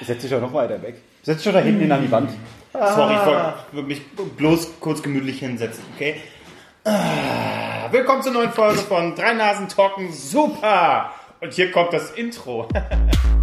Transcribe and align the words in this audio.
Setz 0.00 0.22
dich 0.22 0.30
doch 0.30 0.40
noch 0.40 0.54
weiter 0.54 0.80
weg. 0.80 1.02
Setz 1.22 1.38
dich 1.38 1.46
doch 1.46 1.52
da 1.52 1.60
hinten 1.60 1.80
hin 1.80 1.92
an 1.92 2.00
die 2.00 2.10
Wand. 2.10 2.30
Sorry, 2.72 3.14
ich 3.14 3.26
wollte 3.74 3.86
mich 3.86 4.00
bloß 4.36 4.80
kurz 4.80 5.02
gemütlich 5.02 5.40
hinsetzen, 5.40 5.84
okay? 5.94 6.16
Ah, 6.84 7.90
willkommen 7.90 8.22
zur 8.22 8.32
neuen 8.32 8.50
Folge 8.50 8.78
von 8.78 9.14
Drei 9.14 9.34
Nasen 9.34 9.68
Talken 9.68 10.10
Super! 10.10 11.10
Und 11.40 11.52
hier 11.52 11.70
kommt 11.70 11.92
das 11.92 12.12
Intro. 12.12 12.66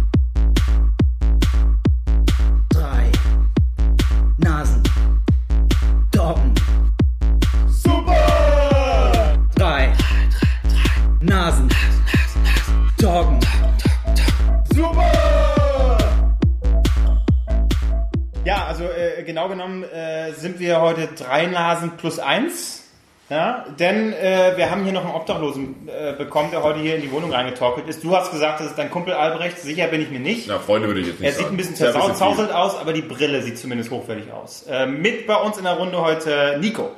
wir 20.66 20.80
heute 20.80 21.08
drei 21.16 21.46
Nasen 21.46 21.92
plus 21.96 22.18
eins. 22.18 22.82
Ja, 23.28 23.64
denn 23.80 24.12
äh, 24.12 24.52
wir 24.56 24.70
haben 24.70 24.84
hier 24.84 24.92
noch 24.92 25.04
einen 25.04 25.14
Obdachlosen 25.14 25.88
äh, 25.88 26.12
bekommen, 26.12 26.52
der 26.52 26.62
heute 26.62 26.78
hier 26.78 26.94
in 26.94 27.02
die 27.02 27.10
Wohnung 27.10 27.32
reingetorkelt 27.32 27.88
ist. 27.88 28.04
Du 28.04 28.14
hast 28.14 28.30
gesagt, 28.30 28.60
das 28.60 28.68
ist 28.68 28.78
dein 28.78 28.88
Kumpel 28.88 29.14
Albrecht. 29.14 29.58
Sicher 29.58 29.88
bin 29.88 30.00
ich 30.00 30.10
mir 30.10 30.20
nicht. 30.20 30.46
Na, 30.46 30.60
Freunde 30.60 30.86
würde 30.86 31.00
ich 31.00 31.08
jetzt 31.08 31.18
nicht 31.20 31.26
Er 31.28 31.32
sagen. 31.32 31.44
sieht 31.44 31.52
ein 31.52 31.56
bisschen 31.56 31.74
zerzauselt 31.74 32.52
aus, 32.52 32.78
aber 32.78 32.92
die 32.92 33.02
Brille 33.02 33.42
sieht 33.42 33.58
zumindest 33.58 33.90
hochwertig 33.90 34.32
aus. 34.32 34.62
Äh, 34.70 34.86
mit 34.86 35.26
bei 35.26 35.34
uns 35.36 35.58
in 35.58 35.64
der 35.64 35.72
Runde 35.72 36.00
heute 36.00 36.56
Nico. 36.60 36.90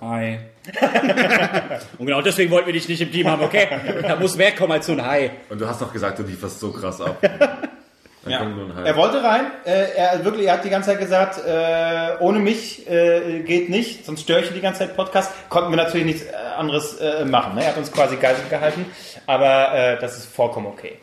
Hi. 0.00 0.38
Und 1.98 2.06
genau 2.06 2.22
deswegen 2.22 2.52
wollten 2.52 2.66
wir 2.66 2.72
dich 2.72 2.88
nicht 2.88 3.00
im 3.00 3.10
Team 3.10 3.28
haben, 3.28 3.42
okay? 3.42 3.66
Da 4.02 4.14
muss 4.16 4.36
mehr 4.36 4.52
kommen 4.52 4.72
als 4.72 4.86
so 4.86 4.92
ein 4.92 5.04
Hi. 5.04 5.30
Und 5.48 5.60
du 5.60 5.66
hast 5.66 5.82
doch 5.82 5.92
gesagt, 5.92 6.20
du 6.20 6.22
lieferst 6.22 6.60
so 6.60 6.70
krass 6.70 7.00
ab. 7.00 7.16
Dann 8.22 8.32
Ja. 8.32 8.40
Hi. 8.76 8.86
Er 8.86 8.96
wollte 8.96 9.22
rein. 9.22 9.46
Äh, 9.64 9.92
er 9.96 10.24
wirklich, 10.24 10.46
er 10.46 10.54
hat 10.54 10.64
die 10.64 10.68
ganze 10.70 10.90
Zeit 10.90 10.98
gesagt, 11.00 11.38
äh, 11.46 12.18
ohne 12.22 12.38
mich 12.38 12.88
äh, 12.90 13.40
geht 13.40 13.70
nicht, 13.70 14.04
sonst 14.04 14.22
störe 14.22 14.40
ich 14.40 14.52
die 14.52 14.60
ganze 14.60 14.80
Zeit 14.80 14.94
Podcast. 14.96 15.32
Konnten 15.48 15.70
wir 15.70 15.76
natürlich 15.78 16.04
nichts 16.06 16.22
äh, 16.24 16.34
anderes 16.58 16.98
äh, 17.00 17.24
machen. 17.24 17.54
Ne? 17.54 17.62
Er 17.62 17.68
hat 17.68 17.78
uns 17.78 17.90
quasi 17.90 18.16
geistig 18.16 18.50
gehalten, 18.50 18.84
aber 19.26 19.74
äh, 19.74 19.98
das 20.00 20.18
ist 20.18 20.26
vollkommen 20.34 20.66
okay. 20.66 20.98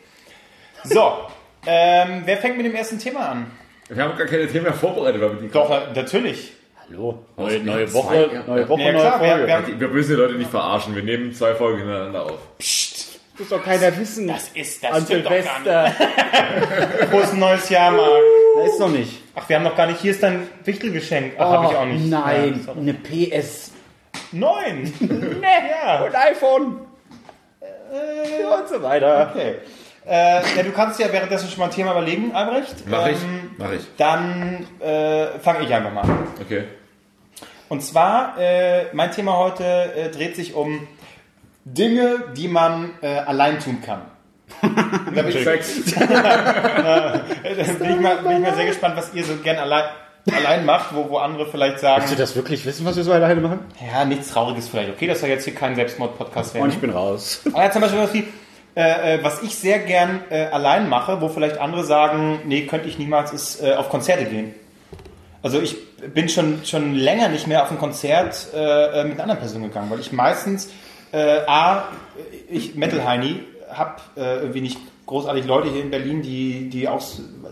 So, 0.84 1.12
ähm, 1.66 2.22
wer 2.24 2.36
fängt 2.36 2.56
mit 2.56 2.66
dem 2.66 2.74
ersten 2.76 2.98
Thema 3.00 3.30
an? 3.30 3.50
Wir 3.88 4.02
haben 4.04 4.16
gar 4.16 4.26
keine 4.26 4.46
Themen 4.46 4.64
mehr 4.64 4.74
vorbereitet, 4.74 5.20
weil 5.20 5.32
wir 5.32 5.40
die 5.40 5.48
Doch, 5.48 5.70
natürlich. 5.94 6.52
Hallo. 6.88 7.24
Neue, 7.36 7.58
neue 7.64 7.86
Zwei, 7.86 7.94
Woche, 7.98 8.30
ja. 8.32 8.42
neue 8.46 8.68
Woche, 8.68 8.80
Ja, 8.82 8.92
neue 8.92 9.00
klar, 9.00 9.20
wir- 9.20 9.28
Folge. 9.28 9.46
wir 9.46 9.54
haben- 9.56 9.80
Wir 9.80 9.88
müssen 9.88 10.10
die 10.10 10.16
Leute 10.16 10.34
nicht 10.34 10.50
verarschen. 10.50 10.94
Wir 10.94 11.02
nehmen 11.02 11.32
zwei 11.34 11.54
Folgen 11.54 11.78
hintereinander 11.80 12.22
auf. 12.26 12.38
Muss 13.38 13.48
doch 13.48 13.62
keiner 13.64 13.96
wissen. 13.96 14.26
Das 14.28 14.48
ist 14.54 14.82
das 14.82 14.92
An 14.92 15.04
stimmt 15.04 15.26
doch 15.26 15.30
gar 15.30 15.42
Silvester. 15.42 15.92
Frohes 17.10 17.32
neues 17.34 17.68
Jahr, 17.68 17.90
Marc. 17.92 18.08
Da 18.56 18.62
ist 18.64 18.80
noch 18.80 18.88
nicht. 18.88 19.22
Ach, 19.34 19.48
wir 19.48 19.56
haben 19.56 19.62
noch 19.64 19.76
gar 19.76 19.86
nicht. 19.86 20.00
Hier 20.00 20.10
ist 20.12 20.22
dein 20.22 20.48
Wichtelgeschenk. 20.64 21.34
Ach, 21.38 21.48
habe 21.50 21.66
ich 21.72 21.76
auch 21.78 21.84
nicht. 21.84 22.04
Oh, 22.04 22.08
Nein, 22.08 22.64
Ja, 22.66 22.72
eine 22.74 22.94
PS. 22.94 23.72
Neun. 24.32 24.92
Nee, 25.00 25.46
Ja. 25.84 26.02
und 26.04 26.14
iPhone. 26.14 26.78
Äh, 27.60 28.44
und 28.44 28.68
so 28.68 28.82
weiter. 28.82 29.30
Okay. 29.34 29.54
Äh, 30.06 30.56
ja, 30.56 30.62
du 30.62 30.72
kannst 30.72 30.98
ja 31.00 31.12
währenddessen 31.12 31.48
schon 31.48 31.58
mal 31.60 31.66
ein 31.66 31.70
Thema 31.70 31.92
überlegen, 31.92 32.34
Albrecht. 32.34 32.74
Mach 32.86 33.06
ich. 33.06 33.16
Ähm, 33.22 33.50
Mach 33.58 33.72
ich. 33.72 33.82
Dann 33.96 34.66
äh, 34.80 35.38
fange 35.38 35.64
ich 35.64 35.72
einfach 35.72 35.92
mal 35.92 36.02
an. 36.02 36.26
Okay. 36.40 36.64
Und 37.68 37.82
zwar, 37.82 38.36
äh, 38.38 38.86
mein 38.94 39.12
Thema 39.12 39.36
heute 39.36 39.64
äh, 39.64 40.08
dreht 40.10 40.34
sich 40.36 40.54
um 40.54 40.86
Dinge, 41.74 42.24
die 42.36 42.48
man 42.48 42.90
äh, 43.02 43.18
allein 43.18 43.58
tun 43.58 43.78
kann. 43.84 44.02
da 44.62 45.22
bin 45.22 45.28
ich, 45.28 45.44
da 45.44 45.50
bin, 47.42 47.90
ich 47.90 48.00
mal, 48.00 48.16
bin 48.16 48.32
ich 48.32 48.40
mal 48.40 48.54
sehr 48.54 48.66
gespannt, 48.66 48.96
was 48.96 49.12
ihr 49.12 49.24
so 49.24 49.36
gern 49.36 49.58
allein, 49.58 49.84
allein 50.34 50.64
macht, 50.64 50.94
wo, 50.94 51.10
wo 51.10 51.18
andere 51.18 51.46
vielleicht 51.46 51.80
sagen, 51.80 52.00
Willst 52.00 52.14
du 52.14 52.18
das 52.18 52.34
wirklich 52.34 52.64
wissen, 52.64 52.86
was 52.86 52.96
wir 52.96 53.04
so 53.04 53.12
alleine 53.12 53.40
machen? 53.40 53.60
ja, 53.92 54.04
nichts 54.04 54.30
Trauriges 54.30 54.68
vielleicht. 54.68 54.90
Okay, 54.90 55.06
das 55.06 55.20
soll 55.20 55.28
jetzt 55.28 55.44
hier 55.44 55.54
kein 55.54 55.74
Selbstmord-Podcast 55.74 56.54
werden. 56.54 56.64
Und 56.64 56.72
ich 56.72 56.80
bin 56.80 56.90
raus. 56.90 57.42
Aber 57.52 57.62
ja, 57.62 57.70
zum 57.70 57.82
Beispiel 57.82 58.00
was, 58.00 58.14
wie, 58.14 58.24
äh, 58.74 59.16
äh, 59.16 59.24
was 59.24 59.42
ich 59.42 59.54
sehr 59.54 59.80
gern 59.80 60.20
äh, 60.30 60.46
allein 60.46 60.88
mache, 60.88 61.20
wo 61.20 61.28
vielleicht 61.28 61.58
andere 61.58 61.84
sagen, 61.84 62.40
nee, 62.46 62.66
könnte 62.66 62.88
ich 62.88 62.98
niemals, 62.98 63.32
ist 63.32 63.62
äh, 63.62 63.74
auf 63.74 63.90
Konzerte 63.90 64.24
gehen. 64.24 64.54
Also 65.42 65.60
ich 65.60 65.76
bin 66.14 66.28
schon, 66.28 66.64
schon 66.64 66.94
länger 66.94 67.28
nicht 67.28 67.46
mehr 67.46 67.62
auf 67.62 67.70
ein 67.70 67.78
Konzert 67.78 68.48
äh, 68.54 68.56
äh, 68.56 69.04
mit 69.04 69.14
einer 69.14 69.24
anderen 69.24 69.40
Person 69.40 69.62
gegangen, 69.62 69.90
weil 69.90 70.00
ich 70.00 70.12
meistens 70.12 70.70
äh, 71.12 71.40
A, 71.46 71.88
ich 72.48 72.74
Metal 72.74 73.04
Heini, 73.04 73.40
hab 73.70 74.02
äh, 74.16 74.36
irgendwie 74.36 74.62
nicht 74.62 74.78
großartig 75.06 75.46
Leute 75.46 75.70
hier 75.70 75.82
in 75.82 75.90
Berlin, 75.90 76.22
die, 76.22 76.68
die 76.68 76.86
auch 76.88 77.02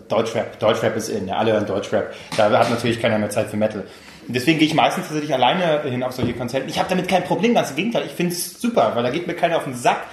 Deutschrap, 0.07 0.59
Deutschrap 0.59 0.95
ist 0.95 1.09
in, 1.09 1.27
ja, 1.27 1.37
alle 1.37 1.53
hören 1.53 1.65
Deutschrap. 1.65 2.13
Da 2.37 2.49
hat 2.51 2.69
natürlich 2.69 3.01
keiner 3.01 3.17
mehr 3.17 3.29
Zeit 3.29 3.49
für 3.49 3.57
Metal. 3.57 3.83
Deswegen 4.27 4.59
gehe 4.59 4.67
ich 4.67 4.73
meistens 4.73 5.05
tatsächlich 5.05 5.33
alleine 5.33 5.81
hin 5.83 6.03
auf 6.03 6.11
solche 6.11 6.33
Konzerte. 6.33 6.69
Ich 6.69 6.79
habe 6.79 6.89
damit 6.89 7.07
kein 7.07 7.23
Problem, 7.23 7.53
ganz 7.53 7.69
im 7.69 7.77
Gegenteil. 7.77 8.03
Ich 8.05 8.11
finde 8.11 8.33
es 8.33 8.59
super, 8.59 8.91
weil 8.93 9.03
da 9.03 9.09
geht 9.09 9.25
mir 9.25 9.33
keiner 9.33 9.57
auf 9.57 9.63
den 9.63 9.75
Sack. 9.75 10.03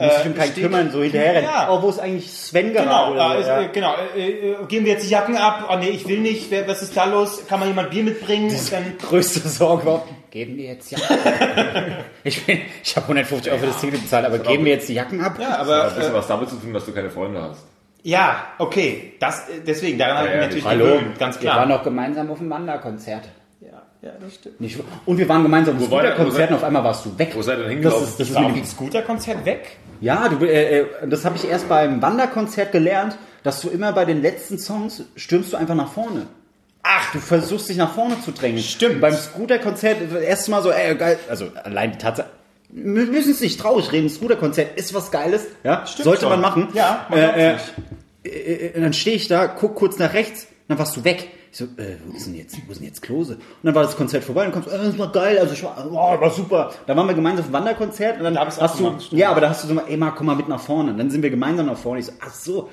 Muss 0.00 0.14
sich 0.14 0.24
Äh, 0.24 0.28
um 0.28 0.34
keinen 0.36 0.52
steht- 0.52 0.62
kümmern, 0.64 0.90
so 0.92 1.02
hinterher. 1.02 1.42
Ja. 1.42 1.68
Oh, 1.70 1.82
wo 1.82 1.88
ist 1.88 1.98
eigentlich 1.98 2.30
Sven 2.32 2.72
gerade? 2.72 2.86
Genau, 2.88 3.12
oder 3.12 3.30
äh, 3.30 3.32
so, 3.34 3.38
ist, 3.40 3.46
ja. 3.48 3.60
äh, 3.62 3.68
genau. 3.72 3.94
Äh, 4.16 4.28
äh, 4.52 4.56
geben 4.68 4.84
wir 4.86 4.92
jetzt 4.92 5.04
die 5.06 5.10
Jacken 5.10 5.36
ab? 5.36 5.68
Oh 5.72 5.76
nee, 5.76 5.88
ich 5.88 6.06
will 6.08 6.20
nicht. 6.20 6.50
Wer, 6.50 6.68
was 6.68 6.82
ist 6.82 6.96
da 6.96 7.04
los? 7.06 7.42
Kann 7.48 7.58
man 7.58 7.68
jemand 7.68 7.90
Bier 7.90 8.04
mitbringen? 8.04 8.48
Und 8.50 8.72
dann, 8.72 8.96
größte 8.98 9.40
Sorge 9.48 9.86
war, 9.86 10.04
geben 10.30 10.56
wir 10.56 10.66
jetzt 10.66 10.90
Jacken 10.92 11.16
ab? 11.16 12.04
ich 12.24 12.46
bin, 12.46 12.60
ich 12.84 12.94
habe 12.96 13.04
150 13.06 13.50
Euro 13.50 13.60
für 13.60 13.66
das 13.66 13.80
Ticket 13.80 14.02
bezahlt, 14.02 14.24
aber 14.26 14.38
geben 14.38 14.64
wir 14.64 14.72
jetzt 14.72 14.88
die 14.88 14.94
Jacken 14.94 15.20
ab? 15.20 15.36
ja, 15.40 15.48
Das 15.48 15.58
aber 15.58 15.76
hat 15.76 15.88
ein 15.90 15.94
bisschen 15.96 16.12
äh, 16.12 16.16
was 16.16 16.26
damit 16.28 16.48
zu 16.50 16.56
tun, 16.56 16.72
dass 16.72 16.84
du 16.86 16.92
keine 16.92 17.10
Freunde 17.10 17.42
hast. 17.42 17.64
ja, 18.04 18.44
okay. 18.58 19.14
Das, 19.18 19.48
äh, 19.48 19.60
deswegen, 19.66 19.98
daran 19.98 20.18
habe 20.18 20.28
ich 20.28 20.32
ja, 20.34 20.38
mich 20.38 20.46
natürlich 20.48 20.64
Hallo, 20.64 20.84
gewöhnt, 20.84 21.18
ganz 21.18 21.40
wir 21.42 21.48
waren 21.50 21.66
klar. 21.66 21.66
noch 21.78 21.82
gemeinsam 21.82 22.30
auf 22.30 22.38
dem 22.38 22.50
Wanderkonzert. 22.50 23.24
Ja, 23.60 23.82
ja, 24.08 24.14
das 24.20 24.34
stimmt. 24.34 24.60
Nicht, 24.60 24.78
und 25.06 25.18
wir 25.18 25.28
waren 25.28 25.42
gemeinsam 25.42 25.76
auf 25.76 25.88
seid- 26.34 26.48
und 26.50 26.56
auf 26.56 26.64
einmal 26.64 26.84
warst 26.84 27.04
du 27.06 27.18
weg. 27.18 27.32
Wo 27.34 27.42
seid 27.42 27.58
ihr 27.58 27.64
denn 27.68 27.82
Das 27.82 27.92
hingelaufen? 27.94 28.04
ist, 28.08 28.20
das 28.20 28.28
ist 28.28 28.34
War 28.34 28.42
mir 28.42 28.48
auf 28.48 28.54
dem 28.54 28.64
Scooter-Konzert 28.64 29.44
weg? 29.44 29.76
Ja, 30.00 30.28
du, 30.28 30.44
äh, 30.44 30.80
äh, 30.80 30.86
das 31.08 31.24
habe 31.24 31.36
ich 31.36 31.48
erst 31.48 31.68
beim 31.68 32.00
Wanderkonzert 32.00 32.72
gelernt, 32.72 33.16
dass 33.42 33.60
du 33.60 33.68
immer 33.68 33.92
bei 33.92 34.04
den 34.04 34.22
letzten 34.22 34.58
Songs 34.58 35.04
stürmst 35.16 35.52
du 35.52 35.56
einfach 35.56 35.74
nach 35.74 35.92
vorne. 35.92 36.26
Ach, 36.82 37.12
Du 37.12 37.18
versuchst 37.18 37.68
dich 37.68 37.76
nach 37.76 37.92
vorne 37.92 38.20
zu 38.24 38.32
drängen. 38.32 38.60
Stimmt. 38.62 39.00
Beim 39.00 39.14
Scooter-Konzert 39.14 39.98
das 40.12 40.22
erste 40.22 40.50
Mal 40.50 40.62
so, 40.62 40.70
ey, 40.70 40.94
geil, 40.96 41.18
also 41.28 41.48
allein 41.64 41.92
die 41.92 41.98
Tatsache, 41.98 42.28
wir 42.70 43.06
müssen 43.06 43.32
es 43.32 43.40
nicht 43.40 43.58
traurig 43.60 43.90
reden, 43.92 44.08
Scooter-Konzert 44.08 44.78
ist 44.78 44.94
was 44.94 45.10
Geiles, 45.10 45.46
ja, 45.64 45.84
sollte 45.86 46.22
schon. 46.22 46.30
man 46.30 46.40
machen. 46.40 46.68
Ja, 46.74 47.06
man 47.10 47.18
äh, 47.18 47.52
äh, 47.52 47.56
äh, 48.24 48.66
äh, 48.68 48.80
dann 48.80 48.92
stehe 48.92 49.16
ich 49.16 49.26
da, 49.28 49.46
guck 49.48 49.74
kurz 49.74 49.98
nach 49.98 50.12
rechts, 50.14 50.46
dann 50.68 50.78
warst 50.78 50.96
du 50.96 51.04
weg. 51.04 51.28
Ich 51.50 51.58
so, 51.58 51.64
äh, 51.64 51.96
wo 52.06 52.16
ist 52.16 52.26
denn 52.26 52.34
jetzt, 52.34 52.56
wo 52.66 52.72
ist 52.72 52.78
denn 52.80 52.86
jetzt 52.88 53.00
Klose? 53.00 53.34
Und 53.34 53.42
dann 53.62 53.74
war 53.74 53.82
das 53.82 53.96
Konzert 53.96 54.22
vorbei 54.24 54.44
und 54.46 54.52
kommst, 54.52 54.68
äh, 54.68 54.76
das 54.76 54.98
war 54.98 55.10
geil, 55.10 55.38
also 55.38 55.54
ich 55.54 55.62
war, 55.62 55.88
oh, 55.90 56.20
war 56.20 56.30
super. 56.30 56.70
Da 56.86 56.94
waren 56.96 57.06
wir 57.06 57.14
gemeinsam 57.14 57.44
auf 57.44 57.50
dem 57.50 57.54
Wanderkonzert 57.54 58.18
und 58.18 58.24
dann 58.24 58.34
Da 58.34 58.46
hast 58.46 58.78
du, 58.80 58.94
ja, 59.16 59.30
aber 59.30 59.40
da 59.40 59.50
hast 59.50 59.64
du 59.64 59.68
so 59.68 59.74
mal, 59.74 59.84
ey, 59.88 59.96
Marc, 59.96 60.16
komm 60.16 60.26
mal 60.26 60.36
mit 60.36 60.48
nach 60.48 60.60
vorne. 60.60 60.90
Und 60.90 60.98
dann 60.98 61.10
sind 61.10 61.22
wir 61.22 61.30
gemeinsam 61.30 61.66
nach 61.66 61.78
vorne. 61.78 62.00
Ich 62.00 62.06
so, 62.06 62.12
ach 62.20 62.34
so. 62.34 62.68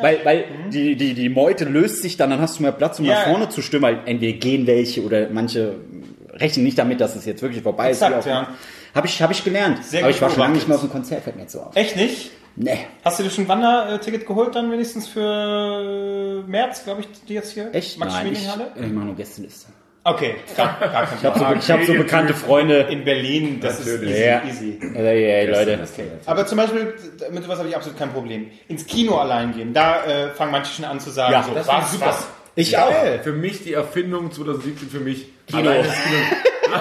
Weil, 0.00 0.18
weil 0.24 0.44
die, 0.72 0.96
die, 0.96 1.14
die 1.14 1.28
Meute 1.28 1.64
löst 1.64 2.02
sich 2.02 2.16
dann, 2.16 2.30
dann 2.30 2.40
hast 2.40 2.58
du 2.58 2.62
mehr 2.62 2.72
Platz, 2.72 2.98
um 2.98 3.04
Ja, 3.04 3.14
nach 3.14 3.26
ja. 3.26 3.30
vorne 3.30 3.48
zu 3.48 3.62
stimmen, 3.62 3.82
weil 3.84 4.00
entweder 4.06 4.36
gehen 4.38 4.66
welche 4.66 5.04
oder 5.04 5.28
manche 5.30 5.76
rechnen 6.32 6.64
nicht 6.64 6.78
damit, 6.78 7.00
dass 7.00 7.16
es 7.16 7.24
jetzt 7.24 7.42
wirklich 7.42 7.62
vorbei 7.62 7.90
Exakt, 7.90 8.18
ist. 8.18 8.26
ja. 8.26 8.48
Habe 8.94 9.06
ich, 9.06 9.20
hab 9.22 9.30
ich 9.30 9.44
gelernt. 9.44 9.84
Sehr 9.84 10.00
aber 10.00 10.10
ich 10.10 10.20
war 10.20 10.30
schon 10.30 10.40
lange 10.40 10.54
nicht 10.54 10.66
mehr 10.66 10.76
auf 10.76 10.82
dem 10.82 10.90
Konzert, 10.90 11.22
fällt 11.22 11.36
mir 11.36 11.42
jetzt 11.42 11.52
so 11.52 11.60
auf. 11.60 11.76
echt 11.76 11.94
nicht? 11.96 12.30
Nee. 12.60 12.86
Hast 13.04 13.18
du 13.20 13.22
dir 13.22 13.30
schon 13.30 13.44
ein 13.44 13.48
Wanderticket 13.48 14.26
geholt 14.26 14.54
dann 14.56 14.72
wenigstens 14.72 15.06
für 15.06 16.42
März, 16.46 16.82
glaube 16.84 17.02
ich, 17.02 17.08
die 17.28 17.34
jetzt 17.34 17.52
hier? 17.52 17.72
Echt? 17.72 17.98
Max 17.98 18.12
Nein, 18.14 18.32
ich, 18.32 18.40
ich 18.40 18.92
mache 18.92 19.06
nur 19.06 19.14
Gästeliste. 19.14 19.68
Okay, 20.02 20.36
gar, 20.56 20.78
gar 20.80 21.06
kein 21.06 21.18
Ich 21.18 21.24
habe 21.24 21.38
so, 21.38 21.44
Problem. 21.44 21.58
ich 21.60 21.70
hab 21.70 21.84
so 21.84 21.92
bekannte 21.92 22.34
Freunde. 22.34 22.78
In 22.90 23.04
Berlin, 23.04 23.60
das 23.60 23.78
Natürlich. 23.80 24.10
ist 24.10 24.16
easy, 24.16 24.24
Ja. 24.26 24.42
easy. 24.44 24.78
Ey, 24.94 25.24
ey, 25.24 25.46
Leute. 25.46 25.78
Aber 26.26 26.46
zum 26.46 26.58
Beispiel, 26.58 26.94
mit 27.30 27.44
sowas 27.44 27.58
habe 27.58 27.68
ich 27.68 27.76
absolut 27.76 27.98
kein 27.98 28.10
Problem. 28.12 28.50
Ins 28.68 28.86
Kino 28.86 29.18
allein 29.18 29.52
gehen, 29.54 29.72
da 29.72 30.04
äh, 30.04 30.30
fangen 30.30 30.50
manche 30.52 30.72
schon 30.72 30.84
an 30.86 30.98
zu 30.98 31.10
sagen, 31.10 31.32
Ja, 31.32 31.42
so, 31.42 31.52
das 31.54 31.68
was, 31.68 31.92
super. 31.92 32.06
was? 32.06 32.26
Ich 32.54 32.72
Geil. 32.72 33.20
Für 33.22 33.32
mich 33.32 33.62
die 33.62 33.74
Erfindung 33.74 34.32
2017 34.32 34.88
für 34.88 35.00
mich. 35.00 35.28
Kino. 35.46 35.70
Kino. 35.70 35.74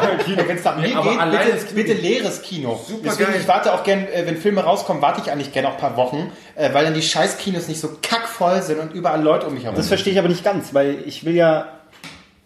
Kino. 0.25 0.43
Wenn 0.45 0.57
es 0.57 0.63
nach 0.63 0.77
mir 0.77 0.87
geht, 0.87 0.95
bitte, 0.95 1.65
Kino. 1.65 1.75
bitte 1.75 1.93
leeres 1.93 2.41
Kino. 2.41 2.79
Super 2.87 3.01
Deswegen, 3.05 3.31
geil. 3.31 3.41
ich 3.41 3.47
warte 3.47 3.73
auch 3.73 3.83
gern, 3.83 4.07
äh, 4.07 4.23
wenn 4.25 4.37
Filme 4.37 4.61
rauskommen, 4.63 5.01
warte 5.01 5.21
ich 5.21 5.31
eigentlich 5.31 5.51
gern 5.53 5.65
auch 5.65 5.73
ein 5.73 5.77
paar 5.77 5.97
Wochen, 5.97 6.31
äh, 6.55 6.73
weil 6.73 6.85
dann 6.85 6.93
die 6.93 7.01
scheiß 7.01 7.37
Kinos 7.37 7.67
nicht 7.67 7.79
so 7.79 7.89
kackvoll 8.01 8.61
sind 8.61 8.79
und 8.79 8.93
überall 8.93 9.21
Leute 9.21 9.47
um 9.47 9.53
mich 9.53 9.63
herum 9.63 9.75
Das 9.75 9.87
verstehe 9.87 10.13
ich 10.13 10.19
aber 10.19 10.29
nicht 10.29 10.43
ganz, 10.43 10.73
weil 10.73 10.97
ich 11.05 11.25
will 11.25 11.35
ja 11.35 11.67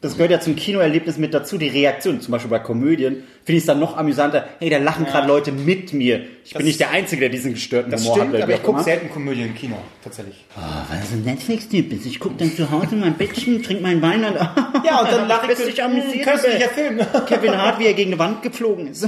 Das 0.02 0.14
gehört 0.14 0.32
ja 0.32 0.40
zum 0.40 0.56
Kinoerlebnis 0.56 1.18
mit 1.18 1.34
dazu, 1.34 1.58
die 1.58 1.68
Reaktion. 1.68 2.22
Zum 2.22 2.32
Beispiel 2.32 2.50
bei 2.50 2.60
Komödien 2.60 3.24
finde 3.44 3.58
ich 3.58 3.64
es 3.64 3.66
dann 3.66 3.80
noch 3.80 3.98
amüsanter. 3.98 4.46
Hey, 4.60 4.70
da 4.70 4.78
lachen 4.78 5.06
gerade 5.06 5.28
Leute 5.28 5.52
mit 5.52 5.94
mir. 5.94 6.22
Ich 6.46 6.54
bin 6.54 6.66
nicht 6.66 6.80
der 6.80 6.92
Einzige, 6.92 7.22
der 7.22 7.30
diesen 7.30 7.54
gestörten 7.54 7.92
Das 7.92 8.02
Humor 8.04 8.16
stimmt, 8.18 8.34
hat. 8.36 8.42
aber 8.44 8.54
ich 8.54 8.64
gucke 8.64 8.84
selten 8.84 9.10
Komödien 9.10 9.48
im 9.48 9.56
Kino, 9.56 9.76
tatsächlich. 10.04 10.46
Oh, 10.56 10.60
weil 10.90 11.00
du 11.02 11.06
so 11.08 11.16
ein 11.16 11.24
Netflix-Typ 11.24 11.90
bist. 11.90 12.06
Ich 12.06 12.20
gucke 12.20 12.36
dann 12.38 12.52
zu 12.56 12.70
Hause 12.72 12.90
in 12.94 13.00
mein 13.02 13.14
Bettchen, 13.16 13.62
trinke 13.64 13.84
meinen 13.84 14.02
Wein 14.02 14.24
und 14.24 14.36
Ja, 14.86 15.02
und 15.02 15.12
dann 15.12 15.28
lache 15.28 15.52
ich 15.52 15.58
dich 15.60 15.84
amüsiert 15.84 16.26
"Hm, 16.26 16.32
köstlicher 16.34 16.66
über 16.66 17.04
Film. 17.06 17.26
Kevin 17.28 17.58
Hart, 17.58 17.80
wie 17.80 17.86
er 17.86 17.94
gegen 17.94 18.12
eine 18.12 18.20
Wand 18.20 18.42
geflogen 18.42 18.88
ist. 18.88 19.02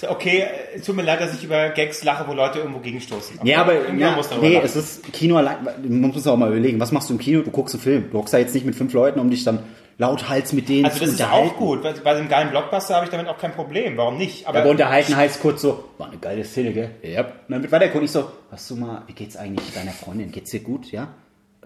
So, 0.00 0.08
Okay, 0.08 0.44
es 0.74 0.84
tut 0.84 0.96
mir 0.96 1.02
leid, 1.02 1.20
dass 1.20 1.34
ich 1.34 1.44
über 1.44 1.68
Gags 1.70 2.02
lache, 2.04 2.24
wo 2.26 2.32
Leute 2.32 2.58
irgendwo 2.60 2.78
gegenstoßen. 2.80 3.40
Ja, 3.44 3.60
aber 3.62 3.92
ja, 3.94 4.12
muss 4.12 4.30
nee, 4.40 4.54
lachen. 4.54 4.64
es 4.66 4.76
ist 4.76 5.12
Kino 5.12 5.36
allein. 5.36 5.56
Man 5.82 6.00
muss 6.10 6.26
auch 6.26 6.36
mal 6.36 6.48
überlegen, 6.50 6.80
was 6.80 6.92
machst 6.92 7.08
du 7.10 7.14
im 7.14 7.18
Kino? 7.20 7.42
Du 7.42 7.50
guckst 7.50 7.74
einen 7.74 7.82
Film. 7.82 8.04
Du 8.10 8.18
hockst 8.18 8.32
da 8.34 8.38
jetzt 8.38 8.54
nicht 8.54 8.64
mit 8.66 8.74
fünf 8.74 8.92
Leuten, 8.92 9.20
um 9.20 9.30
dich 9.30 9.44
dann 9.44 9.60
lauthals 10.00 10.54
mit 10.54 10.68
denen 10.68 10.86
Also 10.86 10.98
zu 10.98 11.04
das 11.04 11.14
ist 11.14 11.22
auch 11.22 11.56
gut. 11.56 11.82
Bei, 11.82 12.10
einem 12.10 12.28
geilen 12.28 12.50
Blockbuster 12.50 12.94
habe 12.96 13.04
ich 13.04 13.10
damit 13.10 13.28
auch 13.28 13.38
kein 13.38 13.52
Problem. 13.52 13.98
Warum 13.98 14.16
nicht? 14.16 14.46
Aber, 14.46 14.60
Aber 14.60 14.70
unterhalten 14.70 15.14
heißt 15.14 15.40
kurz 15.40 15.60
so, 15.60 15.84
war 15.98 16.08
eine 16.08 16.16
geile 16.16 16.42
Szene, 16.42 16.72
gell? 16.72 16.90
Ja. 17.02 17.20
Und 17.20 17.32
dann 17.48 17.62
wird 17.62 17.70
weiter 17.70 17.88
gucken. 17.88 18.06
Ich 18.06 18.12
so, 18.12 18.30
hast 18.50 18.68
du 18.70 18.76
mal, 18.76 19.02
wie 19.06 19.12
geht's 19.12 19.36
eigentlich 19.36 19.72
deiner 19.74 19.92
Freundin? 19.92 20.32
Geht's 20.32 20.50
dir 20.50 20.60
gut, 20.60 20.90
ja? 20.90 21.08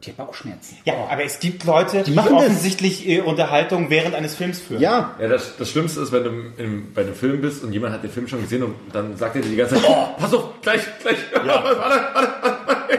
Die 0.03 0.11
hat 0.11 0.17
Bauchschmerzen. 0.17 0.77
ja, 0.85 1.07
aber 1.09 1.25
es 1.25 1.39
gibt 1.39 1.65
Leute, 1.65 2.03
die, 2.03 2.11
machen 2.11 2.35
das. 2.35 2.43
offensichtlich 2.45 3.09
äh, 3.09 3.21
Unterhaltung 3.21 3.89
während 3.89 4.15
eines 4.15 4.35
Films 4.35 4.61
führen. 4.61 4.83
Ja. 4.83 5.15
Ja, 5.19 5.29
das, 5.29 5.57
das 5.57 5.71
Schlimmste 5.71 6.01
ist, 6.01 6.11
wenn 6.13 6.25
du 6.25 6.31
im, 6.59 6.93
bei 6.93 7.03
einem 7.03 7.15
Film 7.15 7.41
bist 7.41 7.63
und 7.63 7.73
jemand 7.73 7.95
hat 7.95 8.03
den 8.03 8.11
Film 8.11 8.27
schon 8.27 8.43
gesehen 8.43 8.65
und 8.65 8.75
dann 8.93 9.17
sagt 9.17 9.37
er 9.37 9.43
dir 9.43 9.49
die 9.49 9.57
ganze 9.57 9.77
Zeit, 9.77 9.85
oh, 9.89 10.09
pass 10.19 10.35
auf, 10.35 10.61
gleich, 10.61 10.83
gleich. 11.01 11.19
warte, 11.33 11.79
warte. 11.79 12.95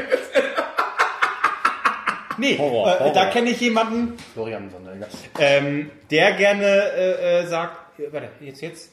Nee, 2.37 2.57
Horror, 2.57 2.87
äh, 2.87 2.99
Horror. 2.99 3.13
da 3.13 3.25
kenne 3.25 3.49
ich 3.49 3.59
jemanden, 3.59 4.13
Florian 4.33 4.69
Sonderlinger, 4.69 5.07
ähm, 5.39 5.91
der 6.11 6.33
gerne 6.33 6.65
äh, 6.65 7.41
äh, 7.41 7.47
sagt, 7.47 7.99
äh, 7.99 8.11
warte, 8.11 8.29
jetzt, 8.41 8.61
jetzt? 8.61 8.91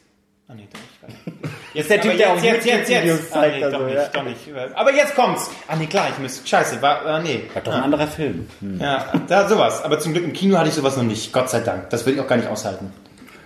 Ah 0.49 0.55
nee, 0.55 0.69
doch 0.73 1.09
nicht. 1.09 1.55
Jetzt 1.75 1.91
der 1.91 2.01
Typ, 2.03 2.17
der 2.19 2.33
auch 2.33 2.43
jetzt, 2.43 2.67
jetzt, 2.67 2.91
jetzt. 2.91 3.35
Ah, 3.35 3.47
nee, 3.47 3.65
also, 3.65 3.79
doch 3.79 3.89
ja. 3.89 3.95
nicht, 3.95 4.17
doch 4.17 4.25
nicht. 4.25 4.75
Aber 4.75 4.95
jetzt 4.95 5.15
kommt's. 5.15 5.51
Ah 5.69 5.77
nee, 5.77 5.87
klar, 5.87 6.09
ich 6.11 6.19
müsste, 6.19 6.47
scheiße, 6.47 6.83
war, 6.83 7.07
ah, 7.07 7.21
nee. 7.21 7.45
War 7.55 7.63
doch 7.63 7.73
ein 7.73 7.83
anderer 7.85 8.07
Film. 8.07 8.49
Ja, 8.79 9.13
da 9.29 9.49
sowas. 9.49 9.83
Aber 9.83 9.99
zum 9.99 10.13
Glück 10.13 10.25
im 10.25 10.33
Kino 10.33 10.59
hatte 10.59 10.69
ich 10.69 10.75
sowas 10.75 10.97
noch 10.97 11.05
nicht, 11.05 11.33
Gott 11.33 11.49
sei 11.49 11.61
Dank. 11.61 11.91
Das 11.91 12.05
würde 12.05 12.17
ich 12.17 12.21
auch 12.21 12.29
gar 12.29 12.37
nicht 12.37 12.49
aushalten. 12.49 12.93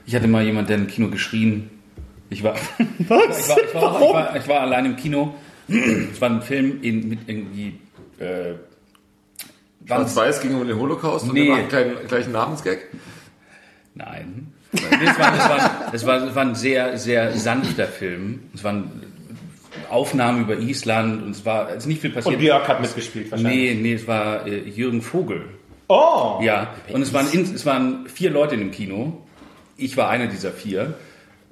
Ich 0.06 0.14
hatte 0.14 0.26
mal 0.26 0.42
jemanden, 0.42 0.68
der 0.68 0.76
im 0.78 0.86
Kino 0.86 1.08
geschrien. 1.08 1.70
Ich 2.30 2.42
war, 2.42 2.54
Was? 3.08 3.40
ich 3.40 3.48
war, 3.48 3.58
ich 3.58 3.74
war, 3.74 4.00
ich 4.00 4.12
war, 4.14 4.36
ich 4.36 4.48
war 4.48 4.60
allein 4.60 4.86
im 4.86 4.96
Kino. 4.96 5.34
Es 5.68 6.20
war 6.20 6.30
ein 6.30 6.42
Film 6.42 6.80
in, 6.82 7.08
mit 7.08 7.20
irgendwie. 7.28 7.78
Äh, 8.18 8.54
Schwarz-Weiß 9.86 10.40
ging 10.40 10.54
um 10.54 10.66
den 10.66 10.78
Holocaust 10.78 11.24
und 11.28 11.34
Nee. 11.34 11.44
wir 11.44 11.52
machen 11.52 11.68
keinen 11.68 12.06
gleichen 12.08 12.32
Namensgag. 12.32 12.78
Nein. 13.94 14.52
Es, 14.72 14.82
war, 15.18 15.34
es, 15.34 15.48
war, 15.48 15.94
es, 15.94 16.06
war, 16.06 16.28
es 16.28 16.34
war 16.34 16.42
ein 16.44 16.54
sehr, 16.54 16.98
sehr 16.98 17.32
sanfter 17.34 17.86
Film. 17.86 18.40
Es 18.54 18.62
waren 18.64 18.90
Aufnahmen 19.88 20.42
über 20.42 20.58
Island 20.58 21.22
und 21.22 21.30
es 21.30 21.44
war 21.46 21.68
es 21.70 21.76
ist 21.78 21.86
nicht 21.86 22.00
viel 22.00 22.10
passiert. 22.10 22.34
Und 22.34 22.40
Björk 22.40 22.68
hat 22.68 22.80
mitgespielt 22.80 23.30
wahrscheinlich. 23.30 23.74
nee, 23.76 23.80
nee, 23.80 23.94
es 23.94 24.06
war 24.06 24.46
äh, 24.46 24.58
Jürgen 24.68 25.00
Vogel. 25.02 25.44
Oh! 25.88 26.40
Ja, 26.42 26.74
und 26.92 27.00
es 27.02 27.12
waren, 27.12 27.26
es 27.32 27.64
waren 27.64 28.06
vier 28.08 28.30
Leute 28.30 28.54
in 28.54 28.60
dem 28.60 28.70
Kino. 28.72 29.22
Ich 29.76 29.96
war 29.96 30.08
einer 30.10 30.26
dieser 30.26 30.50
vier. 30.50 30.94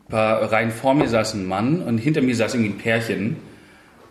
Paar 0.09 0.51
Reihen 0.53 0.71
vor 0.71 0.93
mir 0.95 1.09
saß 1.09 1.35
ein 1.35 1.47
Mann 1.47 1.81
und 1.83 1.99
hinter 1.99 2.21
mir 2.21 2.35
saß 2.35 2.55
irgendwie 2.55 2.73
ein 2.73 2.79
Pärchen. 2.79 3.37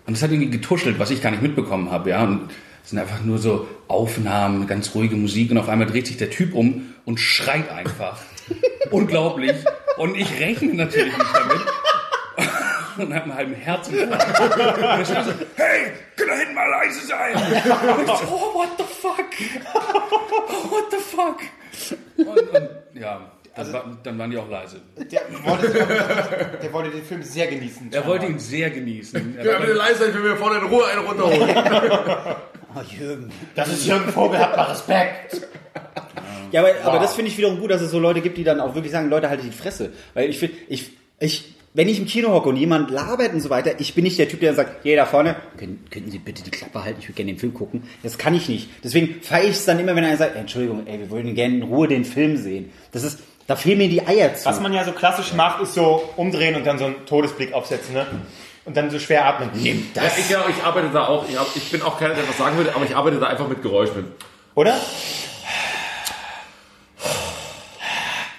Und 0.08 0.14
es 0.14 0.24
hat 0.24 0.32
irgendwie 0.32 0.50
getuschelt, 0.50 0.98
was 0.98 1.12
ich 1.12 1.22
gar 1.22 1.32
nicht 1.32 1.44
mitbekommen 1.44 1.92
habe. 1.92 2.12
Ja? 2.12 2.24
Und 2.24 2.50
es 2.84 2.90
sind 2.90 3.00
einfach 3.00 3.22
nur 3.22 3.38
so 3.38 3.68
Aufnahmen, 3.88 4.68
ganz 4.68 4.94
ruhige 4.94 5.16
Musik. 5.16 5.52
Und 5.52 5.58
auf 5.58 5.70
einmal 5.70 5.88
dreht 5.88 6.08
sich 6.08 6.18
der 6.18 6.30
Typ 6.30 6.54
um 6.54 6.94
und 7.06 7.20
schreit 7.20 7.70
einfach. 7.72 8.20
Unglaublich. 8.92 9.56
Und 9.98 10.16
ich 10.16 10.40
rechne 10.40 10.74
natürlich 10.74 11.18
nicht 11.18 11.34
damit. 11.34 11.58
Und 12.96 13.12
habe 13.12 13.24
einen 13.24 13.36
halben 13.36 13.56
Herzinfarkt. 13.56 14.40
Und 15.00 15.08
schreit 15.08 15.26
so, 15.26 15.32
hey, 15.56 15.94
kann 16.16 16.28
da 16.28 16.36
hinten 16.36 16.54
mal 16.54 16.70
leise 16.70 17.08
sein? 17.08 17.34
Und 17.36 18.02
ich 18.04 18.08
so, 18.08 18.26
oh, 18.28 18.54
what 18.54 18.70
the 18.78 18.84
fuck? 18.84 19.26
Oh, 19.74 20.72
what 20.72 20.92
the 20.92 20.98
fuck? 20.98 21.40
Und, 22.18 22.28
und 22.28 22.70
ja, 23.02 23.32
dann, 23.56 23.74
war, 23.74 23.98
dann 24.04 24.20
waren 24.20 24.30
die 24.30 24.38
auch 24.38 24.48
leise. 24.48 24.82
Der 25.12 25.22
wollte, 25.44 25.70
der 26.62 26.72
wollte 26.72 26.92
den 26.92 27.04
Film 27.04 27.24
sehr 27.24 27.48
genießen. 27.48 27.92
Er 27.92 28.06
wollte 28.06 28.28
ihn 28.28 28.38
sehr 28.38 28.70
genießen. 28.70 29.38
Er 29.40 29.46
Ja, 29.46 29.60
bitte 29.60 29.74
leise 29.74 30.00
sein, 30.00 30.10
ich 30.10 30.16
will 30.16 30.32
mir 30.32 30.38
vorne 30.38 30.60
in 30.60 30.66
Ruhe 30.66 30.86
einen 30.86 31.06
runterholen. 31.06 31.56
Oh, 32.76 32.82
Jürgen. 32.82 33.32
Das 33.56 33.70
ist 33.70 33.86
Jürgen 33.86 34.10
Vogel, 34.12 34.40
habt 34.40 34.58
mal 34.58 34.64
Respekt. 34.64 35.42
Ja, 36.52 36.62
aber, 36.62 36.72
aber 36.84 37.00
das 37.00 37.16
finde 37.16 37.32
ich 37.32 37.38
wiederum 37.38 37.60
gut, 37.60 37.72
dass 37.72 37.82
es 37.82 37.92
so 37.92 38.00
Leute 38.00 38.22
gibt, 38.22 38.38
die 38.38 38.44
dann 38.44 38.60
auch 38.60 38.76
wirklich 38.76 38.92
sagen, 38.92 39.10
Leute, 39.10 39.30
haltet 39.30 39.46
die 39.46 39.52
Fresse. 39.52 39.92
Weil 40.14 40.30
ich 40.30 40.38
finde, 40.38 40.56
ich, 40.68 40.92
ich, 41.20 41.56
wenn 41.74 41.90
ich 41.90 42.00
im 42.00 42.06
Kino 42.06 42.32
hocke 42.32 42.50
und 42.50 42.58
jemand 42.58 42.92
labert 42.92 43.34
und 43.34 43.40
so 43.40 43.50
weiter, 43.50 43.80
ich 43.80 43.96
bin 43.96 44.04
nicht 44.04 44.20
der 44.20 44.30
Typ, 44.30 44.40
der 44.40 44.54
sagt, 44.54 44.86
hey, 44.86 44.96
da 44.96 45.06
vorne, 45.06 45.36
können, 45.58 45.84
könnten 45.90 46.12
Sie 46.12 46.20
bitte 46.20 46.44
die 46.44 46.52
Klappe 46.52 46.84
halten, 46.84 47.00
ich 47.00 47.08
würde 47.08 47.16
gerne 47.16 47.32
den 47.34 47.40
Film 47.40 47.54
gucken. 47.54 47.84
Das 48.04 48.18
kann 48.20 48.36
ich 48.36 48.50
nicht. 48.50 48.70
Deswegen 48.84 49.22
feiere 49.22 49.46
ich 49.46 49.56
es 49.56 49.66
dann 49.66 49.80
immer, 49.80 49.96
wenn 49.96 50.04
einer 50.04 50.18
sagt, 50.18 50.36
Entschuldigung, 50.36 50.86
ey, 50.86 51.00
wir 51.00 51.10
wollen 51.10 51.34
gerne 51.34 51.56
in 51.56 51.64
Ruhe 51.64 51.88
den 51.88 52.06
Film 52.06 52.38
sehen. 52.38 52.72
Das 52.92 53.04
ist, 53.04 53.20
da 53.48 53.56
fehlen 53.56 53.80
mir 53.80 53.90
die 53.90 54.06
Eier 54.06 54.36
zu. 54.36 54.46
Was 54.46 54.62
man 54.62 54.74
ja 54.74 54.84
so 54.84 54.92
klassisch 54.92 55.34
macht, 55.34 55.62
ist 55.62 55.74
so 55.74 56.04
umdrehen 56.16 56.56
und 56.56 56.68
dann 56.68 56.78
so 56.78 56.86
einen 56.86 57.06
Todesblick 57.08 57.54
aufsetzen, 57.54 57.96
ne? 57.96 58.06
Und 58.66 58.78
dann 58.78 58.90
so 58.90 58.98
schwer 59.00 59.26
atmen. 59.26 59.50
Nimm 59.54 59.92
Ja, 59.94 60.04
ich, 60.18 60.30
ja, 60.30 60.46
ich 60.48 60.64
arbeite 60.64 60.90
da 60.90 61.08
auch, 61.08 61.28
ich, 61.28 61.38
hab, 61.38 61.54
ich 61.56 61.70
bin 61.70 61.82
auch 61.82 62.00
keiner, 62.00 62.14
der 62.14 62.28
was 62.28 62.38
sagen 62.38 62.56
würde, 62.58 62.74
aber 62.74 62.86
ich 62.86 62.96
arbeite 62.96 63.20
da 63.20 63.28
einfach 63.28 63.48
mit 63.48 63.62
Geräusch 63.62 63.90
mit. 63.96 64.06
Oder? 64.56 64.78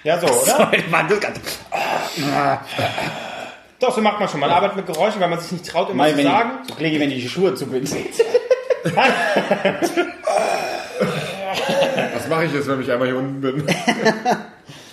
Ja, 0.03 0.19
so, 0.19 0.27
oder? 0.27 0.35
Sorry, 0.57 0.83
Mann, 0.89 1.07
das 1.07 1.19
Ganze. 1.19 1.41
Doch, 3.79 3.93
so 3.93 4.01
macht 4.01 4.19
man 4.19 4.29
schon. 4.29 4.39
Man 4.39 4.49
arbeitet 4.49 4.77
mit 4.77 4.87
Geräuschen, 4.87 5.19
weil 5.21 5.29
man 5.29 5.39
sich 5.39 5.51
nicht 5.51 5.67
traut, 5.67 5.89
immer 5.89 6.03
Mal, 6.03 6.11
zu 6.11 6.17
wenn 6.17 6.25
sagen. 6.25 6.51
ich, 6.63 6.69
so 6.69 6.75
klinge, 6.75 6.99
wenn 6.99 7.11
ich 7.11 7.21
die 7.23 7.29
Schuhe 7.29 7.53
zubinde. 7.55 7.91
Was 12.13 12.27
mache 12.29 12.45
ich 12.45 12.53
jetzt, 12.53 12.67
wenn 12.67 12.81
ich 12.81 12.91
einmal 12.91 13.07
hier 13.07 13.17
unten 13.17 13.41
bin? 13.41 13.67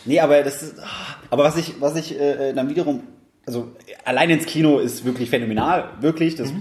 Nee, 0.04 0.18
aber 0.18 0.42
das 0.42 0.62
ist, 0.64 0.74
aber 1.30 1.44
was 1.44 1.56
ich, 1.56 1.80
was 1.80 1.94
ich 1.94 2.18
äh, 2.18 2.52
dann 2.54 2.68
wiederum, 2.68 3.04
also 3.46 3.72
allein 4.04 4.30
ins 4.30 4.46
Kino 4.46 4.78
ist 4.78 5.04
wirklich 5.04 5.30
phänomenal, 5.30 5.90
wirklich, 6.00 6.34
das, 6.36 6.52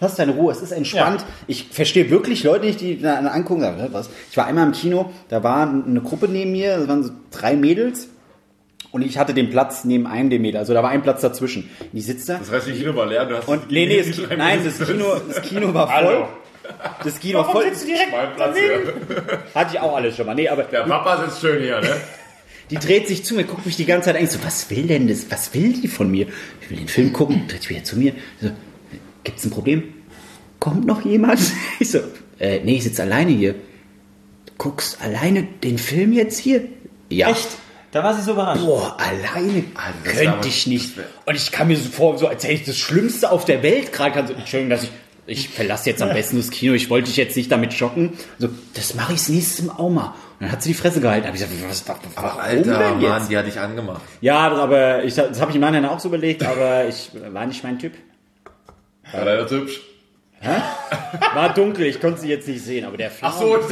hast 0.00 0.18
deine 0.18 0.32
Ruhe, 0.32 0.52
es 0.52 0.62
ist 0.62 0.72
entspannt. 0.72 1.22
Ja. 1.22 1.26
Ich 1.46 1.68
verstehe 1.70 2.10
wirklich 2.10 2.44
Leute 2.44 2.66
nicht, 2.66 2.80
die 2.80 3.00
da 3.00 3.16
angucken 3.16 3.62
sagen, 3.62 3.80
"Hä, 3.80 3.88
was? 3.92 4.08
Ich 4.30 4.36
war 4.36 4.46
einmal 4.46 4.66
im 4.66 4.72
Kino, 4.72 5.10
da 5.28 5.42
war 5.42 5.68
eine 5.68 6.00
Gruppe 6.00 6.28
neben 6.28 6.52
mir, 6.52 6.76
das 6.78 6.88
waren 6.88 7.02
so 7.02 7.10
drei 7.30 7.56
Mädels 7.56 8.08
und 8.92 9.02
ich 9.02 9.18
hatte 9.18 9.34
den 9.34 9.50
Platz 9.50 9.84
neben 9.84 10.06
einem 10.06 10.30
der 10.30 10.38
Mädels, 10.38 10.60
also 10.60 10.74
da 10.74 10.82
war 10.82 10.90
ein 10.90 11.02
Platz 11.02 11.20
dazwischen. 11.22 11.68
Und 11.80 11.88
die 11.92 12.00
sitzt 12.00 12.28
da 12.28 12.38
Das 12.38 12.50
heißt, 12.52 12.68
die 12.68 12.72
Kino 12.72 12.94
war 12.94 13.06
leer, 13.06 13.24
du 13.26 13.36
hast 13.36 13.48
und 13.48 13.70
nee, 13.70 13.86
nee, 13.86 14.02
das, 14.02 14.18
nein, 14.36 14.60
das 14.64 14.86
Kino, 14.86 15.04
das 15.26 15.42
Kino 15.42 15.74
war 15.74 15.86
voll. 15.88 15.96
Hallo. 15.96 16.28
Das 17.02 17.18
Kino 17.18 17.38
Warum 17.38 17.52
voll. 17.52 17.64
sitzt 17.70 17.84
du 17.84 17.86
direkt 17.86 18.12
Mein 18.12 18.36
Platz 18.36 18.56
hier. 18.58 18.92
Hatte 19.54 19.70
ich 19.74 19.80
auch 19.80 19.96
alles 19.96 20.14
schon 20.16 20.26
mal. 20.26 20.34
Nee, 20.34 20.50
aber 20.50 20.64
Der 20.64 20.80
Papa 20.82 21.24
sitzt 21.24 21.40
schön 21.40 21.62
hier, 21.62 21.80
ne? 21.80 21.88
Die 22.70 22.76
dreht 22.76 23.08
sich 23.08 23.24
zu 23.24 23.34
mir, 23.34 23.44
guckt 23.44 23.66
mich 23.66 23.76
die 23.76 23.86
ganze 23.86 24.06
Zeit 24.06 24.16
an. 24.16 24.24
Ich 24.24 24.30
so, 24.30 24.38
was 24.42 24.70
will 24.70 24.86
denn 24.86 25.08
das? 25.08 25.30
Was 25.30 25.54
will 25.54 25.72
die 25.72 25.88
von 25.88 26.10
mir? 26.10 26.26
Ich 26.60 26.70
will 26.70 26.78
den 26.78 26.88
Film 26.88 27.12
gucken, 27.12 27.46
dreht 27.48 27.62
sich 27.62 27.70
wieder 27.70 27.84
zu 27.84 27.96
mir. 27.96 28.12
So, 28.40 28.50
gibt's 29.24 29.44
ein 29.44 29.50
Problem? 29.50 29.84
Kommt 30.60 30.86
noch 30.86 31.04
jemand? 31.04 31.40
Ich 31.80 31.90
so, 31.90 32.00
äh, 32.38 32.60
nee, 32.64 32.76
ich 32.76 32.84
sitze 32.84 33.02
alleine 33.02 33.30
hier. 33.30 33.54
Du 34.46 34.52
guckst 34.58 35.00
alleine 35.00 35.44
den 35.44 35.78
Film 35.78 36.12
jetzt 36.12 36.38
hier? 36.38 36.62
Ja. 37.08 37.30
Echt? 37.30 37.48
Da 37.90 38.04
war 38.04 38.14
sie 38.14 38.22
so 38.22 38.32
überrascht. 38.32 38.64
Boah, 38.64 38.96
alleine 39.00 39.64
das 40.04 40.14
könnte 40.14 40.48
ich 40.48 40.66
nicht. 40.66 40.92
Und 41.24 41.34
ich 41.34 41.50
kam 41.52 41.68
mir 41.68 41.76
so 41.76 41.88
vor, 41.88 42.18
so 42.18 42.26
als 42.26 42.44
hätte 42.44 42.54
ich 42.54 42.64
das 42.64 42.76
Schlimmste 42.76 43.30
auf 43.30 43.44
der 43.44 43.62
Welt 43.62 43.92
gerade. 43.92 44.12
Kann 44.12 44.26
so, 44.26 44.34
Entschuldigung, 44.34 44.70
dass 44.70 44.82
ich, 44.82 44.90
ich 45.26 45.48
verlasse 45.48 45.88
jetzt 45.88 46.02
am 46.02 46.08
besten 46.14 46.36
das 46.36 46.50
Kino. 46.50 46.74
Ich 46.74 46.90
wollte 46.90 47.08
dich 47.08 47.16
jetzt 47.16 47.36
nicht 47.36 47.50
damit 47.50 47.72
schocken. 47.72 48.12
So, 48.38 48.50
das 48.74 48.94
mache 48.94 49.14
ich 49.14 49.20
das 49.20 49.28
nächste 49.30 49.62
Mal 49.64 49.76
auch 49.76 49.90
mal. 49.90 50.14
Dann 50.40 50.52
hat 50.52 50.62
sie 50.62 50.70
die 50.70 50.74
Fresse 50.74 51.00
gehalten. 51.00 51.26
Hab 51.26 51.34
ich 51.34 51.40
gesagt, 51.40 51.68
was, 51.68 51.88
was, 51.88 51.96
warum 52.14 52.40
Alter, 52.40 52.78
denn 52.78 53.00
jetzt? 53.00 53.10
Mann, 53.10 53.28
die 53.28 53.36
hat 53.36 53.46
dich 53.46 53.58
angemacht. 53.58 54.02
Ja, 54.20 54.48
das, 54.50 54.58
aber 54.60 55.02
ich, 55.04 55.14
das 55.14 55.40
habe 55.40 55.50
ich 55.50 55.56
im 55.56 55.60
Nachhinein 55.60 55.86
auch 55.86 55.98
so 55.98 56.08
überlegt, 56.08 56.44
aber 56.44 56.86
ich 56.86 57.10
war 57.32 57.46
nicht 57.46 57.64
mein 57.64 57.78
Typ. 57.78 57.94
War 59.12 59.24
leider 59.24 59.48
hübsch. 59.50 59.80
War 61.34 61.52
dunkel, 61.52 61.86
ich 61.86 62.00
konnte 62.00 62.20
sie 62.20 62.28
jetzt 62.28 62.46
nicht 62.46 62.64
sehen, 62.64 62.84
aber 62.84 62.96
der 62.96 63.10
Flaum, 63.10 63.32
Ach 63.34 63.40
so, 63.40 63.56
das 63.56 63.68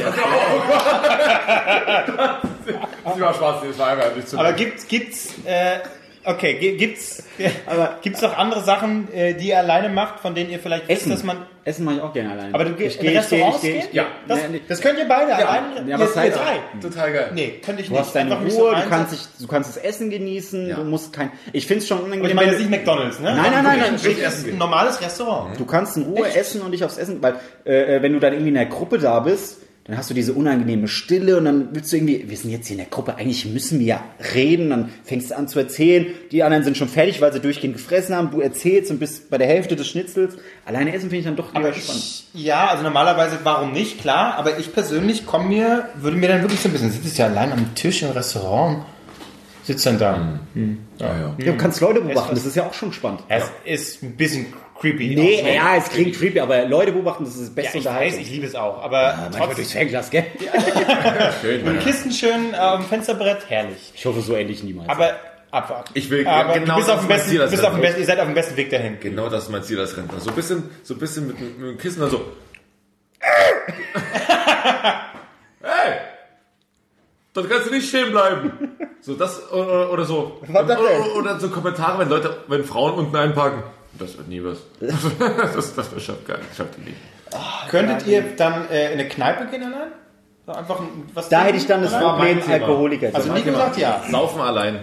Sie 3.15 3.21
war 3.21 3.33
schwarz, 3.33 3.63
das 3.65 3.79
war 3.79 3.87
einfach 3.87 4.13
nicht 4.13 4.27
zu 4.27 4.37
Aber 4.37 4.51
gibt's, 4.51 4.85
gibt's, 4.85 5.29
äh, 5.45 5.79
okay, 6.27 6.57
gi- 6.59 6.77
gibt's, 6.77 7.23
aber 7.65 7.97
gibt's 8.01 8.21
noch 8.21 8.37
andere 8.37 8.63
Sachen, 8.63 9.11
äh, 9.13 9.33
die 9.33 9.47
ihr 9.49 9.57
alleine 9.57 9.89
macht, 9.89 10.19
von 10.19 10.35
denen 10.35 10.49
ihr 10.49 10.59
vielleicht 10.59 10.87
wisst, 10.87 11.01
Essen. 11.01 11.11
dass 11.11 11.23
man, 11.23 11.37
Essen 11.63 11.85
mache 11.85 11.95
ich 11.95 12.01
auch 12.01 12.13
gerne 12.13 12.31
alleine. 12.31 12.53
aber 12.53 12.65
du 12.65 12.73
gehst 12.73 12.97
in 12.97 13.01
gehe, 13.07 13.19
ich 13.19 13.27
gehe, 13.29 13.37
ich 13.39 13.43
Restaurants 13.45 13.61
gehe, 13.61 13.73
gehen? 13.79 13.87
Ja. 13.93 14.05
Das, 14.27 14.39
das 14.67 14.81
könnt 14.81 14.99
ihr 14.99 15.07
beide 15.07 15.35
alleine, 15.35 15.89
ja, 15.89 15.95
aber 15.95 16.05
ihr, 16.15 16.23
ihr 16.25 16.31
drei. 16.31 16.59
Total 16.81 17.11
geil. 17.11 17.31
Nee, 17.33 17.59
könnte 17.65 17.81
ich 17.81 17.87
Du 17.87 17.93
nicht. 17.93 18.01
hast 18.03 18.15
deine 18.15 18.35
Ruhe, 18.39 18.49
so 18.51 18.71
du 18.71 18.89
kannst, 18.89 19.11
dich, 19.13 19.21
du 19.39 19.47
kannst 19.47 19.75
das 19.75 19.83
Essen 19.83 20.09
genießen, 20.09 20.69
Ja. 20.69 20.75
du 20.75 20.83
musst 20.83 21.11
kein. 21.13 21.31
Ich 21.53 21.67
finde 21.67 21.81
es 21.81 21.87
schon 21.87 21.97
Und 21.99 22.05
unangenehm. 22.05 22.29
ich 22.29 22.35
meine 22.35 22.47
jetzt 22.51 22.59
du- 22.59 22.69
nicht 22.69 22.71
McDonalds, 22.71 23.19
ne? 23.19 23.33
Nein, 23.35 23.51
nein, 23.51 23.63
nein, 23.63 23.79
nein. 23.79 23.93
Das 24.23 24.37
ist 24.39 24.47
ein 24.47 24.57
normales 24.57 25.01
Restaurant. 25.01 25.59
Du 25.59 25.65
kannst 25.65 25.97
in 25.97 26.03
Ruhe 26.03 26.27
essen 26.33 26.61
und 26.61 26.71
dich 26.71 26.83
aufs 26.83 26.97
Essen, 26.97 27.21
weil 27.21 27.35
äh, 27.65 28.01
wenn 28.01 28.13
du 28.13 28.19
dann 28.19 28.33
irgendwie 28.33 28.49
in 28.51 28.57
einer 28.57 28.69
Gruppe 28.69 28.97
da 28.97 29.19
bist, 29.19 29.57
dann 29.87 29.97
hast 29.97 30.09
du 30.09 30.13
diese 30.13 30.33
unangenehme 30.33 30.87
Stille 30.87 31.37
und 31.37 31.45
dann 31.45 31.69
willst 31.71 31.91
du 31.91 31.95
irgendwie, 31.97 32.25
wir 32.27 32.35
sind 32.35 32.51
jetzt 32.51 32.67
hier 32.67 32.73
in 32.75 32.79
der 32.79 32.89
Gruppe, 32.89 33.15
eigentlich 33.15 33.45
müssen 33.45 33.79
wir 33.79 33.85
ja 33.85 34.03
reden, 34.33 34.69
dann 34.69 34.89
fängst 35.03 35.31
du 35.31 35.37
an 35.37 35.47
zu 35.47 35.59
erzählen, 35.59 36.07
die 36.31 36.43
anderen 36.43 36.63
sind 36.63 36.75
schon 36.75 36.89
fertig, 36.89 37.21
weil 37.21 37.31
sie 37.31 37.39
durchgehend 37.39 37.75
gefressen 37.77 38.15
haben, 38.15 38.31
du 38.31 38.41
erzählst 38.41 38.91
und 38.91 38.99
bist 38.99 39.29
bei 39.29 39.37
der 39.37 39.47
Hälfte 39.47 39.77
des 39.77 39.87
Schnitzels. 39.87 40.35
Alleine 40.65 40.93
essen 40.93 41.03
finde 41.03 41.17
ich 41.17 41.25
dann 41.25 41.37
doch 41.37 41.53
lieber 41.53 41.67
Aber 41.69 41.73
spannend. 41.73 42.25
ich, 42.33 42.43
ja, 42.43 42.67
also 42.67 42.83
normalerweise, 42.83 43.39
warum 43.43 43.71
nicht, 43.71 44.01
klar, 44.01 44.35
aber 44.35 44.59
ich 44.59 44.73
persönlich 44.73 45.25
komme 45.25 45.45
mir, 45.47 45.89
würde 45.95 46.17
mir 46.17 46.27
dann 46.27 46.41
wirklich 46.41 46.59
so 46.59 46.67
ein 46.67 46.73
bisschen, 46.73 46.91
sitzt 46.91 47.17
ja 47.17 47.27
allein 47.27 47.53
am 47.53 47.73
Tisch 47.73 48.03
im 48.03 48.11
Restaurant, 48.11 48.83
sitzt 49.63 49.85
dann 49.85 49.97
da. 49.97 50.39
Ja, 50.99 51.05
ja. 51.07 51.35
Ja, 51.37 51.51
du 51.51 51.57
kannst 51.57 51.79
Leute 51.81 52.01
beobachten, 52.01 52.35
das 52.35 52.45
ist 52.45 52.55
ja 52.55 52.65
auch 52.65 52.73
schon 52.73 52.91
spannend. 52.91 53.21
Es 53.29 53.43
ist 53.63 54.03
ein 54.03 54.15
bisschen 54.17 54.47
creepy. 54.79 55.15
Nee, 55.15 55.41
auch 55.41 55.47
so. 55.47 55.53
ja, 55.53 55.75
es 55.77 55.89
klingt 55.89 56.15
creepy, 56.15 56.39
aber 56.39 56.65
Leute 56.65 56.91
beobachten, 56.91 57.23
das 57.25 57.35
ist 57.35 57.41
das 57.41 57.49
Ja, 57.49 57.53
beste 57.63 57.77
ich 57.79 57.85
weiß, 57.85 58.17
ich 58.17 58.29
liebe 58.29 58.45
es 58.45 58.55
auch, 58.55 58.81
aber 58.83 59.13
Manchmal 59.15 59.31
trotzdem, 59.31 59.55
durchs 59.55 59.71
Fernglas, 59.71 60.09
gell? 60.09 60.25
Schön, 61.41 61.67
ein 61.67 61.75
ja. 61.75 61.81
Kissen 61.81 62.11
schön 62.11 62.53
äh, 62.53 62.57
am 62.57 62.83
Fensterbrett, 62.83 63.49
herrlich. 63.49 63.91
Ich 63.95 64.05
hoffe, 64.05 64.21
so 64.21 64.35
ähnlich 64.35 64.63
niemals. 64.63 64.89
Aber 64.89 65.15
abwarten. 65.51 65.91
Ich 65.93 66.09
will- 66.09 66.27
aber 66.27 66.53
genau 66.59 66.73
du 66.75 66.79
bist 66.79 66.89
auf 66.89 66.97
das 66.97 67.05
dem 67.05 67.07
besten, 67.09 67.29
Ziel, 67.29 67.39
das 67.39 67.51
bist 67.51 67.65
auf 67.65 67.71
dem 67.73 67.81
besten, 67.81 67.99
ihr 68.01 68.05
seid 68.05 68.19
auf 68.19 68.25
dem 68.25 68.33
besten 68.35 68.57
Weg 68.57 68.69
dahin. 68.69 68.99
Genau 68.99 69.29
das 69.29 69.43
ist 69.45 69.49
mein 69.49 69.63
Ziel 69.63 69.79
als 69.79 69.95
Rentner. 69.97 70.19
So 70.19 70.29
ein 70.29 70.35
bisschen, 70.35 70.69
so 70.83 70.93
ein 70.93 70.99
bisschen 70.99 71.27
mit, 71.27 71.39
mit 71.39 71.69
dem 71.71 71.77
Kissen 71.77 72.01
dann 72.01 72.09
so. 72.09 72.21
hey! 75.61 75.99
Dort 77.33 77.49
kannst 77.49 77.67
du 77.67 77.71
nicht 77.73 77.87
stehen 77.87 78.11
bleiben. 78.11 78.51
So 79.01 79.13
das 79.13 79.51
oder, 79.51 79.91
oder 79.91 80.05
so. 80.05 80.41
Das? 80.51 80.77
Oder, 80.79 81.15
oder 81.15 81.39
so 81.39 81.49
Kommentare, 81.49 81.99
wenn 81.99 82.09
Leute, 82.09 82.37
wenn 82.47 82.63
Frauen 82.63 82.93
unten 82.93 83.15
einparken. 83.15 83.63
Das 83.99 84.17
wird 84.17 84.27
nie 84.27 84.43
was. 84.43 84.57
Das, 84.79 85.75
das, 85.75 85.89
das 85.93 86.03
schafft 86.03 86.25
gar 86.27 86.37
nicht. 86.37 86.55
Schafft 86.55 86.77
die 86.77 86.81
nicht. 86.89 86.97
Könntet 87.69 88.07
ihr 88.07 88.23
dann 88.37 88.69
äh, 88.69 88.87
in 88.93 88.99
eine 88.99 89.07
Kneipe 89.09 89.45
gehen 89.47 89.63
allein? 89.63 89.91
So 90.45 90.53
einfach 90.53 90.79
ein- 90.79 91.09
was 91.13 91.27
da 91.29 91.43
hätte 91.43 91.57
ich 91.57 91.67
dann 91.67 91.81
das 91.81 91.93
allein? 91.93 92.39
Problem. 92.39 92.51
Alkoholiker. 92.61 93.09
Also 93.13 93.27
zu 93.27 93.33
Nico 93.33 93.45
sein. 93.51 93.55
sagt 93.55 93.77
ja. 93.77 94.01
Saufen 94.09 94.41
allein. 94.41 94.79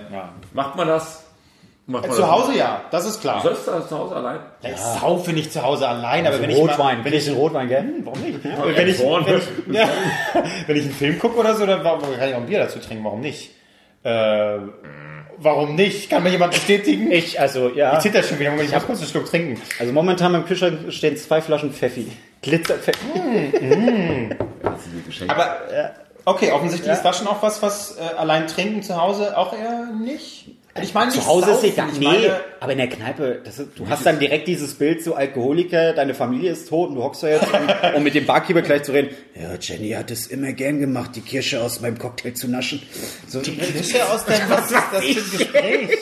Macht 0.52 0.76
man 0.76 0.88
das? 0.88 1.25
Macht 1.87 2.06
man 2.06 2.12
Zu 2.14 2.21
das? 2.23 2.30
Hause 2.30 2.56
ja, 2.56 2.80
das 2.90 3.04
ist 3.06 3.16
Du 3.16 3.21
klar. 3.21 3.42
sollst 3.42 3.68
da 3.68 3.87
zu 3.87 3.99
Hause 3.99 4.16
allein? 4.16 4.38
Ich 4.62 4.76
saufe 4.78 5.33
nicht 5.35 5.52
zu 5.52 5.62
Hause 5.62 5.87
allein, 5.87 6.26
aber 6.26 6.40
wenn 6.40 6.49
ich 6.49 6.56
Rotwein, 6.56 6.99
mal, 6.99 7.04
wenn 7.04 7.12
ich 7.12 7.26
den 7.26 7.35
Rotwein, 7.35 7.68
gell? 7.68 7.85
warum 8.04 8.21
nicht? 8.23 8.42
Wenn 8.42 8.88
ich, 8.88 8.99
wenn, 9.00 9.37
ich, 9.37 9.44
ja, 9.76 9.88
wenn 10.66 10.76
ich 10.76 10.85
einen 10.85 10.94
Film 10.94 11.18
gucke 11.18 11.37
oder 11.38 11.54
so, 11.54 11.66
dann 11.66 11.83
kann 11.83 11.99
ich 12.28 12.35
auch 12.35 12.38
ein 12.38 12.47
Bier 12.47 12.61
dazu 12.61 12.78
trinken, 12.78 13.04
warum 13.04 13.21
nicht? 13.21 13.50
Äh, 14.02 14.56
warum 15.38 15.74
nicht? 15.74 16.10
Kann 16.10 16.22
mir 16.22 16.30
jemand 16.30 16.52
bestätigen? 16.52 17.10
Ich, 17.10 17.40
also, 17.40 17.70
ja. 17.70 17.94
Ich 17.94 18.00
zitter 18.00 18.22
schon 18.22 18.38
wieder, 18.38 18.54
ich 18.60 18.72
muss 18.72 18.86
kurz 18.86 19.00
einen 19.00 19.08
Schluck 19.08 19.26
trinken. 19.26 19.60
Also 19.78 19.92
momentan 19.92 20.34
im 20.34 20.44
Kühlschrank 20.44 20.92
stehen 20.92 21.16
zwei 21.16 21.40
Flaschen 21.40 21.72
Pfeffi. 21.72 22.10
Glitzerpfeffi. 22.42 23.06
Die 23.14 25.02
Geschenke. 25.06 25.34
Aber, 25.34 25.58
okay, 26.24 26.52
offensichtlich 26.52 26.92
ist 26.92 27.02
das 27.02 27.18
schon 27.18 27.26
auch 27.26 27.42
was, 27.42 27.62
was 27.62 27.96
äh, 27.96 28.02
allein 28.16 28.46
trinken 28.46 28.82
zu 28.82 29.00
Hause 29.00 29.36
auch 29.36 29.52
eher 29.52 29.86
nicht. 29.86 30.50
Ich 30.83 30.93
meine, 30.93 31.12
Zu 31.12 31.25
Hause 31.25 31.50
ist 31.52 31.57
saufen, 31.62 31.69
egal. 31.73 31.88
ich 31.93 31.99
Nee, 32.00 32.04
meine- 32.07 32.40
aber 32.59 32.73
in 32.73 32.78
der 32.78 32.88
Kneipe, 32.88 33.40
das 33.45 33.61
ist, 33.61 33.69
du 33.76 33.88
hast 33.88 34.04
dann 34.04 34.19
direkt 34.19 34.49
dieses 34.49 34.75
Bild, 34.75 35.04
so 35.04 35.14
Alkoholiker, 35.14 35.93
deine 35.93 36.14
Familie 36.14 36.50
ist 36.50 36.69
tot 36.69 36.88
und 36.88 36.97
du 36.97 37.02
hockst 37.04 37.23
da 37.23 37.28
jetzt, 37.28 37.47
um, 37.52 37.95
um 37.97 38.02
mit 38.02 38.14
dem 38.16 38.26
Barkeeper 38.26 38.61
gleich 38.62 38.83
zu 38.83 38.90
reden. 38.93 39.11
Ja, 39.40 39.54
Jenny 39.61 39.90
hat 39.90 40.11
es 40.11 40.26
immer 40.26 40.52
gern 40.52 40.81
gemacht, 40.81 41.12
die 41.14 41.21
Kirsche 41.21 41.62
aus 41.62 41.81
meinem 41.81 41.97
Cocktail 41.99 42.33
zu 42.33 42.49
naschen. 42.49 42.83
So, 43.28 43.40
die 43.40 43.57
Kirsche 43.57 44.04
aus 44.11 44.25
deinem, 44.25 44.49
was 44.50 44.64
ist 44.64 44.73
das 44.73 45.04
für 45.04 45.19
ein 45.19 45.38
Gespräch? 45.38 45.99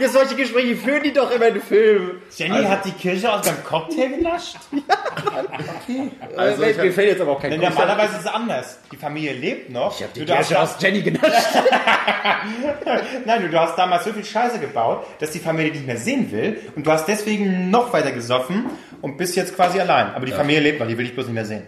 Ja, 0.00 0.08
solche 0.08 0.34
Gespräche 0.34 0.76
führen 0.76 1.02
die 1.02 1.12
doch 1.12 1.30
immer 1.30 1.48
in 1.48 1.60
Filmen. 1.60 2.22
Jenny 2.36 2.64
hat 2.64 2.84
die 2.84 2.92
Kirsche 2.92 3.32
aus 3.32 3.42
deinem 3.46 3.62
Cocktail 3.64 4.08
genascht? 4.16 4.56
Also 6.36 6.62
Äh, 6.62 6.70
ich 6.70 6.76
mir 6.76 6.92
fällt 6.92 7.08
jetzt 7.10 7.20
aber 7.20 7.32
auch 7.32 7.40
kein 7.40 7.50
Denn 7.50 7.60
Kopf. 7.60 7.70
normalerweise 7.70 8.14
ist 8.14 8.20
es 8.20 8.26
anders. 8.26 8.78
Die 8.92 8.96
Familie 8.96 9.32
lebt 9.32 9.70
noch. 9.70 9.94
Ich 9.96 10.04
hab 10.04 10.12
die 10.14 10.24
du 10.24 10.34
Kirsche 10.34 10.58
aus 10.60 10.76
Jenny 10.80 11.02
genascht. 11.02 11.32
Nein, 13.24 13.42
du, 13.42 13.48
du 13.48 13.58
hast 13.60 13.76
damals 13.76 14.04
so 14.04 14.12
viel 14.12 14.24
Scheiße 14.24 14.58
gebaut, 14.58 15.04
dass 15.18 15.30
die 15.30 15.38
Familie 15.38 15.70
dich 15.72 15.80
nicht 15.80 15.86
mehr 15.86 15.96
sehen 15.96 16.30
will. 16.32 16.58
Und 16.76 16.86
du 16.86 16.90
hast 16.90 17.06
deswegen 17.06 17.70
noch 17.70 17.92
weiter 17.92 18.12
gesoffen 18.12 18.66
und 19.00 19.16
bist 19.16 19.36
jetzt 19.36 19.54
quasi 19.56 19.80
allein. 19.80 20.14
Aber 20.14 20.26
die 20.26 20.32
Familie 20.32 20.60
lebt 20.60 20.80
noch, 20.80 20.86
die 20.86 20.96
will 20.96 21.04
dich 21.04 21.14
bloß 21.14 21.26
nicht 21.26 21.34
mehr 21.34 21.44
sehen. 21.44 21.62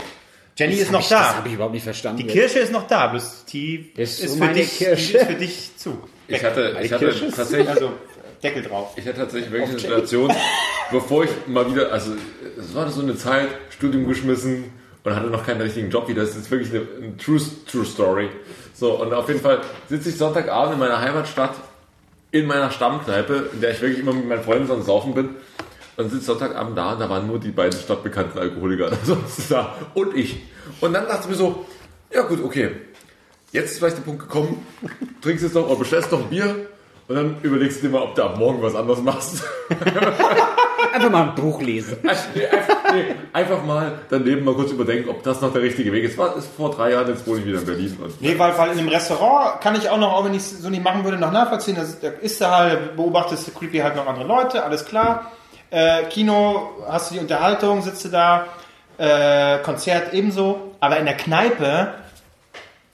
Jenny 0.56 0.74
ist 0.74 0.92
noch 0.92 1.00
Das 1.00 1.08
da. 1.08 1.34
habe 1.36 1.48
ich 1.48 1.54
überhaupt 1.54 1.72
nicht 1.74 1.84
verstanden. 1.84 2.18
Die 2.18 2.26
Kirsche 2.26 2.58
ist 2.58 2.72
noch 2.72 2.86
da, 2.86 3.06
bloß 3.06 3.46
die 3.46 3.90
Das 3.96 4.10
ist 4.10 4.20
ist, 4.24 4.32
für 4.34 4.40
meine 4.40 4.52
dich, 4.54 4.78
die 4.78 4.84
Kirsche. 4.84 5.16
ist 5.18 5.26
für 5.26 5.34
dich 5.34 5.76
zu. 5.78 5.98
Ich 6.28 6.44
hatte, 6.44 6.76
ich 6.82 6.92
hatte 6.92 7.30
tatsächlich, 7.34 7.68
Also 7.70 7.92
Deckel 8.42 8.62
drauf. 8.62 8.92
ich 8.96 9.06
hatte 9.06 9.18
tatsächlich 9.18 9.52
wirklich 9.52 9.70
eine 9.70 9.78
Situation, 9.78 10.32
bevor 10.90 11.24
ich 11.24 11.30
mal 11.46 11.70
wieder, 11.70 11.92
also 11.92 12.12
es 12.58 12.74
war 12.74 12.90
so 12.90 13.02
eine 13.02 13.16
Zeit, 13.16 13.48
Studium 13.70 14.06
geschmissen 14.08 14.64
und 15.04 15.14
hatte 15.14 15.28
noch 15.28 15.46
keinen 15.46 15.60
richtigen 15.60 15.90
Job 15.90 16.08
wieder. 16.08 16.22
Das 16.22 16.36
ist 16.36 16.50
wirklich 16.50 16.70
eine, 16.70 16.86
eine 17.00 17.16
true, 17.16 17.40
true 17.70 17.84
Story. 17.84 18.28
So, 18.74 19.00
und 19.00 19.12
auf 19.12 19.28
jeden 19.28 19.40
Fall 19.40 19.60
sitze 19.88 20.08
ich 20.08 20.16
Sonntagabend 20.16 20.74
in 20.74 20.80
meiner 20.80 21.00
Heimatstadt 21.00 21.54
in 22.32 22.46
meiner 22.46 22.70
Stammkneipe, 22.70 23.50
in 23.52 23.60
der 23.60 23.72
ich 23.72 23.80
wirklich 23.80 24.00
immer 24.00 24.14
mit 24.14 24.26
meinen 24.26 24.42
Freunden 24.42 24.66
so 24.66 24.74
am 24.74 24.82
Saufen 24.82 25.14
bin. 25.14 25.36
Und 25.96 26.10
sitze 26.10 26.24
Sonntagabend 26.24 26.76
da 26.76 26.94
und 26.94 27.00
da 27.00 27.10
waren 27.10 27.26
nur 27.26 27.38
die 27.38 27.50
beiden 27.50 27.78
stadtbekannten 27.78 28.40
Alkoholiker 28.40 28.90
ansonsten 29.00 29.44
da 29.50 29.76
und 29.94 30.16
ich. 30.16 30.40
Und 30.80 30.94
dann 30.94 31.06
dachte 31.06 31.24
ich 31.24 31.28
mir 31.28 31.34
so, 31.34 31.66
ja 32.10 32.22
gut, 32.22 32.42
okay, 32.42 32.70
jetzt 33.52 33.72
ist 33.72 33.78
vielleicht 33.78 33.98
der 33.98 34.02
Punkt 34.02 34.22
gekommen, 34.22 34.66
trinkst 35.20 35.44
jetzt 35.44 35.54
noch 35.54 35.66
oder 35.68 35.78
bestellst 35.78 36.10
noch 36.10 36.20
ein 36.20 36.30
Bier 36.30 36.66
und 37.12 37.18
dann 37.18 37.36
überlegst 37.42 37.82
du 37.82 37.88
dir 37.88 37.92
mal, 37.92 38.02
ob 38.02 38.14
du 38.14 38.22
ab 38.22 38.38
morgen 38.38 38.62
was 38.62 38.74
anderes 38.74 39.02
machst. 39.02 39.44
Einfach 40.94 41.10
mal 41.10 41.22
ein 41.24 41.34
Buch 41.34 41.60
lesen. 41.60 41.98
Nee, 42.02 42.46
einfach, 42.46 42.76
nee, 42.92 43.04
einfach 43.34 43.64
mal 43.64 43.92
daneben 44.08 44.44
mal 44.44 44.54
kurz 44.54 44.70
überdenken, 44.72 45.10
ob 45.10 45.22
das 45.22 45.42
noch 45.42 45.52
der 45.52 45.60
richtige 45.60 45.92
Weg 45.92 46.04
ist. 46.04 46.16
War 46.16 46.34
ist 46.36 46.48
vor 46.56 46.70
drei 46.70 46.92
Jahren, 46.92 47.08
jetzt 47.08 47.26
wohne 47.26 47.40
ich 47.40 47.46
wieder 47.46 47.58
in 47.58 47.66
Berlin. 47.66 47.98
Und 48.02 48.20
Nee, 48.20 48.38
weil, 48.38 48.56
weil 48.56 48.72
in 48.72 48.78
einem 48.78 48.88
Restaurant 48.88 49.60
kann 49.60 49.74
ich 49.74 49.90
auch 49.90 49.98
noch, 49.98 50.12
auch 50.12 50.24
wenn 50.24 50.32
ich 50.32 50.40
es 50.40 50.62
so 50.62 50.70
nicht 50.70 50.82
machen 50.82 51.04
würde, 51.04 51.18
noch 51.18 51.32
nachvollziehen. 51.32 51.76
Das, 51.76 52.00
da 52.00 52.08
ist 52.08 52.40
da 52.40 52.56
halt, 52.56 52.96
beobachtest 52.96 53.46
du 53.46 53.50
creepy 53.52 53.78
halt 53.78 53.94
noch 53.96 54.06
andere 54.06 54.26
Leute, 54.26 54.64
alles 54.64 54.86
klar. 54.86 55.32
Äh, 55.70 56.04
Kino, 56.04 56.70
hast 56.88 57.10
du 57.10 57.14
die 57.16 57.20
Unterhaltung, 57.20 57.82
sitzt 57.82 58.06
du 58.06 58.08
da, 58.08 58.46
äh, 58.96 59.58
Konzert 59.58 60.14
ebenso. 60.14 60.74
Aber 60.80 60.98
in 60.98 61.04
der 61.04 61.16
Kneipe, 61.16 61.94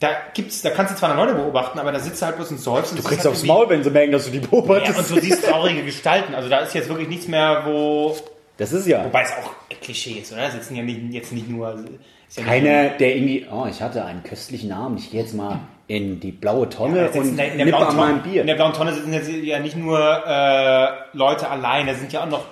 da 0.01 0.09
gibt's, 0.33 0.63
da 0.63 0.71
kannst 0.71 0.93
du 0.95 0.97
zwar 0.99 1.09
noch 1.11 1.17
Leute 1.17 1.35
beobachten, 1.35 1.79
aber 1.79 1.91
da 1.91 1.99
sitzt 1.99 2.23
du 2.23 2.27
halt 2.27 2.37
bloß 2.37 2.51
und 2.53 2.61
säufst. 2.61 2.97
Du 2.97 3.03
kriegst 3.03 3.27
aufs 3.27 3.43
Maul, 3.43 3.69
wenn 3.69 3.83
sie 3.83 3.91
merken, 3.91 4.13
dass 4.13 4.27
du 4.27 4.31
die 4.31 4.39
Ja, 4.39 4.47
beobachtest. 4.47 4.99
und 4.99 5.11
du 5.11 5.21
siehst 5.21 5.45
traurige 5.45 5.83
Gestalten. 5.83 6.35
Also 6.35 6.49
da 6.49 6.61
ist 6.61 6.75
jetzt 6.75 6.89
wirklich 6.89 7.09
nichts 7.09 7.27
mehr, 7.27 7.63
wo. 7.67 8.17
das 8.59 8.73
ist 8.73 8.87
ja 8.87 9.05
Wobei 9.05 9.23
es 9.23 9.33
auch 9.33 9.51
Klischee 9.83 10.21
ist, 10.21 10.33
oder? 10.33 10.43
Da 10.43 10.51
sitzen 10.53 10.77
ja 10.77 10.83
nicht, 10.83 11.01
jetzt 11.13 11.33
nicht 11.33 11.49
nur. 11.49 11.71
Ja 12.37 12.43
keiner, 12.45 12.91
der 12.91 13.17
irgendwie, 13.17 13.47
oh, 13.51 13.67
ich 13.71 13.81
hatte 13.81 14.05
einen 14.05 14.23
köstlichen 14.23 14.71
Abend, 14.71 15.01
ich 15.01 15.11
gehe 15.11 15.23
jetzt 15.23 15.33
mal 15.35 15.61
in 15.87 16.21
die 16.21 16.31
blaue 16.31 16.69
Tonne 16.69 17.07
sitzen 17.07 17.19
und 17.21 17.29
in 17.31 17.37
der, 17.39 17.55
nippe 17.55 17.71
blauen 17.71 17.87
an 17.87 17.97
meinem 17.97 18.19
Tonne, 18.21 18.33
Bier. 18.33 18.41
in 18.43 18.47
der 18.47 18.55
blauen 18.55 18.73
Tonne 18.75 18.93
sitzen 18.93 19.13
jetzt 19.15 19.31
ja 19.31 19.59
nicht 19.59 19.77
nur 19.77 19.99
äh, 19.99 20.89
Leute 21.17 21.49
allein, 21.49 21.87
da 21.87 21.95
sind 21.95 22.13
ja 22.13 22.25
auch 22.25 22.29
noch 22.29 22.45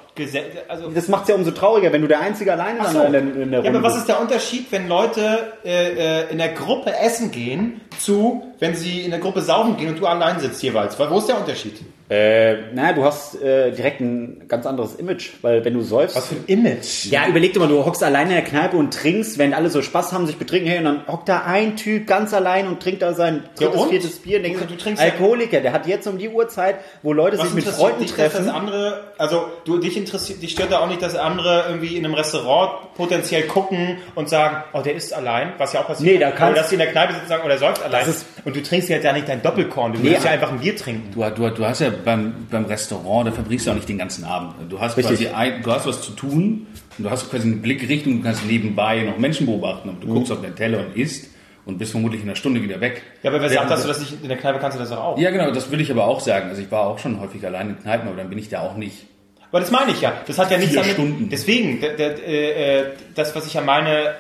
also 0.69 0.91
Das 0.91 1.09
macht's 1.09 1.29
ja 1.29 1.35
umso 1.35 1.51
trauriger, 1.51 1.93
wenn 1.93 2.03
du 2.03 2.09
der 2.09 2.21
Einzige 2.21 2.53
alleine 2.53 2.87
so. 2.89 3.03
in 3.03 3.13
der, 3.13 3.21
in 3.21 3.51
der 3.51 3.61
Ja, 3.63 3.71
aber 3.71 3.79
Runde 3.79 3.83
was 3.83 3.97
ist 3.97 4.09
der 4.09 4.21
Unterschied, 4.21 4.67
wenn 4.71 4.89
Leute 4.89 5.53
äh, 5.65 6.23
äh, 6.23 6.31
in 6.31 6.39
der 6.39 6.49
Gruppe 6.51 6.93
essen 6.99 7.31
gehen, 7.31 7.81
zu, 7.99 8.55
wenn 8.59 8.75
sie 8.75 9.03
in 9.03 9.11
der 9.11 9.21
Gruppe 9.21 9.43
saufen 9.43 9.77
gehen 9.77 9.89
und 9.91 9.99
du 9.99 10.07
allein 10.07 10.41
sitzt 10.41 10.63
jeweils? 10.63 10.99
Wo 10.99 11.19
ist 11.19 11.29
der 11.29 11.39
Unterschied? 11.39 11.81
Äh, 12.09 12.73
naja, 12.73 12.93
du 12.93 13.03
hast 13.03 13.43
äh, 13.43 13.73
direkt 13.73 13.99
ein 14.01 14.45
ganz 14.47 14.65
anderes 14.65 14.95
Image, 14.95 15.31
weil 15.43 15.65
wenn 15.65 15.75
du 15.75 15.81
säufst. 15.81 16.15
Was 16.17 16.29
für 16.29 16.37
ein 16.37 16.45
Image. 16.47 17.07
ja, 17.07 17.27
überleg 17.27 17.53
dir 17.53 17.59
mal, 17.59 17.67
du 17.69 17.85
hockst 17.85 18.05
alleine 18.05 18.31
in 18.31 18.37
der 18.37 18.45
Kneipe 18.45 18.77
und 18.77 18.95
trinkst, 18.95 19.39
wenn 19.39 19.53
alle 19.53 19.71
so 19.71 19.83
Spaß 19.83 20.13
haben, 20.13 20.25
sich 20.29 20.37
betrinken, 20.37 20.69
hey, 20.69 20.79
und 20.79 20.85
dann 20.85 21.07
hockt 21.09 21.29
da 21.29 21.43
ein 21.45 21.75
Typ 21.75 22.07
ganz 22.07 22.33
allein 22.33 22.69
und 22.69 22.81
trinkt 22.81 23.03
da 23.03 23.13
sein 23.13 23.43
drittes, 23.59 23.81
und? 23.81 23.89
viertes 23.91 24.19
Bier. 24.21 24.37
Und 24.37 24.45
denkst 24.45 24.61
Du- 24.61 24.67
du, 24.69 24.77
trinkst 24.77 25.03
ja- 25.03 25.11
Alkoholiker, 25.11 25.61
der 25.61 25.73
hat 25.73 25.89
jetzt 25.89 26.07
um 26.07 26.17
die 26.17 26.29
Uhrzeit, 26.29 26.77
wo 27.03 27.13
Leute 27.13 27.39
sich 27.39 27.53
mit 27.55 27.65
Freunden 27.65 28.03
dich, 28.03 28.13
treffen. 28.13 28.47
Das 28.47 28.55
andere, 28.55 29.01
also 29.19 29.47
du, 29.65 29.79
dich 29.79 29.97
interessiert, 29.97 30.41
dich 30.41 30.53
stört 30.53 30.71
da 30.71 30.79
auch 30.79 30.89
nicht, 30.89 31.03
dass 31.03 31.17
andere 31.17 31.65
irgendwie 31.71 31.97
in 31.97 32.05
einem 32.05 32.15
Restaurant 32.15 32.95
potenziell 32.95 33.43
gucken 33.49 33.97
und 34.15 34.29
sagen, 34.29 34.63
oh, 34.75 34.81
der 34.81 34.95
ist 34.95 35.13
allein, 35.13 35.55
was 35.59 35.73
ja 35.73 35.81
auch 35.81 35.89
passiert. 35.89 36.13
Nee, 36.13 36.19
da 36.19 36.31
kannst- 36.31 36.53
Oder 36.53 36.61
dass 36.61 36.69
die 36.69 36.77
in 36.77 36.81
der 36.83 36.93
Kneipe 36.93 37.15
sitzen 37.15 37.25
und 37.25 37.29
sagen, 37.31 37.43
oh, 37.45 37.49
der 37.49 37.59
säuft 37.59 37.83
allein. 37.83 38.09
ist- 38.09 38.27
und 38.47 38.55
du 38.55 38.63
trinkst 38.63 38.89
ja 38.89 39.13
nicht 39.13 39.29
dein 39.29 39.43
Doppelkorn, 39.43 39.93
du 39.93 39.99
Nee, 39.99 40.11
willst 40.11 40.25
ja 40.25 40.31
einfach 40.31 40.53
ein 40.53 40.61
Bier 40.61 40.77
trinken. 40.77 41.11
Du, 41.13 41.29
du, 41.31 41.51
du 41.51 41.67
hast 41.67 41.81
ja 41.81 41.91
beim, 41.91 42.47
beim 42.49 42.65
Restaurant, 42.65 43.27
da 43.27 43.33
verbringst 43.33 43.67
du 43.67 43.73
auch 43.73 43.75
nicht 43.75 43.89
den 43.89 43.99
ganzen 43.99 44.25
Abend. 44.25 44.55
Du 44.71 44.81
hast 44.81 44.97
Richtig. 44.97 45.29
quasi 45.29 45.35
ein, 45.35 45.63
du 45.63 45.73
hast 45.73 45.85
was 45.85 46.01
zu 46.01 46.13
tun 46.13 46.69
und 46.97 47.05
du 47.05 47.11
hast 47.11 47.29
quasi 47.29 47.49
eine 47.49 47.57
Blickrichtung, 47.57 48.19
du 48.19 48.23
kannst 48.23 48.47
nebenbei 48.47 49.03
noch 49.03 49.19
Menschen 49.19 49.47
beobachten, 49.47 49.89
aber 49.89 49.99
du 50.01 50.07
guckst 50.07 50.31
auf 50.31 50.43
den 50.43 50.55
Teller 50.55 50.79
und 50.79 50.97
isst 50.97 51.29
und 51.65 51.79
bist 51.79 51.91
vermutlich 51.91 52.23
in 52.23 52.29
einer 52.29 52.37
Stunde 52.37 52.63
wieder 52.63 52.81
weg. 52.81 53.03
Ja, 53.25 53.31
aber 53.31 53.43
wer 53.43 53.51
sagt, 53.51 53.69
dass 53.69 53.83
du 53.83 53.89
das 53.89 53.99
nicht, 53.99 54.23
in 54.23 54.29
der 54.29 54.39
Kneipe 54.39 54.61
kannst 54.61 54.79
du 54.79 54.81
das 54.81 54.93
auch. 54.93 55.19
Ja, 55.19 55.33
genau, 55.33 55.51
das 55.51 55.73
will 55.73 55.81
ich 55.81 55.91
aber 55.91 56.07
auch 56.07 56.21
sagen. 56.21 56.49
Also 56.49 56.63
ich 56.63 56.71
war 56.71 56.87
auch 56.87 57.01
schon 57.01 57.21
häufig 57.21 57.45
allein 57.45 57.71
in 57.71 57.79
Kneipen, 57.81 58.07
aber 58.07 58.17
dann 58.17 58.31
bin 58.31 58.39
ich 58.39 58.49
da 58.49 58.61
auch 58.61 58.77
nicht. 58.77 59.07
Aber 59.51 59.59
das 59.59 59.73
meine 59.73 59.91
ich 59.91 60.01
ja. 60.01 60.13
Das 60.25 60.39
hat 60.39 60.53
ja 60.53 60.59
nichts 60.59 60.75
damit. 60.77 60.93
Stunden. 60.93 61.31
Deswegen, 61.31 61.81
der, 61.81 61.95
der, 61.95 62.25
äh, 62.25 62.79
äh, 62.79 62.85
das, 63.17 63.35
was 63.35 63.47
ich 63.47 63.55
ja 63.55 63.61
meine, 63.61 64.15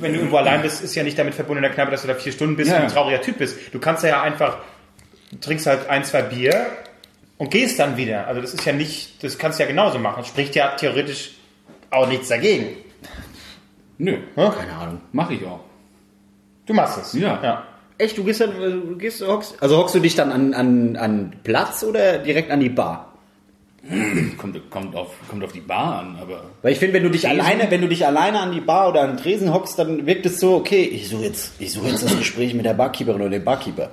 wenn 0.00 0.12
du 0.12 0.18
irgendwo 0.18 0.36
allein 0.36 0.62
bist, 0.62 0.82
ist 0.82 0.94
ja 0.94 1.02
nicht 1.02 1.18
damit 1.18 1.34
verbunden 1.34 1.58
in 1.58 1.68
der 1.68 1.72
Kneipe, 1.72 1.90
dass 1.90 2.02
du 2.02 2.08
da 2.08 2.14
vier 2.14 2.32
Stunden 2.32 2.56
bist 2.56 2.70
Ja. 2.70 2.76
und 2.78 2.82
ein 2.84 2.88
trauriger 2.90 3.20
Typ 3.20 3.38
bist. 3.38 3.56
Du 3.72 3.78
kannst 3.78 4.04
ja 4.04 4.22
einfach, 4.22 4.58
trinkst 5.40 5.66
halt 5.66 5.88
ein, 5.88 6.04
zwei 6.04 6.22
Bier 6.22 6.66
und 7.38 7.50
gehst 7.50 7.78
dann 7.78 7.96
wieder. 7.96 8.26
Also 8.26 8.40
das 8.40 8.54
ist 8.54 8.64
ja 8.64 8.72
nicht, 8.72 9.22
das 9.24 9.38
kannst 9.38 9.58
du 9.58 9.64
ja 9.64 9.68
genauso 9.68 9.98
machen. 9.98 10.24
Spricht 10.24 10.54
ja 10.54 10.68
theoretisch 10.76 11.32
auch 11.90 12.08
nichts 12.08 12.28
dagegen. 12.28 12.76
Nö, 13.98 14.18
Keine 14.34 14.72
Ahnung. 14.72 15.00
mache 15.12 15.34
ich 15.34 15.44
auch. 15.44 15.60
Du 16.66 16.74
machst 16.74 16.98
es. 16.98 17.12
Ja. 17.14 17.38
ja. 17.42 17.66
Echt, 17.98 18.16
du 18.18 18.24
gehst 18.24 18.40
dann, 18.40 18.50
äh, 18.60 18.70
du 18.70 18.96
gehst, 18.96 19.20
hockst, 19.26 19.54
also 19.62 19.76
hockst 19.76 19.94
du 19.94 20.00
dich 20.00 20.14
dann 20.14 20.32
an, 20.32 20.54
an, 20.54 20.96
an 20.96 21.32
Platz 21.44 21.84
oder 21.84 22.18
direkt 22.18 22.50
an 22.50 22.60
die 22.60 22.68
Bar? 22.70 23.11
Kommt, 24.38 24.70
kommt, 24.70 24.94
auf, 24.94 25.08
kommt 25.28 25.42
auf 25.42 25.52
die 25.52 25.60
Bar 25.60 26.00
an, 26.00 26.16
aber 26.20 26.42
Weil 26.62 26.72
ich 26.72 26.78
finde, 26.78 26.94
wenn 26.94 27.02
du 27.02 27.10
dich 27.10 27.22
Tresen? 27.22 27.40
alleine, 27.40 27.70
wenn 27.70 27.80
du 27.80 27.88
dich 27.88 28.06
alleine 28.06 28.38
an 28.40 28.52
die 28.52 28.60
Bar 28.60 28.88
oder 28.90 29.02
an 29.02 29.10
den 29.10 29.16
Tresen 29.16 29.52
hockst, 29.52 29.76
dann 29.78 30.06
wirkt 30.06 30.24
es 30.26 30.38
so, 30.38 30.54
okay, 30.54 30.82
ich 30.84 31.08
suche 31.08 31.24
jetzt, 31.24 31.54
ich 31.60 31.72
suche 31.72 31.88
jetzt 31.88 32.04
das 32.04 32.16
Gespräch 32.16 32.54
mit 32.54 32.64
der 32.64 32.74
Barkeeperin 32.74 33.20
oder 33.20 33.30
dem 33.30 33.44
Barkeeper. 33.44 33.90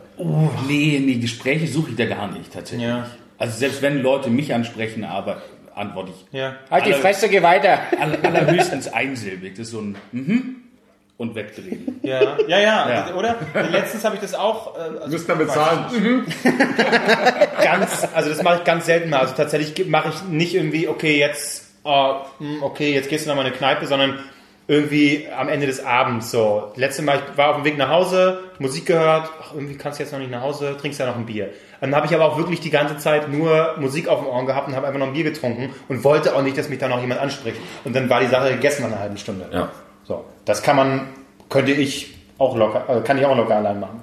nee, 0.68 1.02
nee, 1.04 1.16
Gespräche 1.16 1.68
suche 1.68 1.90
ich 1.92 1.96
da 1.96 2.06
gar 2.06 2.32
nicht 2.32 2.54
tatsächlich. 2.54 2.88
Ja. 2.88 3.08
Also 3.40 3.58
selbst 3.58 3.82
wenn 3.82 4.02
Leute 4.04 4.30
mich 4.30 4.54
ansprechen, 4.54 5.04
aber 5.04 5.42
antworte 5.74 6.12
ich 6.12 6.38
Ja. 6.38 6.56
Halt 6.70 6.86
die 6.86 6.94
Alle- 6.94 7.02
Fresse, 7.02 7.30
geh 7.30 7.42
weiter. 7.42 7.80
aller, 8.00 8.18
allerhöchstens 8.24 8.88
einsilbig. 8.94 9.54
Das 9.56 9.68
ist 9.68 9.72
so 9.72 9.80
ein 9.82 9.96
mhm 10.12 10.56
und 11.20 11.36
wegdrehen. 11.36 12.00
Ja, 12.02 12.38
ja, 12.48 12.60
ja, 12.60 12.90
Ja. 12.90 13.14
oder? 13.14 13.36
Letztens 13.70 14.04
habe 14.04 14.16
ich 14.16 14.22
das 14.22 14.34
auch. 14.34 14.76
Äh, 14.76 14.80
also 15.00 15.10
müssen 15.10 15.28
damit 15.28 15.52
zahlen. 15.52 16.26
ganz, 17.62 18.08
also 18.16 18.30
das 18.30 18.42
mache 18.42 18.58
ich 18.60 18.64
ganz 18.64 18.86
selten 18.86 19.10
mal. 19.12 19.20
Also 19.20 19.36
tatsächlich 19.36 19.88
mache 19.88 20.10
ich 20.10 20.24
nicht 20.24 20.56
irgendwie, 20.56 20.88
okay, 20.88 21.20
jetzt, 21.20 21.66
oh, 21.84 22.16
hm, 22.40 22.64
okay, 22.64 22.94
jetzt 22.94 23.10
gehst 23.10 23.26
du 23.26 23.30
nochmal 23.30 23.46
in 23.46 23.52
eine 23.52 23.58
Kneipe, 23.58 23.86
sondern 23.86 24.18
irgendwie 24.68 25.28
am 25.38 25.50
Ende 25.50 25.68
des 25.68 25.84
Abends 25.84 26.32
so. 26.32 26.72
Letzte 26.76 27.02
Mal, 27.02 27.20
ich 27.32 27.38
war 27.38 27.50
auf 27.50 27.56
dem 27.58 27.66
Weg 27.66 27.78
nach 27.78 27.90
Hause, 27.90 28.40
Musik 28.60 28.86
gehört, 28.86 29.30
ach, 29.42 29.54
irgendwie 29.54 29.76
kannst 29.76 30.00
du 30.00 30.04
jetzt 30.04 30.12
noch 30.12 30.20
nicht 30.20 30.32
nach 30.32 30.42
Hause, 30.42 30.78
trinkst 30.80 31.00
ja 31.00 31.06
noch 31.06 31.16
ein 31.18 31.26
Bier. 31.26 31.50
Dann 31.82 31.94
habe 31.96 32.06
ich 32.08 32.16
aber 32.16 32.26
auch 32.26 32.38
wirklich 32.38 32.62
die 32.62 32.70
ganze 32.70 32.98
Zeit 32.98 33.30
nur 33.30 33.76
Musik 33.78 34.08
auf 34.08 34.20
dem 34.20 34.28
Ohren 34.28 34.46
gehabt 34.46 34.68
und 34.68 34.76
habe 34.76 34.88
einfach 34.88 35.00
noch 35.00 35.08
ein 35.08 35.14
Bier 35.14 35.24
getrunken 35.26 35.74
und 35.90 36.04
wollte 36.04 36.36
auch 36.36 36.42
nicht, 36.44 36.58
dass 36.58 36.70
mich 36.70 36.80
da 36.80 36.88
noch 36.88 37.02
jemand 37.02 37.20
anspricht. 37.20 37.58
Und 37.84 37.96
dann 37.96 38.10
war 38.10 38.22
die 38.22 38.28
Sache 38.28 38.52
gegessen 38.52 38.84
nach 38.84 38.92
einer 38.92 39.00
halben 39.00 39.18
Stunde. 39.18 39.48
Ja. 39.52 39.70
Das 40.50 40.64
kann 40.64 40.76
man, 40.78 41.02
könnte 41.48 41.74
ich 41.74 42.18
auch 42.40 42.58
locker, 42.58 42.84
also 42.88 43.04
kann 43.04 43.20
ich 43.20 43.26
auch 43.28 43.38
locker 43.38 43.58
allein 43.58 43.80
machen. 43.80 44.02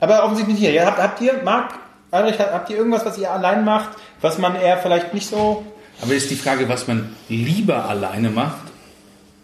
Aber 0.00 0.22
offensichtlich 0.24 0.58
nicht 0.58 0.66
hier. 0.68 0.74
Ja, 0.74 0.84
habt, 0.84 0.98
habt 0.98 1.18
ihr, 1.22 1.32
Marc, 1.44 1.72
Albrecht, 2.10 2.38
habt 2.40 2.68
ihr 2.68 2.76
irgendwas, 2.76 3.06
was 3.06 3.16
ihr 3.16 3.30
allein 3.30 3.64
macht, 3.64 3.88
was 4.20 4.36
man 4.36 4.54
eher 4.54 4.76
vielleicht 4.76 5.14
nicht 5.14 5.26
so. 5.26 5.64
Aber 6.02 6.12
ist 6.12 6.30
die 6.30 6.34
Frage, 6.36 6.68
was 6.68 6.86
man 6.88 7.16
lieber 7.30 7.88
alleine 7.88 8.28
macht? 8.28 8.66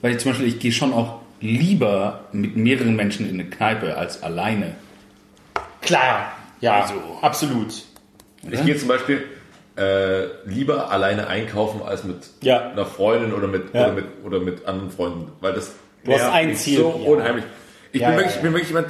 Weil 0.03 0.19
zum 0.19 0.33
Beispiel, 0.33 0.49
ich 0.49 0.59
gehe 0.59 0.71
schon 0.73 0.93
auch 0.93 1.21
lieber 1.41 2.21
mit 2.33 2.57
mehreren 2.59 2.95
Menschen 2.95 3.27
in 3.27 3.41
eine 3.41 3.49
Kneipe 3.49 3.97
als 3.97 4.23
alleine. 4.23 4.75
Klar, 5.81 6.31
ja, 6.61 6.83
Also. 6.83 6.93
absolut. 7.23 7.73
Ich 8.51 8.63
gehe 8.67 8.77
zum 8.77 8.89
Beispiel 8.89 9.25
äh, 9.79 10.25
lieber 10.45 10.91
alleine 10.91 11.27
einkaufen 11.29 11.81
als 11.83 12.05
mit 12.05 12.19
Ja. 12.43 12.69
einer 12.71 12.85
Freundin 12.85 13.33
oder 13.33 13.47
mit, 13.49 13.73
Ja. 13.73 13.85
oder 13.87 13.93
mit 13.95 14.05
oder 14.27 14.41
mit 14.41 14.67
anderen 14.67 14.91
Freunden, 14.91 15.33
weil 15.41 15.55
das 15.55 15.73
Du 16.05 16.13
hast 16.13 16.23
ein 16.33 16.55
Ziel. 16.57 16.79
so 16.79 17.01
Ja. 17.05 17.11
unheimlich. 17.11 17.45
Ich 17.93 18.01
Ja, 18.01 18.09
bin 18.11 18.19
wirklich, 18.19 18.37
ich 18.37 18.43
bin 18.43 18.53
wirklich 18.53 18.69
jemand. 18.69 18.89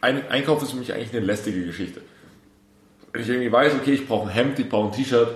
Ein 0.00 0.28
Einkauf 0.28 0.62
ist 0.62 0.72
für 0.72 0.76
mich 0.78 0.92
eigentlich 0.92 1.12
eine 1.14 1.24
lästige 1.24 1.64
Geschichte. 1.64 2.00
Wenn 3.12 3.22
ich 3.22 3.28
irgendwie 3.28 3.52
weiß, 3.52 3.72
okay, 3.80 3.92
ich 3.92 4.08
brauche 4.08 4.28
ein 4.28 4.34
Hemd, 4.34 4.58
ich 4.58 4.68
brauche 4.68 4.88
ein 4.88 4.92
T-Shirt. 4.92 5.28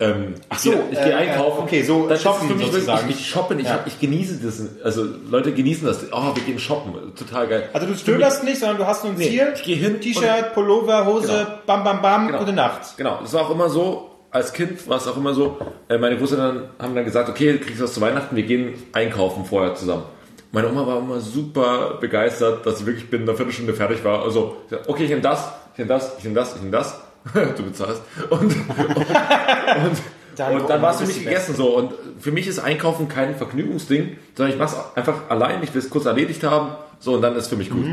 Ähm, 0.00 0.34
Ach 0.48 0.58
so, 0.58 0.72
ich 0.92 0.96
gehe 0.98 1.10
äh, 1.10 1.14
einkaufen. 1.14 1.64
okay, 1.64 1.82
so 1.82 2.06
das 2.08 2.22
shoppen 2.22 2.46
für 2.48 2.54
mich 2.54 2.66
sozusagen. 2.70 3.10
Ich, 3.10 3.18
ich 3.18 3.26
shoppe 3.28 3.56
nicht, 3.56 3.66
Ja. 3.66 3.80
ich, 3.84 3.94
ich 3.94 4.00
genieße 4.00 4.38
das. 4.40 4.62
Also 4.84 5.04
Leute 5.28 5.52
genießen 5.52 5.84
das. 5.86 6.06
Oh, 6.12 6.34
wir 6.36 6.42
gehen 6.44 6.58
shoppen, 6.60 6.92
total 7.16 7.48
geil. 7.48 7.68
Also 7.72 7.86
du 7.88 7.96
stöberst 7.96 8.44
nicht, 8.44 8.58
sondern 8.60 8.78
du 8.78 8.86
hast 8.86 9.02
nur 9.02 9.12
ein 9.14 9.18
Ziel. 9.18 9.52
ich 9.56 9.62
gehe 9.64 9.74
hin 9.76 10.00
T-Shirt, 10.00 10.54
Pullover, 10.54 11.04
Hose, 11.04 11.26
Genau. 11.26 11.58
bam, 11.66 11.82
bam, 11.84 12.00
bam, 12.00 12.26
Genau. 12.28 12.38
gute 12.38 12.52
Nacht. 12.52 12.96
Genau, 12.96 13.18
das 13.20 13.32
war 13.32 13.46
auch 13.46 13.50
immer 13.50 13.68
so, 13.68 14.08
als 14.30 14.52
Kind 14.52 14.88
war 14.88 14.98
es 14.98 15.08
auch 15.08 15.16
immer 15.16 15.34
so, 15.34 15.58
äh, 15.88 15.98
meine 15.98 16.16
Großeltern 16.16 16.68
haben 16.78 16.94
dann 16.94 17.04
gesagt, 17.04 17.28
okay, 17.28 17.54
du 17.54 17.58
kriegst 17.58 17.82
was 17.82 17.92
zu 17.92 18.00
Weihnachten, 18.00 18.36
wir 18.36 18.44
gehen 18.44 18.74
einkaufen 18.92 19.44
vorher 19.44 19.74
zusammen. 19.74 20.04
Meine 20.50 20.68
Oma 20.68 20.86
war 20.86 20.98
immer 20.98 21.20
super 21.20 21.98
begeistert, 22.00 22.64
dass 22.64 22.80
ich 22.80 22.86
wirklich 22.86 23.10
binnen 23.10 23.28
einer 23.28 23.36
Viertelstunde 23.36 23.74
fertig 23.74 24.02
war. 24.04 24.22
Also, 24.22 24.56
okay, 24.86 25.04
ich 25.04 25.10
nehme 25.10 25.20
das, 25.20 25.52
ich 25.72 25.78
nehme 25.78 25.88
das, 25.88 26.16
ich 26.16 26.24
nehme 26.24 26.34
das, 26.34 26.54
ich 26.54 26.60
nehme 26.62 26.72
das. 26.72 27.00
du 27.56 27.62
bezahlst. 27.62 28.02
Und, 28.30 28.40
und, 28.40 28.54
und, 28.56 30.02
Danke, 30.36 30.60
und 30.60 30.70
dann 30.70 30.80
war 30.80 30.92
es 30.92 30.98
für 30.98 31.04
du 31.04 31.08
mich 31.08 31.24
gegessen 31.24 31.54
so. 31.54 31.76
Und 31.76 31.92
für 32.20 32.30
mich 32.30 32.46
ist 32.46 32.58
Einkaufen 32.60 33.08
kein 33.08 33.34
Vergnügungsding, 33.34 34.16
sondern 34.34 34.52
ich 34.52 34.58
mache 34.58 34.76
es 34.76 34.96
einfach 34.96 35.28
allein, 35.28 35.62
ich 35.62 35.74
will 35.74 35.80
es 35.80 35.90
kurz 35.90 36.06
erledigt 36.06 36.44
haben, 36.44 36.76
so 37.00 37.14
und 37.14 37.22
dann 37.22 37.34
ist 37.34 37.44
es 37.44 37.48
für 37.48 37.56
mich 37.56 37.70
gut. 37.70 37.84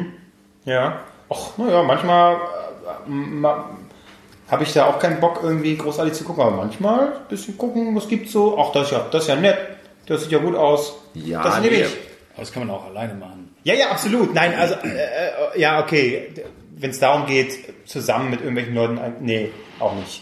Ja. 0.64 1.02
Och, 1.30 1.58
naja, 1.58 1.82
manchmal 1.84 2.36
äh, 2.36 3.10
ma, 3.10 3.70
habe 4.48 4.64
ich 4.64 4.74
da 4.74 4.86
auch 4.86 5.00
keinen 5.00 5.20
Bock, 5.20 5.40
irgendwie 5.42 5.76
großartig 5.76 6.14
zu 6.14 6.24
gucken. 6.24 6.44
Aber 6.44 6.56
manchmal 6.56 7.08
ein 7.08 7.28
bisschen 7.30 7.58
gucken, 7.58 7.96
was 7.96 8.08
gibt's 8.08 8.32
so. 8.32 8.58
Ach, 8.60 8.72
das 8.72 8.88
ist 8.88 8.92
ja, 8.92 9.06
das 9.12 9.24
ist 9.24 9.28
ja 9.28 9.36
nett. 9.36 9.58
Das 10.06 10.22
sieht 10.22 10.32
ja 10.32 10.38
gut 10.38 10.56
aus. 10.56 10.94
Ja, 11.16 11.42
das 11.42 11.62
nehme 11.62 11.78
nee. 11.78 11.82
ich. 11.84 11.98
Aber 12.36 12.42
das 12.44 12.52
kann 12.52 12.68
man 12.68 12.76
auch 12.76 12.86
alleine 12.86 13.14
machen. 13.16 13.56
Ja, 13.64 13.74
ja, 13.74 13.90
absolut. 13.90 14.34
Nein, 14.34 14.54
also, 14.56 14.76
äh, 14.76 14.88
äh, 15.56 15.60
ja, 15.60 15.82
okay. 15.82 16.28
Wenn 16.78 16.90
es 16.92 17.00
darum 17.00 17.26
geht, 17.26 17.58
zusammen 17.88 18.30
mit 18.30 18.42
irgendwelchen 18.42 18.76
Leuten, 18.76 18.98
ein- 19.00 19.16
nee, 19.22 19.52
auch 19.80 19.96
nicht. 19.96 20.22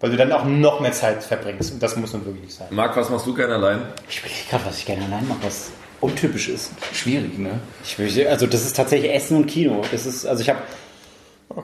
Weil 0.00 0.10
du 0.10 0.16
dann 0.16 0.32
auch 0.32 0.44
noch 0.44 0.80
mehr 0.80 0.90
Zeit 0.92 1.22
verbringst. 1.22 1.72
Und 1.74 1.82
das 1.82 1.96
muss 1.96 2.12
nun 2.12 2.24
wirklich 2.26 2.44
nicht 2.44 2.54
sein. 2.56 2.66
Marc, 2.70 2.96
was 2.96 3.08
machst 3.08 3.26
du 3.26 3.32
gerne 3.34 3.54
allein? 3.54 3.82
Ich 4.08 4.18
überlege 4.18 4.40
gerade, 4.50 4.66
was 4.66 4.78
ich 4.78 4.84
gerne 4.86 5.04
allein 5.04 5.26
mache, 5.28 5.38
was 5.44 5.70
untypisch 6.00 6.48
ist. 6.48 6.72
Schwierig, 6.92 7.38
ne? 7.38 7.60
Ich 7.84 7.96
will, 7.98 8.26
also 8.28 8.46
das 8.46 8.64
ist 8.66 8.76
tatsächlich 8.76 9.12
Essen 9.14 9.36
und 9.38 9.46
Kino. 9.46 9.82
Das 9.92 10.04
ist, 10.04 10.26
also 10.26 10.42
ich 10.42 10.50
habe 10.50 10.58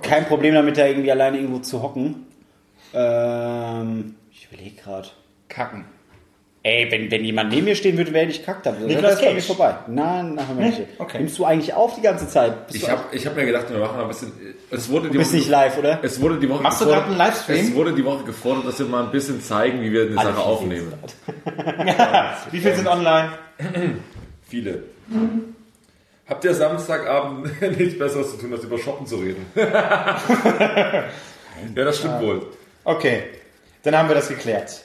kein 0.02 0.24
Problem 0.26 0.54
damit, 0.54 0.78
da 0.78 0.86
irgendwie 0.86 1.10
alleine 1.10 1.38
irgendwo 1.38 1.58
zu 1.58 1.82
hocken. 1.82 2.26
Ähm, 2.94 4.14
ich 4.32 4.46
überlege 4.50 4.80
gerade. 4.80 5.08
Kacken. 5.48 5.84
Ey, 6.62 6.90
wenn, 6.90 7.10
wenn 7.10 7.24
jemand 7.24 7.48
neben 7.50 7.64
mir 7.64 7.74
stehen 7.74 7.96
würde, 7.96 8.12
wäre 8.12 8.26
ich 8.26 8.44
kackt. 8.44 8.66
Dann 8.66 8.84
Nicolas 8.84 9.18
wäre 9.22 9.32
Cage. 9.32 9.46
vorbei. 9.46 9.76
Nein, 9.86 10.34
nachher 10.34 10.54
Nee? 10.54 10.66
nicht. 10.68 10.80
Okay. 10.98 11.16
Nimmst 11.18 11.38
du 11.38 11.46
eigentlich 11.46 11.72
auf 11.72 11.94
die 11.94 12.02
ganze 12.02 12.28
Zeit? 12.28 12.66
Bist 12.66 12.76
Ich 12.76 12.84
du 12.84 12.90
habe 12.90 13.02
ich 13.12 13.26
hab 13.26 13.34
mir 13.34 13.46
gedacht, 13.46 13.70
wir 13.70 13.78
machen 13.78 13.96
mal 13.96 14.02
ein 14.02 14.08
bisschen. 14.08 14.30
Es 14.70 14.90
wurde 14.90 15.08
die 15.08 15.14
du 15.14 15.18
bist 15.20 15.30
Woche- 15.30 15.38
nicht 15.38 15.48
live, 15.48 15.78
oder? 15.78 15.98
Es 16.02 16.20
wurde 16.20 16.38
die 16.38 16.50
Woche 16.50 16.62
Machst 16.62 16.82
du 16.82 16.84
gefordert- 16.84 17.06
gerade 17.06 17.18
einen 17.22 17.28
Livestream? 17.30 17.60
Es 17.66 17.74
wurde 17.74 17.92
die 17.94 18.04
Woche 18.04 18.24
gefordert, 18.24 18.66
dass 18.66 18.78
wir 18.78 18.86
mal 18.86 19.04
ein 19.04 19.10
bisschen 19.10 19.40
zeigen, 19.40 19.80
wie 19.80 19.90
wir 19.90 20.02
eine 20.02 20.18
Alle 20.18 20.32
Sache 20.34 20.42
aufnehmen. 20.42 20.92
Wie 22.50 22.60
viel 22.60 22.74
sind 22.74 22.86
online? 22.88 23.30
Viele. 24.46 24.82
Habt 26.28 26.44
ihr 26.44 26.52
Samstagabend 26.54 27.60
nichts 27.78 27.98
Besseres 27.98 28.32
zu 28.32 28.36
tun, 28.36 28.52
als 28.52 28.64
über 28.64 28.76
Shoppen 28.78 29.06
zu 29.06 29.16
reden? 29.16 29.46
ja, 29.56 31.04
das 31.74 31.98
stimmt 31.98 32.20
wohl. 32.20 32.46
Okay. 32.84 33.22
Dann 33.82 33.96
haben 33.96 34.08
wir 34.08 34.14
das 34.14 34.28
geklärt. 34.28 34.82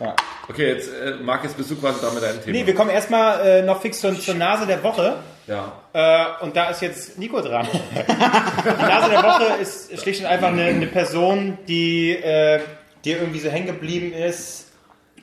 Ja. 0.00 0.16
Okay, 0.48 0.68
jetzt, 0.72 0.88
äh, 0.88 1.14
Marc, 1.22 1.44
jetzt 1.44 1.56
bist 1.58 1.70
du 1.70 1.76
quasi 1.76 2.00
da 2.00 2.10
mit 2.10 2.22
deinem 2.22 2.42
Thema. 2.42 2.56
Nee, 2.58 2.66
wir 2.66 2.74
kommen 2.74 2.90
erstmal 2.90 3.46
äh, 3.46 3.62
noch 3.62 3.82
fix 3.82 4.00
zur, 4.00 4.18
zur 4.18 4.34
Nase 4.34 4.66
der 4.66 4.82
Woche. 4.82 5.16
ja. 5.46 5.72
Äh, 5.92 6.44
und 6.44 6.56
da 6.56 6.70
ist 6.70 6.80
jetzt 6.80 7.18
Nico 7.18 7.40
dran. 7.42 7.66
die 7.72 8.82
Nase 8.82 9.10
der 9.10 9.22
Woche 9.22 9.60
ist 9.60 10.00
schlicht 10.00 10.20
und 10.20 10.26
einfach 10.26 10.48
eine, 10.48 10.64
eine 10.64 10.86
Person, 10.86 11.58
die 11.68 12.12
äh, 12.12 12.60
dir 13.04 13.18
irgendwie 13.18 13.40
so 13.40 13.50
hängen 13.50 13.66
geblieben 13.66 14.12
ist, 14.12 14.68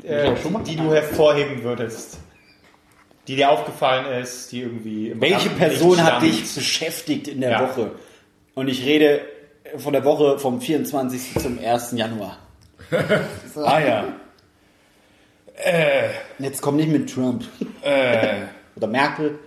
äh, 0.04 0.32
die 0.66 0.76
du 0.76 0.94
hervorheben 0.94 1.64
würdest. 1.64 2.18
Die 3.28 3.36
dir 3.36 3.50
aufgefallen 3.50 4.06
ist, 4.22 4.52
die 4.52 4.62
irgendwie. 4.62 5.14
Welche 5.20 5.50
Person 5.50 6.04
hat 6.04 6.22
dich 6.22 6.54
beschäftigt 6.54 7.28
in 7.28 7.42
der 7.42 7.52
Ja. 7.52 7.62
Woche? 7.62 7.92
Und 8.54 8.68
ich 8.68 8.86
rede 8.86 9.22
von 9.78 9.92
der 9.94 10.06
Woche 10.06 10.38
vom 10.40 10.62
24. 10.62 11.42
zum 11.42 11.60
1. 11.60 11.94
Januar. 11.94 12.38
Ah 13.56 13.80
ja. 13.80 14.06
Jetzt 16.40 16.62
komm 16.62 16.76
nicht 16.76 16.90
mit 16.90 17.12
Trump. 17.14 17.44
Äh, 17.82 18.42
Oder 18.76 18.88
Merkel. 18.88 19.40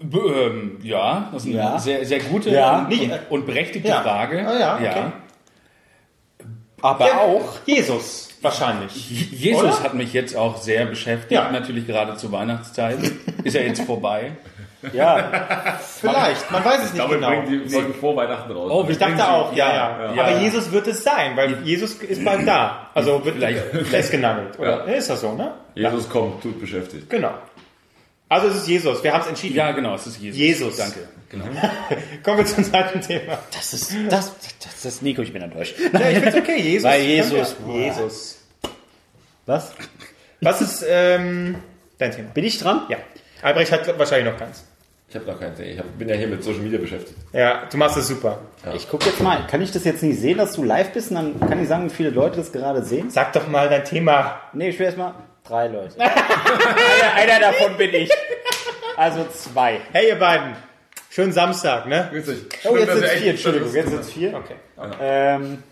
ähm, 0.00 0.78
ja, 0.82 1.28
das 1.32 1.42
ist 1.44 1.48
eine 1.48 1.56
Ja. 1.58 1.78
sehr, 1.78 2.04
sehr 2.06 2.20
gute 2.20 2.50
Ja. 2.50 2.78
und, 2.80 2.88
Nicht- 2.88 3.02
und, 3.10 3.20
und 3.30 3.46
berechtigte 3.46 3.88
Ja. 3.88 4.02
Frage. 4.02 4.46
Ah 4.46 4.58
ja, 4.58 4.76
okay. 4.76 5.12
Aber 6.80 7.20
auch. 7.20 7.58
Jesus, 7.66 8.28
wahrscheinlich. 8.40 9.10
Jesus 9.32 9.62
Oder? 9.64 9.82
hat 9.82 9.94
mich 9.94 10.12
jetzt 10.12 10.36
auch 10.36 10.56
sehr 10.58 10.86
beschäftigt, 10.86 11.42
natürlich 11.50 11.86
gerade 11.88 12.16
zur 12.16 12.30
Weihnachtszeit. 12.30 12.98
Ist 13.42 13.54
ja 13.54 13.62
jetzt 13.62 13.80
vorbei. 13.82 14.32
Ja. 14.92 15.78
Vielleicht, 16.00 16.50
man 16.50 16.64
weiß 16.64 16.84
es 16.84 16.92
nicht 16.92 17.02
Damit 17.02 17.16
genau. 17.16 17.28
bringen 17.28 17.64
die 17.64 17.68
Folgen 17.68 17.94
vor 17.94 18.14
Weihnachten 18.16 18.52
raus. 18.52 18.70
Oh, 18.72 18.86
Ich 18.88 18.96
dachte 18.98 19.28
auch, 19.28 19.52
ja, 19.54 19.74
ja. 19.74 20.14
ja. 20.14 20.22
Aber 20.24 20.38
Jesus 20.38 20.70
wird 20.70 20.86
es 20.86 21.02
sein, 21.02 21.36
weil 21.36 21.62
Jesus 21.64 21.94
ist 21.94 22.24
bald 22.24 22.46
da. 22.46 22.90
Also 22.94 23.24
wird 23.24 23.34
Vielleicht- 23.36 23.64
festgenagelt. 23.88 24.58
Oder? 24.58 24.86
Ja. 24.88 24.94
Ist 24.94 25.10
das 25.10 25.20
so, 25.20 25.32
ne? 25.34 25.52
Jesus 25.74 26.08
kommt, 26.08 26.42
tut 26.42 26.60
beschäftigt. 26.60 27.10
Genau. 27.10 27.32
Also 28.28 28.48
es 28.48 28.56
ist 28.56 28.68
Jesus, 28.68 29.02
wir 29.02 29.12
haben 29.12 29.22
es 29.22 29.26
entschieden. 29.28 29.56
Ja, 29.56 29.72
genau, 29.72 29.94
es 29.94 30.06
ist 30.06 30.20
Jesus. 30.20 30.38
Jesus. 30.38 30.76
Danke. 30.76 31.08
Genau. 31.30 31.44
Kommen 32.22 32.38
wir 32.38 32.44
zum 32.46 32.62
zweiten 32.62 33.00
Thema. 33.00 33.38
Das 33.54 33.72
ist, 33.72 33.92
das, 34.10 34.32
das 34.62 34.84
ist 34.84 35.02
Nico, 35.02 35.22
ich 35.22 35.32
bin 35.32 35.42
enttäuscht. 35.42 35.74
Ja, 35.92 36.08
ich 36.10 36.18
finde 36.18 36.38
okay, 36.38 36.60
Jesus. 36.60 36.84
Weil 36.88 37.02
Jesus- 37.02 37.56
Jesus. 37.66 38.38
Was? 39.46 39.72
Was 40.40 40.60
ist 40.60 40.84
ähm, 40.88 41.56
dein 41.98 42.12
Thema? 42.12 42.28
Bin 42.30 42.44
ich 42.44 42.58
dran? 42.58 42.82
Ja. 42.90 42.98
Albrecht 43.40 43.72
hat 43.72 43.98
wahrscheinlich 43.98 44.30
noch 44.32 44.38
keins. 44.38 44.64
Ich 45.08 45.14
habe 45.14 45.24
noch 45.24 45.40
keinen 45.40 45.56
Thema. 45.56 45.68
Ich 45.70 45.78
hab, 45.78 45.98
bin 45.98 46.08
ja 46.08 46.14
hier 46.16 46.26
mit 46.28 46.44
Social 46.44 46.60
Media 46.60 46.78
beschäftigt. 46.78 47.18
Ja, 47.32 47.62
du 47.70 47.76
machst 47.78 47.96
es 47.96 48.08
super. 48.08 48.40
Ich 48.76 48.88
gucke 48.90 49.06
jetzt 49.06 49.20
mal. 49.22 49.46
Kann 49.46 49.62
ich 49.62 49.70
das 49.72 49.84
jetzt 49.84 50.02
nicht 50.02 50.20
sehen, 50.20 50.36
dass 50.38 50.52
du 50.52 50.62
live 50.64 50.92
bist? 50.92 51.10
Und 51.10 51.16
dann 51.16 51.40
kann 51.48 51.62
ich 51.62 51.68
sagen, 51.68 51.86
wie 51.86 51.94
viele 51.94 52.10
Leute 52.10 52.36
das 52.36 52.52
gerade 52.52 52.82
sehen? 52.84 53.08
Sag 53.08 53.32
doch 53.32 53.48
mal 53.48 53.68
dein 53.70 53.84
Thema. 53.84 54.40
Nee, 54.52 54.68
ich 54.70 54.78
will 54.78 54.86
erstmal 54.86 55.14
Drei 55.44 55.68
Leute. 55.68 55.94
einer, 55.98 57.14
einer 57.14 57.40
davon 57.40 57.76
bin 57.78 57.94
ich. 57.94 58.10
Also 58.98 59.24
zwei. 59.32 59.80
Hey, 59.92 60.08
ihr 60.08 60.16
beiden. 60.18 60.54
Schönen 61.08 61.32
Samstag, 61.32 61.86
ne? 61.86 62.08
Grüß 62.12 62.26
dich. 62.26 62.38
Oh, 62.64 62.76
jetzt 62.76 62.92
sind 62.92 63.04
vier, 63.06 63.30
Entschuldigung, 63.30 63.72
jetzt 63.74 63.88
sind 63.88 64.00
es 64.00 64.10
vier. 64.12 64.34
Okay. 64.36 64.54
Ähm, 65.00 65.62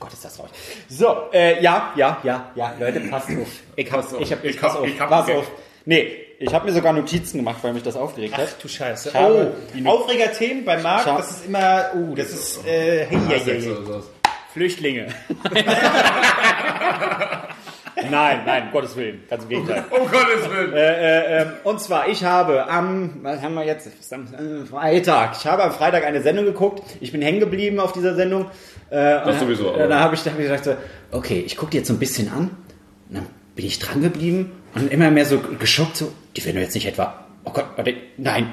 Gott, 0.00 0.12
ist 0.12 0.24
das 0.24 0.36
traurig. 0.36 0.50
So, 0.88 1.30
äh, 1.32 1.62
ja, 1.62 1.92
ja, 1.94 2.18
ja, 2.24 2.50
ja, 2.56 2.74
Leute, 2.80 2.98
passt 3.00 3.28
auf. 3.30 3.46
Ich 3.76 3.92
hab, 3.92 4.00
Pass 4.02 4.14
auf. 4.14 4.20
ich 4.20 4.32
hab, 4.32 4.42
ich, 4.44 4.50
Ich 4.56 4.60
pass 4.60 4.72
hab- 4.72 4.80
auf, 4.80 4.86
ich 4.88 5.00
hab 5.00 5.08
pass 5.08 5.30
auf. 5.30 5.50
Nee, 5.84 6.26
ich 6.42 6.54
habe 6.54 6.66
mir 6.66 6.72
sogar 6.72 6.94
Notizen 6.94 7.36
gemacht, 7.36 7.58
weil 7.62 7.74
mich 7.74 7.82
das 7.82 7.96
aufgeregt 7.96 8.36
hat. 8.36 8.56
Du 8.62 8.66
Scheiße. 8.66 9.10
Ich 9.10 9.14
habe 9.14 9.52
Oh, 9.84 9.88
Aufregerthemen 9.88 10.64
bei 10.64 10.78
Marc, 10.78 11.04
das 11.04 11.30
ist 11.32 11.46
immer, 11.46 11.90
uh, 11.94 12.14
das 12.14 12.30
ist, 12.30 12.66
äh, 12.66 13.04
hey, 13.04 13.18
hey, 13.28 13.40
hey. 13.44 13.76
Flüchtlinge. 14.54 15.08
nein, 18.10 18.40
nein, 18.46 18.62
um 18.64 18.72
Gottes 18.72 18.96
Willen, 18.96 19.22
ganz 19.28 19.42
im 19.44 19.48
Gegenteil. 19.50 19.84
Um 19.90 20.10
Gottes 20.10 20.50
Willen. 20.50 20.72
Äh, 20.72 21.42
ähm, 21.42 21.52
und 21.64 21.78
zwar, 21.80 22.08
ich 22.08 22.24
habe 22.24 22.66
am, 22.68 23.20
was 23.22 23.42
haben 23.42 23.54
wir 23.54 23.64
jetzt? 23.64 23.86
Äh, 23.86 24.64
Freitag. 24.64 25.36
Ich 25.38 25.46
habe 25.46 25.62
am 25.62 25.72
Freitag 25.72 26.04
eine 26.04 26.22
Sendung 26.22 26.46
geguckt. 26.46 26.82
Ich 27.00 27.12
bin 27.12 27.20
hängen 27.22 27.40
geblieben 27.40 27.78
auf 27.80 27.92
dieser 27.92 28.14
Sendung. 28.14 28.46
Äh, 28.88 28.96
Das 28.96 29.38
sowieso, 29.40 29.74
Äh, 29.74 29.88
da 29.88 30.00
habe 30.00 30.14
ich, 30.14 30.22
hab 30.24 30.38
ich 30.38 30.46
gedacht, 30.46 30.64
so, 30.64 30.74
okay, 31.12 31.42
ich 31.46 31.56
gucke 31.58 31.72
die 31.72 31.76
jetzt 31.76 31.88
so 31.88 31.92
ein 31.94 31.98
bisschen 31.98 32.28
an. 32.32 32.50
Und 33.10 33.16
dann 33.16 33.26
bin 33.54 33.66
ich 33.66 33.78
dran 33.78 34.00
geblieben 34.00 34.52
und 34.74 34.90
immer 34.90 35.10
mehr 35.10 35.26
so 35.26 35.38
geschockt, 35.38 35.96
so, 35.98 36.10
die 36.36 36.44
werden 36.44 36.60
jetzt 36.60 36.74
nicht 36.74 36.86
etwa, 36.86 37.24
oh 37.44 37.50
Gott, 37.52 37.66
warte, 37.76 37.94
nein. 38.16 38.52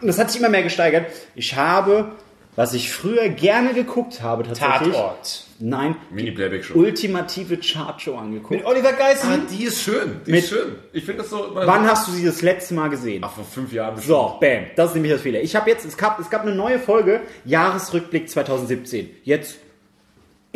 Und 0.00 0.06
das 0.08 0.18
hat 0.18 0.30
sich 0.30 0.40
immer 0.40 0.50
mehr 0.50 0.62
gesteigert. 0.62 1.06
Ich 1.34 1.56
habe, 1.56 2.12
was 2.54 2.72
ich 2.74 2.90
früher 2.92 3.28
gerne 3.28 3.74
geguckt 3.74 4.22
habe, 4.22 4.42
tatsächlich. 4.44 4.94
Tatort. 4.94 5.44
Nein, 5.58 5.96
Mini-Playback-Show. 6.10 6.74
ultimative 6.74 7.58
Chartshow 7.58 8.16
angeguckt. 8.16 8.50
Mit 8.50 8.64
Oliver 8.66 8.92
Geissen? 8.92 9.30
Ah, 9.30 9.38
die 9.50 9.64
ist 9.64 9.80
schön. 9.82 10.20
Die 10.26 10.30
Mit- 10.32 10.44
ist 10.44 10.50
schön. 10.50 10.76
Ich 10.92 11.04
finde 11.04 11.22
das 11.22 11.30
so. 11.30 11.50
Wann 11.54 11.88
hast 11.90 12.08
du 12.08 12.12
sie 12.12 12.24
das 12.26 12.42
letzte 12.42 12.74
Mal 12.74 12.88
gesehen? 12.88 13.22
Ach, 13.24 13.32
vor 13.32 13.44
fünf 13.44 13.72
Jahren. 13.72 13.94
bestimmt. 13.94 14.16
So, 14.18 14.36
bam. 14.38 14.64
Das 14.76 14.88
ist 14.90 14.94
nämlich 14.94 15.12
das 15.12 15.22
Fehler. 15.22 15.40
Ich 15.40 15.56
habe 15.56 15.70
jetzt, 15.70 15.86
es 15.86 15.96
gab, 15.96 16.18
es 16.20 16.28
gab 16.28 16.42
eine 16.42 16.54
neue 16.54 16.78
Folge, 16.78 17.20
Jahresrückblick 17.46 18.28
2017. 18.28 19.08
Jetzt 19.24 19.56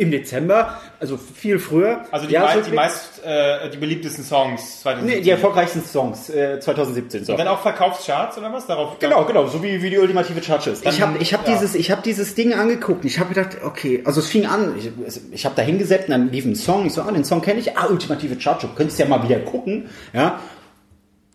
im 0.01 0.11
Dezember, 0.11 0.77
also 0.99 1.17
viel 1.17 1.59
früher. 1.59 2.01
Also 2.11 2.27
die, 2.27 2.33
mei- 2.37 2.39
die 2.39 2.59
Jahresrückblick- 2.71 2.75
meist, 2.75 3.23
äh, 3.23 3.69
die 3.69 3.77
beliebtesten 3.77 4.23
Songs 4.23 4.81
2017. 4.81 5.17
Nee, 5.19 5.23
die 5.23 5.29
erfolgreichsten 5.29 5.83
Songs 5.83 6.29
äh, 6.29 6.59
2017. 6.59 7.25
So. 7.25 7.33
Und 7.33 7.37
dann 7.39 7.47
auch 7.47 7.61
Verkaufscharts 7.61 8.37
oder 8.37 8.51
was? 8.51 8.65
Darauf 8.67 8.99
Genau, 8.99 9.23
genau, 9.25 9.47
so 9.47 9.61
wie, 9.63 9.81
wie 9.81 9.89
die 9.89 9.97
ultimative 9.99 10.41
Charge 10.43 10.71
ist. 10.71 10.85
Ich 10.85 11.01
habe 11.01 11.17
ich 11.19 11.33
hab 11.33 11.47
ja. 11.47 11.53
dieses, 11.53 11.75
ich 11.75 11.91
hab 11.91 12.03
dieses 12.03 12.35
Ding 12.35 12.53
angeguckt 12.53 13.03
und 13.03 13.07
ich 13.07 13.19
habe 13.19 13.33
gedacht, 13.33 13.57
okay, 13.63 14.01
also 14.05 14.19
es 14.19 14.27
fing 14.27 14.45
an, 14.47 14.73
ich, 14.77 14.91
ich 15.31 15.45
habe 15.45 15.55
da 15.55 15.61
hingesetzt 15.61 16.05
und 16.07 16.11
dann 16.11 16.31
lief 16.31 16.45
ein 16.45 16.55
Song, 16.55 16.85
ich 16.85 16.93
so, 16.93 17.01
ah, 17.03 17.11
den 17.11 17.23
Song 17.23 17.41
kenne 17.41 17.59
ich, 17.59 17.77
ah, 17.77 17.87
ultimative 17.87 18.39
Charge, 18.41 18.67
könntest 18.75 18.99
ja 18.99 19.05
mal 19.05 19.23
wieder 19.23 19.39
gucken, 19.39 19.89
ja. 20.13 20.39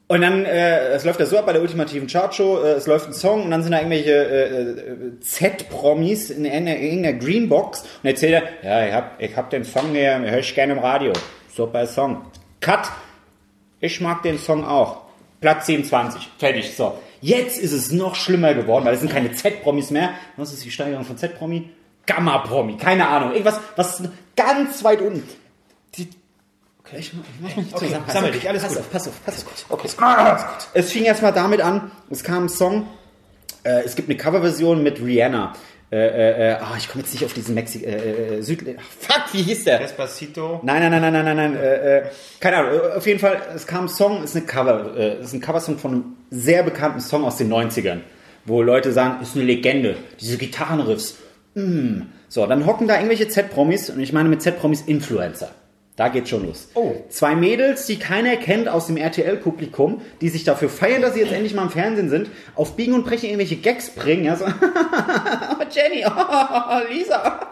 Und 0.09 0.21
dann, 0.21 0.45
äh, 0.45 0.91
es 0.91 1.05
läuft 1.05 1.19
ja 1.19 1.27
so 1.27 1.37
ab 1.37 1.47
bei 1.47 1.53
der 1.53 1.63
ultimativen 1.63 2.07
Chartshow, 2.07 2.63
äh, 2.63 2.75
es 2.75 2.87
läuft 2.87 3.09
ein 3.09 3.13
Song 3.13 3.43
und 3.43 3.51
dann 3.51 3.63
sind 3.63 3.73
da 3.73 3.79
irgendwelche 3.79 4.13
äh, 4.13 4.71
äh, 4.71 5.21
Z-Promis 5.21 6.31
in 6.31 6.45
irgendeiner, 6.45 7.13
Greenbox 7.15 7.83
und 8.03 8.09
erzählt 8.09 8.45
er, 8.63 8.83
ja, 8.83 8.87
ich 8.87 8.95
hab, 8.95 9.21
ich 9.21 9.37
hab 9.37 9.51
den 9.51 9.65
Song 9.65 9.91
hier, 9.91 10.21
höre 10.21 10.39
ich 10.39 10.55
gerne 10.55 10.75
im 10.75 10.79
Radio. 10.79 11.13
Super 11.53 11.87
Song. 11.87 12.23
Cut. 12.61 12.89
Ich 13.81 14.01
mag 14.01 14.23
den 14.23 14.39
Song 14.39 14.65
auch. 14.65 15.03
Platz 15.41 15.67
27. 15.67 16.31
Fertig. 16.39 16.77
So. 16.77 16.99
Jetzt 17.21 17.59
ist 17.59 17.73
es 17.73 17.91
noch 17.91 18.15
schlimmer 18.15 18.55
geworden, 18.55 18.85
weil 18.85 18.95
es 18.95 19.01
sind 19.01 19.11
keine 19.11 19.33
Z-Promis 19.33 19.91
mehr. 19.91 20.11
Was 20.37 20.53
ist 20.53 20.65
die 20.65 20.71
Steigerung 20.71 21.05
von 21.05 21.17
Z-Promi? 21.17 21.69
Gamma-Promi. 22.07 22.77
Keine 22.77 23.09
Ahnung. 23.09 23.33
Irgendwas, 23.33 23.61
was 23.75 24.03
ganz 24.37 24.85
weit 24.85 25.01
unten. 25.01 25.29
Die, 25.97 26.09
okay, 26.87 26.97
ich, 26.99 27.13
ich 27.13 27.41
muss 27.41 27.57
mich 27.57 27.67
Okay, 27.75 27.87
zusammenreißen. 27.87 28.13
sammel 28.13 28.33
dich, 28.33 28.49
alles 28.49 28.63
pass 28.63 28.71
gut. 28.73 28.79
Auf, 28.81 28.91
pass 28.91 29.09
auf, 29.09 29.15
pass 29.25 29.45
auf. 29.45 29.65
Okay. 29.71 29.89
alles 29.99 30.43
gut. 30.43 30.69
Es 30.75 30.93
fing 30.93 31.05
erstmal 31.05 31.33
damit 31.33 31.61
an, 31.61 31.91
es 32.11 32.23
kam 32.23 32.45
ein 32.45 32.49
Song, 32.49 32.87
äh, 33.65 33.83
es 33.85 33.97
gibt 33.97 34.09
eine 34.09 34.17
Coverversion 34.17 34.83
mit 34.83 35.01
Rihanna. 35.01 35.55
Äh, 35.93 35.97
äh, 35.99 36.51
äh, 36.51 36.53
ah, 36.55 36.75
ich 36.77 36.89
komme 36.89 37.05
jetzt 37.05 37.13
nicht 37.13 37.25
auf 37.25 37.33
diesen 37.33 37.55
Mexi 37.55 37.85
äh, 37.85 38.39
äh, 38.39 38.43
Süd 38.43 38.61
Fuck, 38.99 39.23
wie 39.33 39.43
hieß 39.43 39.65
der? 39.65 39.79
Despacito. 39.79 40.61
Nein, 40.65 40.91
nein, 40.91 41.01
nein, 41.01 41.13
nein, 41.13 41.25
nein, 41.25 41.37
nein, 41.37 41.53
nein. 41.53 41.57
Äh, 41.63 41.99
äh, 41.99 42.03
keine 42.41 42.57
Ahnung. 42.57 42.73
Äh, 42.73 42.97
Auf 42.97 43.07
jeden 43.07 43.21
Fall, 43.21 43.41
es 43.55 43.69
kam 43.69 43.85
ein 43.85 43.89
Song, 43.89 44.25
ist 44.25 44.35
eine 44.35 44.45
Cover, 44.47 44.97
äh, 44.97 45.21
ist 45.21 45.33
ein 45.33 45.41
Coversong 45.41 45.79
von 45.79 45.93
einem 45.93 46.05
sehr 46.31 46.65
bekannten 46.65 46.99
Song 47.01 47.25
aus 47.25 47.37
den 47.37 47.53
90ern, 47.53 48.01
wo 48.47 48.63
Leute 48.63 48.91
sagen, 48.91 49.23
ist 49.23 49.37
eine 49.37 49.45
Legende. 49.45 49.97
Diese 50.21 50.39
Gitarrenriffs. 50.39 51.19
Mm. 51.55 52.03
So, 52.29 52.45
dann 52.47 52.67
hocken 52.67 52.89
da 52.89 52.97
irgendwelche 52.97 53.29
Z-Promis 53.29 53.89
und 53.89 54.01
ich 54.01 54.13
meine 54.13 54.29
mit 54.29 54.43
Z-Promis 54.43 54.83
Influencer. 54.83 55.51
Da 55.97 56.09
geht's 56.09 56.29
schon 56.29 56.47
los. 56.47 56.69
Oh. 56.75 56.95
Zwei 57.09 57.35
Mädels, 57.35 57.87
die 57.87 57.99
keiner 57.99 58.37
kennt 58.37 58.69
aus 58.69 58.87
dem 58.87 58.99
RTL-Publikum, 58.99 60.03
die 60.21 60.29
sich 60.29 60.45
dafür 60.45 60.69
feiern, 60.69 61.01
dass 61.01 61.15
sie 61.15 61.21
jetzt 61.21 61.33
endlich 61.33 61.55
mal 61.55 61.63
im 61.63 61.71
Fernsehen 61.71 62.11
sind, 62.11 62.29
auf 62.55 62.77
Biegen 62.77 62.95
und 62.95 63.05
Brechen 63.05 63.27
irgendwelche 63.27 63.57
Gags 63.57 63.91
bringen. 63.91 64.25
Ja, 64.25 64.37
so, 64.37 64.45
oh, 64.49 65.65
Jenny, 65.71 66.05
oh, 66.07 66.93
Lisa. 66.93 67.41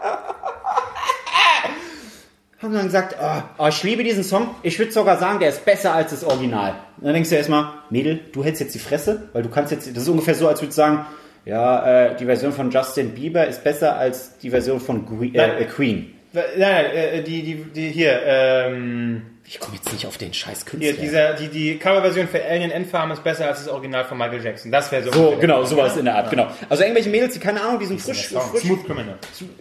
haben 2.65 2.73
dann 2.73 2.85
gesagt, 2.85 3.15
oh, 3.21 3.41
oh, 3.57 3.67
ich 3.67 3.83
liebe 3.83 4.03
diesen 4.03 4.23
Song. 4.23 4.55
Ich 4.63 4.77
würde 4.79 4.91
sogar 4.91 5.17
sagen, 5.17 5.39
der 5.39 5.49
ist 5.49 5.65
besser 5.65 5.93
als 5.93 6.11
das 6.11 6.23
Original. 6.23 6.75
Und 6.97 7.05
dann 7.05 7.13
denkst 7.13 7.29
du 7.29 7.35
erstmal, 7.35 7.73
Mädel, 7.89 8.19
du 8.31 8.43
hältst 8.43 8.61
jetzt 8.61 8.75
die 8.75 8.79
Fresse, 8.79 9.29
weil 9.33 9.43
du 9.43 9.49
kannst 9.49 9.71
jetzt, 9.71 9.87
das 9.95 10.03
ist 10.03 10.09
ungefähr 10.09 10.35
so, 10.35 10.47
als 10.47 10.61
würdest 10.61 10.77
du 10.77 10.81
sagen, 10.81 11.05
ja, 11.45 12.07
äh, 12.07 12.15
die 12.15 12.25
Version 12.25 12.51
von 12.51 12.71
Justin 12.71 13.13
Bieber 13.13 13.45
ist 13.45 13.63
besser 13.63 13.97
als 13.97 14.37
die 14.39 14.49
Version 14.49 14.79
von 14.79 15.05
Gre 15.05 15.25
äh, 15.25 15.61
äh, 15.61 15.65
Queen. 15.65 16.14
Nein, 16.35 16.45
nein, 16.57 16.85
äh, 16.95 17.21
die, 17.23 17.41
die, 17.43 17.55
die 17.73 17.89
hier, 17.89 18.21
ähm, 18.25 19.21
Ich 19.47 19.59
komme 19.59 19.75
jetzt 19.75 19.91
nicht 19.93 20.05
auf 20.05 20.17
den 20.17 20.33
scheiß 20.33 20.65
hier, 20.79 20.93
Künstler. 20.93 21.01
dieser, 21.03 21.33
die, 21.35 21.47
die 21.47 21.77
Coverversion 21.77 22.27
für 22.27 22.43
Alien 22.43 22.71
Endfarm 22.71 23.11
ist 23.11 23.23
besser 23.23 23.47
als 23.47 23.59
das 23.63 23.67
Original 23.69 24.03
von 24.05 24.17
Michael 24.17 24.43
Jackson. 24.43 24.71
Das 24.71 24.91
wäre 24.91 25.03
so. 25.03 25.11
so, 25.11 25.37
genau, 25.39 25.63
sowas 25.63 25.95
in 25.97 26.05
der 26.05 26.15
Art, 26.15 26.29
genau. 26.29 26.47
Also 26.69 26.83
irgendwelche 26.83 27.09
Mädels, 27.09 27.33
die 27.33 27.39
keine 27.39 27.61
Ahnung, 27.61 27.79
die 27.79 27.85
sind 27.85 28.01
frisch, 28.01 28.27
frisch 28.27 28.61
Smooth 28.63 28.85
Criminal. 28.85 29.17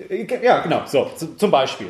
Äh, 0.09 0.27
Ja, 0.43 0.61
genau, 0.61 0.83
so, 0.87 1.11
zu- 1.17 1.37
zum 1.37 1.51
Beispiel. 1.51 1.89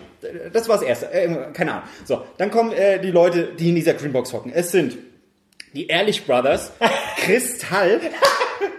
Das 0.53 0.69
war 0.69 0.77
das 0.79 0.85
Erste, 0.87 1.13
äh, 1.13 1.29
keine 1.53 1.73
Ahnung. 1.73 1.85
So, 2.05 2.23
dann 2.39 2.51
kommen 2.51 2.73
äh, 2.73 3.01
die 3.01 3.11
Leute, 3.11 3.49
die 3.59 3.71
in 3.71 3.75
dieser 3.77 3.95
Greenbox 3.95 4.33
hocken. 4.33 4.53
Es 4.55 4.71
sind 4.73 4.97
die 5.73 5.87
Ehrlich 5.89 6.25
Brothers, 6.27 6.73
Kristall, 7.19 8.01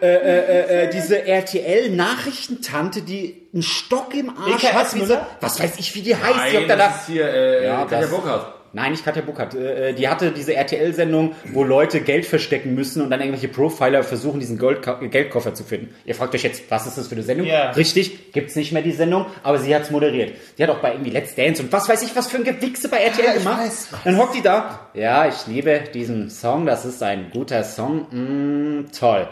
äh, 0.02 0.08
äh, 0.08 0.84
äh, 0.86 0.90
diese 0.90 1.26
RTL-Nachrichtentante, 1.26 3.02
die 3.02 3.48
einen 3.54 3.64
Stock 3.64 4.14
im 4.16 4.30
Arsch 4.38 4.64
EKS 4.64 4.74
hat. 4.74 4.96
Müller? 4.96 5.28
Was 5.42 5.60
weiß 5.62 5.74
ich, 5.80 5.96
wie 5.96 6.02
die 6.02 6.16
heißt. 6.16 6.26
die 6.28 6.38
Nein, 6.38 6.56
hockt 6.58 6.70
da 6.70 6.76
da. 6.76 6.88
das 6.88 7.02
ist 7.02 7.08
hier 7.08 7.28
äh, 7.34 7.66
Ja, 7.66 7.86
Katja 7.86 8.08
Burkhardt. 8.08 8.52
Nein, 8.74 8.92
nicht 8.92 9.06
Katja 9.06 9.22
Burkhardt. 9.22 9.56
Äh, 9.56 9.94
Die 9.94 10.10
hatte 10.10 10.32
diese 10.32 10.54
RTL-Sendung, 10.54 11.34
wo 11.54 11.64
Leute 11.64 12.02
Geld 12.02 12.26
verstecken 12.26 12.76
müssen 12.76 13.02
und 13.02 13.10
dann 13.10 13.22
irgendwelche 13.22 13.48
Profiler 13.48 14.04
versuchen, 14.04 14.42
diesen 14.42 14.58
Goldka 14.58 14.96
Geldkoffer 14.96 15.54
zu 15.54 15.64
finden. 15.64 15.96
Ihr 16.04 16.14
fragt 16.14 16.36
euch 16.36 16.44
jetzt, 16.44 16.64
was 16.70 16.86
ist 16.86 16.98
das 16.98 17.08
für 17.08 17.16
eine 17.16 17.24
Sendung? 17.24 17.48
Ja. 17.48 17.72
Richtig, 17.72 18.34
gibt's 18.34 18.58
nicht 18.58 18.74
mehr 18.74 18.82
die 18.82 18.92
Sendung, 18.92 19.28
aber 19.44 19.60
sie 19.60 19.74
hat's 19.74 19.92
moderiert. 19.92 20.34
Die 20.58 20.64
hat 20.64 20.70
auch 20.70 20.80
bei 20.80 20.92
irgendwie 20.92 21.12
Let's 21.12 21.36
Dance 21.36 21.64
und 21.64 21.72
was 21.72 21.88
weiß 21.88 22.04
ich, 22.04 22.14
was 22.18 22.28
für 22.28 22.36
ein 22.36 22.44
Gewichse 22.44 22.90
bei 22.90 22.98
RTL 22.98 23.24
Ja, 23.26 23.32
ich 23.32 23.38
gemacht. 23.44 23.62
weiß. 23.62 23.88
Dann 24.04 24.18
hockt 24.18 24.36
die 24.36 24.42
da. 24.42 24.90
Ja, 24.94 25.26
ich 25.30 25.48
liebe 25.48 25.80
diesen 25.94 26.30
Song, 26.30 26.66
das 26.66 26.84
ist 26.84 27.02
ein 27.02 27.28
guter 27.32 27.64
Song. 27.64 28.08
Mm, 28.12 28.92
toll. 28.92 29.30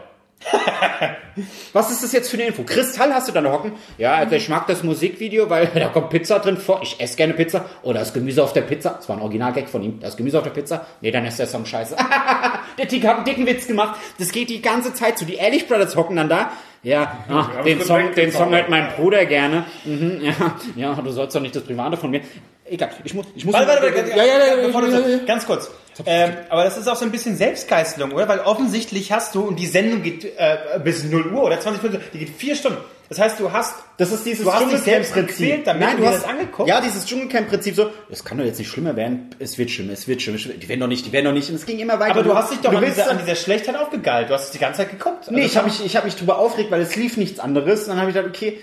Was 1.74 1.92
ist 1.92 2.04
das 2.04 2.12
jetzt 2.12 2.30
für 2.30 2.38
eine 2.38 2.48
Info? 2.48 2.64
Kristall 2.64 3.14
hast 3.14 3.28
du 3.28 3.32
da 3.32 3.42
noch 3.42 3.54
hocken? 3.54 3.74
Ja, 3.98 4.16
also 4.16 4.36
ich 4.36 4.50
mag 4.50 4.68
das 4.68 4.84
Musikvideo, 4.84 5.50
weil 5.50 5.68
da 5.74 5.90
kommt 5.90 6.10
Pizza 6.10 6.40
drin 6.40 6.58
vor. 6.58 6.82
Ich 6.84 7.00
esse 7.00 7.18
gerne 7.18 7.34
Pizza. 7.34 7.66
Oder 7.82 8.00
das 8.00 8.14
Gemüse 8.14 8.44
auf 8.44 8.54
der 8.54 8.62
Pizza. 8.62 8.92
Das 8.92 9.10
war 9.10 9.18
ein 9.18 9.22
Originalgag 9.22 9.70
von 9.70 9.84
ihm. 9.84 10.00
Das 10.00 10.18
Gemüse 10.18 10.38
auf 10.38 10.44
der 10.44 10.52
Pizza. 10.52 10.86
Nee, 11.02 11.12
dann 11.12 11.26
ist 11.26 11.40
der 11.40 11.48
Song 11.48 11.66
scheiße. 11.66 11.96
der 12.78 12.88
Tick 12.88 13.06
hat 13.06 13.18
einen 13.18 13.26
dicken 13.26 13.46
Witz 13.46 13.68
gemacht. 13.68 14.00
Das 14.20 14.32
geht 14.32 14.50
die 14.50 14.62
ganze 14.62 14.94
Zeit 14.94 15.18
so. 15.18 15.26
Die 15.26 15.36
Ehrlich 15.36 15.68
Brothers 15.68 15.96
hocken 15.96 16.16
dann 16.16 16.30
da. 16.30 16.52
Ja, 16.84 17.20
ach, 17.30 17.64
den 17.64 17.80
es 17.80 17.88
Song, 17.88 18.14
den 18.14 18.32
Song 18.32 18.54
hört 18.54 18.70
mein 18.70 18.90
Bruder 18.98 19.26
gerne. 19.26 19.66
Mhm, 19.86 20.20
ja, 20.22 20.34
ja, 20.76 20.94
du 20.94 21.12
sollst 21.12 21.34
doch 21.34 21.42
nicht 21.42 21.56
das 21.56 21.64
Private 21.64 21.96
von 21.96 22.12
mir. 22.12 22.22
Egal, 22.66 22.92
ich 23.06 23.14
muss, 23.14 23.26
ich 23.36 23.46
muss. 23.46 23.54
Warte, 23.54 23.68
warte, 23.68 23.84
warte, 23.96 24.10
ja, 24.10 24.26
ja, 24.26 25.08
ja. 25.10 25.18
ganz 25.26 25.46
kurz. 25.46 25.72
Ähm, 26.06 26.32
aber 26.50 26.64
das 26.64 26.78
ist 26.78 26.88
auch 26.88 26.96
so 26.96 27.06
ein 27.06 27.12
bisschen 27.12 27.38
Selbstgeißelung, 27.38 28.12
oder? 28.12 28.28
Weil 28.28 28.40
offensichtlich 28.40 29.12
hast 29.12 29.36
du, 29.36 29.42
und 29.44 29.58
die 29.60 29.68
Sendung 29.68 30.02
geht 30.02 30.26
äh, 30.26 30.80
bis 30.84 31.04
0 31.04 31.34
Uhr 31.34 31.44
oder 31.44 31.60
20 31.60 31.84
Minuten, 31.84 32.04
die 32.14 32.20
geht 32.20 32.30
vier 32.30 32.56
Stunden. 32.56 32.80
Das 33.10 33.20
heißt, 33.20 33.40
du 33.40 33.52
hast, 33.52 33.76
Das 33.98 34.12
ist 34.12 34.26
dieses 34.26 34.44
Dschungelcamp-Prinzip. 34.48 35.66
Nein, 35.66 35.98
du 35.98 36.06
hast 36.08 36.24
das 36.24 36.24
angeguckt. 36.24 36.68
Ja, 36.68 36.82
dieses 36.82 37.06
Dschungelcamp-Prinzip 37.06 37.76
so, 37.76 37.90
es 38.10 38.24
kann 38.24 38.38
doch 38.38 38.46
jetzt 38.46 38.58
nicht 38.58 38.70
schlimmer 38.70 38.96
werden. 38.96 39.30
Es 39.40 39.58
wird 39.58 39.70
schlimmer, 39.70 39.94
es 39.94 40.08
wird 40.08 40.22
schlimmer. 40.22 40.40
Die 40.40 40.68
werden 40.68 40.80
doch 40.80 40.88
nicht, 40.88 41.06
die 41.06 41.12
werden 41.12 41.26
doch 41.26 41.34
nicht. 41.34 41.50
Und 41.50 41.56
es 41.56 41.66
ging 41.66 41.80
immer 41.80 42.00
weiter. 42.00 42.12
aber 42.12 42.24
du 42.24 42.34
hast 42.34 42.52
dich 42.52 42.60
doch 42.60 42.74
an 42.74 42.84
dieser, 42.84 43.10
an 43.12 43.20
dieser 43.20 43.36
Schlechtheit 43.36 43.76
aufgegeilt. 43.76 44.30
Du 44.30 44.34
hast 44.34 44.46
es 44.46 44.52
die 44.52 44.58
ganze 44.60 44.80
Zeit 44.80 44.92
geguckt. 44.92 45.30
Nee, 45.30 45.42
Also 45.42 45.48
ich 45.48 45.58
habe 45.58 45.68
mich, 45.68 45.86
ich 45.86 45.96
hab 45.96 46.06
mich 46.06 46.16
drüber 46.16 46.40
aufgeregt, 46.40 46.72
weil 46.72 46.82
es 46.82 46.96
lief 46.96 47.18
nichts 47.18 47.40
anderes. 47.40 47.84
Und 47.84 47.90
dann 47.90 48.00
habe 48.00 48.10
ich 48.10 48.16
gedacht, 48.16 48.34
okay, 48.34 48.60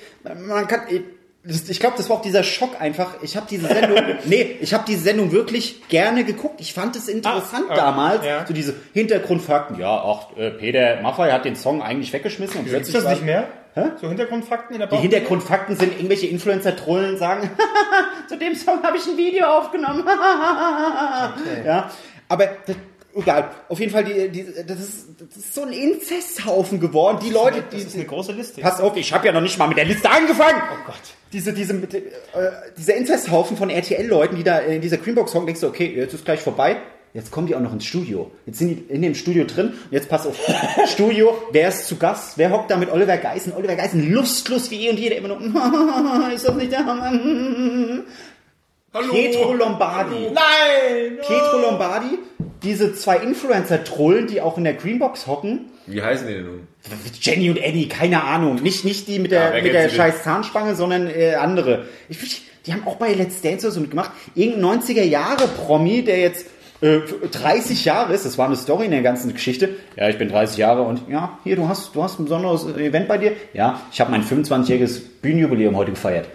man 0.47 0.67
kann. 0.67 0.81
Ich, 1.43 1.81
glaube, 1.81 1.97
das 1.97 2.11
war 2.11 2.19
auch 2.19 2.23
dieser 2.23 2.43
Schock 2.43 2.79
einfach. 2.81 3.15
Ich 3.23 3.35
habe 3.35 3.47
diese 3.49 3.67
Sendung, 3.67 3.99
nee, 4.27 4.57
ich 4.61 4.75
habe 4.75 4.85
diese 4.87 5.03
Sendung 5.03 5.33
wirklich 5.33 5.89
gerne 5.89 6.25
geguckt. 6.25 6.61
Ich 6.61 6.75
fand 6.75 6.95
es 6.97 7.09
interessant 7.09 7.65
Ah, 7.71 7.73
ah, 7.73 7.77
damals. 7.77 8.25
ja. 8.27 8.47
So 8.47 8.53
diese 8.53 8.75
Hintergrundfakten. 8.93 9.79
Ja, 9.79 9.89
auch 10.03 10.37
äh, 10.37 10.51
Peter 10.51 11.01
Maffay 11.01 11.31
hat 11.31 11.47
den 11.47 11.57
Song 11.57 11.81
eigentlich 11.83 12.13
weggeschmissen 12.13 12.61
und 12.61 12.65
Gibt's 12.67 12.91
plötzlich 12.91 13.03
das 13.05 13.13
nicht 13.15 13.25
mehr? 13.25 13.49
So 14.01 14.09
Hintergrundfakten 14.09 14.75
in 14.75 14.81
der 14.81 14.89
Die 14.89 14.95
Bauch 14.97 15.01
Hintergrundfakten 15.01 15.77
sind 15.77 15.95
irgendwelche 15.95 16.27
Influencer-Trollen 16.27 17.17
sagen, 17.17 17.49
zu 18.29 18.37
dem 18.37 18.55
Song 18.55 18.83
habe 18.83 18.97
ich 18.99 19.07
ein 19.07 19.17
Video 19.17 19.47
aufgenommen. 19.47 20.05
Ja, 21.65 21.91
aber 22.29 22.49
egal. 23.15 23.51
Auf 23.69 23.81
jeden 23.81 23.93
Fall, 23.93 24.05
die, 24.05 24.29
die, 24.29 24.45
das, 24.67 24.81
ist, 24.81 25.07
das 25.19 25.37
ist 25.37 25.55
so 25.55 25.63
ein 25.63 25.73
Inzesthaufen 25.73 26.81
geworden. 26.81 27.19
Die 27.23 27.31
Leute, 27.31 27.63
die, 27.71 27.77
Das 27.77 27.87
ist 27.87 27.95
eine 27.95 28.05
große 28.05 28.33
Liste. 28.33 28.61
Pass 28.61 28.81
auf, 28.81 28.97
ich 28.97 29.13
habe 29.13 29.27
ja 29.27 29.33
noch 29.33 29.41
nicht 29.41 29.59
mal 29.59 29.67
mit 29.67 29.77
der 29.77 29.85
Liste 29.85 30.11
angefangen. 30.11 30.63
Oh 30.73 30.87
Gott. 30.87 31.01
Diese, 31.33 31.53
diese, 31.53 31.75
mit, 31.75 31.95
äh, 31.95 32.03
dieser 32.77 32.97
Inzesthaufen 32.97 33.57
von 33.57 33.71
RTL-Leuten, 33.71 34.37
die 34.37 34.43
da 34.43 34.59
in 34.59 34.81
dieser 34.81 34.97
Greenbox-Song 34.97 35.47
denkst 35.47 35.61
du, 35.61 35.69
okay, 35.69 35.93
jetzt 35.95 36.15
ist 36.15 36.25
gleich 36.25 36.41
vorbei. 36.41 36.79
Jetzt 37.13 37.33
kommen 37.33 37.49
die 37.49 37.57
auch 37.57 37.61
noch 37.61 37.73
ins 37.73 37.85
Studio. 37.85 38.31
Jetzt 38.47 38.59
sind 38.59 38.69
die 38.69 38.93
in 38.93 39.03
dem 39.03 39.17
Studio 39.17 39.45
drin. 39.45 39.69
Und 39.69 39.93
jetzt 39.93 40.09
pass 40.09 40.27
auf. 40.27 40.37
Studio, 40.87 41.37
wer 41.51 41.69
ist 41.69 41.87
zu 41.89 41.97
Gast? 41.97 42.39
Wer 42.39 42.53
hockt 42.53 42.71
da 42.71 42.77
mit 42.77 42.91
Oliver 42.91 43.17
Geissen? 43.17 43.53
Oliver 43.53 43.75
Geissen, 43.75 44.13
lustlos 44.13 44.71
wie 44.71 44.87
eh 44.87 44.91
und 44.91 44.99
jeder 44.99 45.17
immer 45.17 45.29
nur, 45.29 45.41
ist 46.35 46.47
das 46.47 46.55
nicht 46.55 46.71
der 46.71 46.85
Hammer? 46.85 47.13
Hallo. 48.93 49.13
Pietro 49.13 49.53
Lombardi. 49.55 50.31
Nein! 50.35 51.19
Pietro 51.25 51.59
Lombardi, 51.59 52.19
diese 52.65 52.93
zwei 52.93 53.19
Influencer-Trollen, 53.19 54.27
die 54.27 54.41
auch 54.41 54.59
in 54.59 54.65
der 54.65 54.75
Greenbox 54.75 55.29
hocken. 55.29 55.67
Wie 55.87 56.03
heißen 56.03 56.27
die 56.27 56.35
denn 56.35 56.47
nun? 56.47 56.69
Jenny 57.21 57.51
und 57.51 57.59
Eddie, 57.59 57.89
keine 57.89 58.25
Ahnung. 58.25 58.57
Nicht, 58.57 58.85
nicht 58.85 59.07
die 59.07 59.21
mit 59.21 59.31
der, 59.31 59.57
Ja, 59.57 59.63
mit 59.63 59.73
der 59.73 59.91
scheiß 59.91 60.25
Zahnspange, 60.25 60.75
sondern 60.75 61.07
äh, 61.07 61.35
andere. 61.35 61.87
Ich, 62.09 62.43
die 62.67 62.73
haben 62.73 62.85
auch 62.85 62.97
bei 62.97 63.13
Let's 63.13 63.41
Dance 63.41 63.67
oder 63.69 63.75
so 63.75 63.81
mitgemacht. 63.81 64.11
Irgendein 64.35 64.81
90er 64.81 65.05
Jahre 65.05 65.47
Promi, 65.47 66.03
der 66.03 66.19
jetzt 66.19 66.47
äh, 66.81 66.99
30 67.31 67.85
Jahre 67.85 68.13
ist, 68.13 68.25
das 68.27 68.39
war 68.39 68.47
eine 68.47 68.57
Story 68.57 68.87
in 68.87 68.91
der 68.91 69.03
ganzen 69.03 69.33
Geschichte. 69.33 69.69
Ja, 69.97 70.09
ich 70.09 70.19
bin 70.19 70.29
30 70.29 70.57
Jahre 70.59 70.83
und 70.83 71.09
ja, 71.09 71.39
hier, 71.45 71.55
du 71.55 71.69
hast, 71.69 71.95
du 71.95 72.03
hast 72.03 72.19
ein 72.19 72.25
besonderes 72.25 72.67
Event 72.77 73.07
bei 73.07 73.19
dir. 73.19 73.35
Ja, 73.53 73.83
ich 73.93 74.01
habe 74.01 74.11
mein 74.11 74.25
25-jähriges 74.25 75.01
Bühnenjubiläum 75.23 75.77
heute 75.77 75.93
gefeiert. 75.93 76.27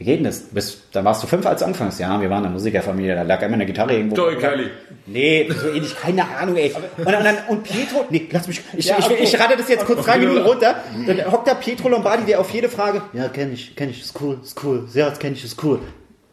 Wie 0.00 0.04
geht 0.04 0.16
denn 0.16 0.24
das? 0.24 0.48
Du 0.48 0.54
Bist, 0.54 0.84
dann 0.92 1.04
warst 1.04 1.22
du 1.22 1.26
fünf 1.26 1.44
als 1.44 1.60
du 1.60 1.66
anfangs. 1.66 1.98
Ja, 1.98 2.18
wir 2.18 2.30
waren 2.30 2.42
eine 2.42 2.54
Musikerfamilie, 2.54 3.14
da 3.14 3.20
lag 3.20 3.42
immer 3.42 3.52
eine 3.52 3.66
Gitarre 3.66 3.92
irgendwo. 3.92 4.16
Joey 4.16 4.36
Kelly. 4.36 4.70
Nee, 5.04 5.46
so 5.54 5.68
ähnlich, 5.68 5.94
keine 5.94 6.26
Ahnung, 6.26 6.56
ey. 6.56 6.72
Und, 6.96 7.04
und, 7.04 7.12
dann, 7.12 7.36
und 7.48 7.64
Pietro, 7.64 8.06
nee, 8.08 8.26
lass 8.32 8.48
mich, 8.48 8.62
ich, 8.74 8.86
Ja, 8.86 8.96
ich, 8.98 9.04
okay. 9.04 9.18
ich 9.22 9.38
rate 9.38 9.58
das 9.58 9.68
jetzt 9.68 9.84
kurz 9.84 10.02
drei 10.06 10.16
Minuten 10.16 10.40
runter. 10.40 10.76
Dann 11.06 11.30
hockt 11.30 11.48
da 11.48 11.52
Pietro 11.52 11.90
Lombardi, 11.90 12.24
der 12.24 12.40
auf 12.40 12.48
jede 12.48 12.70
Frage, 12.70 13.02
ja, 13.12 13.28
kenn 13.28 13.52
ich, 13.52 13.76
kenn 13.76 13.90
ich, 13.90 14.00
ist 14.00 14.18
cool, 14.22 14.38
ist 14.42 14.64
cool, 14.64 14.88
ja, 14.94 15.10
das 15.10 15.18
kenn 15.18 15.34
ich, 15.34 15.44
ist 15.44 15.62
cool. 15.62 15.80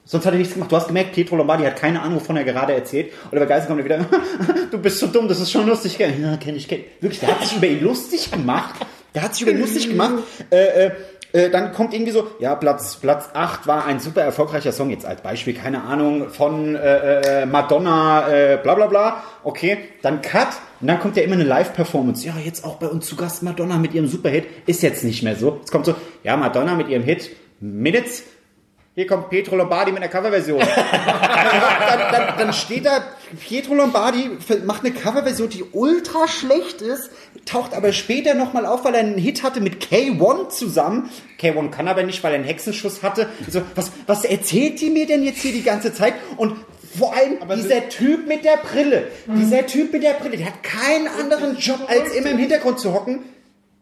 Sonst 0.05 0.25
hat 0.25 0.31
er 0.31 0.37
nichts 0.37 0.53
gemacht. 0.53 0.71
Du 0.71 0.77
hast 0.77 0.87
gemerkt, 0.87 1.11
Pietro 1.11 1.35
Lombardi 1.35 1.65
hat 1.65 1.75
keine 1.75 2.01
Ahnung, 2.01 2.21
wovon 2.21 2.37
er 2.37 2.45
gerade 2.45 2.73
erzählt. 2.73 3.11
Oder 3.31 3.41
bei 3.41 3.47
Geist 3.47 3.67
kommt 3.67 3.81
er 3.81 3.83
wieder, 3.85 4.05
du 4.71 4.77
bist 4.77 4.99
so 4.99 5.07
dumm, 5.07 5.27
das 5.27 5.41
ist 5.41 5.51
schon 5.51 5.67
lustig? 5.67 5.97
Ja, 5.99 6.07
kenn 6.37 6.55
ich, 6.55 6.69
kenn 6.69 6.79
ich. 6.79 7.01
Wirklich, 7.01 7.19
der 7.19 7.31
hat 7.31 7.45
sich 7.45 7.57
über 7.57 7.67
ihn 7.67 7.83
lustig 7.83 8.31
gemacht. 8.31 8.75
Der 9.13 9.23
hat 9.23 9.33
sich 9.33 9.41
über 9.41 9.51
ihn 9.51 9.59
lustig 9.59 9.89
gemacht. 9.89 10.23
Äh, 10.49 10.85
äh, 10.85 10.91
äh, 11.33 11.49
dann 11.49 11.73
kommt 11.73 11.93
irgendwie 11.93 12.11
so, 12.11 12.27
ja, 12.39 12.55
Platz, 12.55 12.95
Platz 12.95 13.29
8 13.33 13.67
war 13.67 13.85
ein 13.85 13.99
super 13.99 14.21
erfolgreicher 14.21 14.71
Song, 14.71 14.89
jetzt 14.89 15.05
als 15.05 15.21
Beispiel, 15.21 15.53
keine 15.53 15.83
Ahnung, 15.83 16.29
von 16.29 16.75
äh, 16.75 17.41
äh, 17.41 17.45
Madonna, 17.45 18.29
äh, 18.29 18.57
bla 18.61 18.75
bla 18.75 18.87
bla. 18.87 19.23
Okay, 19.43 19.77
dann 20.01 20.21
Cut. 20.21 20.47
Und 20.79 20.87
dann 20.87 20.99
kommt 20.99 21.17
ja 21.17 21.23
immer 21.23 21.35
eine 21.35 21.43
Live-Performance. 21.43 22.25
Ja, 22.25 22.33
jetzt 22.43 22.63
auch 22.63 22.75
bei 22.75 22.87
uns 22.87 23.07
zu 23.07 23.15
Gast 23.15 23.43
Madonna 23.43 23.77
mit 23.77 23.93
ihrem 23.93 24.07
Superhit. 24.07 24.45
Ist 24.67 24.83
jetzt 24.83 25.03
nicht 25.03 25.23
mehr 25.23 25.35
so. 25.35 25.57
Jetzt 25.59 25.71
kommt 25.71 25.85
so, 25.85 25.95
ja, 26.23 26.37
Madonna 26.37 26.75
mit 26.75 26.87
ihrem 26.87 27.03
Hit 27.03 27.31
Minutes. 27.59 28.23
Hier 28.97 29.05
kommt 29.05 29.29
Pietro 29.29 29.55
Lombardi 29.55 29.91
mit 29.91 30.01
einer 30.01 30.11
Coverversion. 30.11 30.57
dann, 30.91 32.11
dann, 32.11 32.37
dann 32.39 32.51
steht 32.51 32.87
da, 32.87 33.03
Pietro 33.39 33.75
Lombardi 33.75 34.31
macht 34.65 34.83
eine 34.83 34.91
Coverversion, 34.91 35.49
die 35.49 35.63
ultra 35.71 36.27
schlecht 36.27 36.81
ist, 36.81 37.11
taucht 37.45 37.75
aber 37.75 37.93
später 37.93 38.33
nochmal 38.33 38.65
auf, 38.65 38.85
weil 38.85 38.95
er 38.95 39.01
einen 39.01 39.19
Hit 39.19 39.43
hatte 39.43 39.61
mit 39.61 39.83
K1 39.85 40.49
zusammen. 40.49 41.11
K1 41.39 41.69
kann 41.69 41.87
aber 41.87 42.01
nicht, 42.01 42.23
weil 42.23 42.31
er 42.31 42.39
einen 42.39 42.45
Hexenschuss 42.45 43.03
hatte. 43.03 43.29
So, 43.47 43.61
was, 43.75 43.91
was 44.07 44.25
erzählt 44.25 44.81
die 44.81 44.89
mir 44.89 45.05
denn 45.05 45.21
jetzt 45.21 45.43
hier 45.43 45.53
die 45.53 45.61
ganze 45.61 45.93
Zeit? 45.93 46.15
Und 46.37 46.55
vor 46.97 47.15
allem 47.15 47.37
dieser 47.55 47.89
Typ 47.89 48.27
mit 48.27 48.43
der 48.45 48.57
Brille, 48.57 49.09
dieser 49.27 49.67
Typ 49.67 49.93
mit 49.93 50.01
der 50.01 50.13
Brille, 50.13 50.37
der 50.37 50.47
hat 50.47 50.63
keinen 50.63 51.07
anderen 51.07 51.59
Job, 51.59 51.81
als 51.87 52.15
immer 52.15 52.31
im 52.31 52.39
Hintergrund 52.39 52.79
zu 52.79 52.95
hocken. 52.95 53.19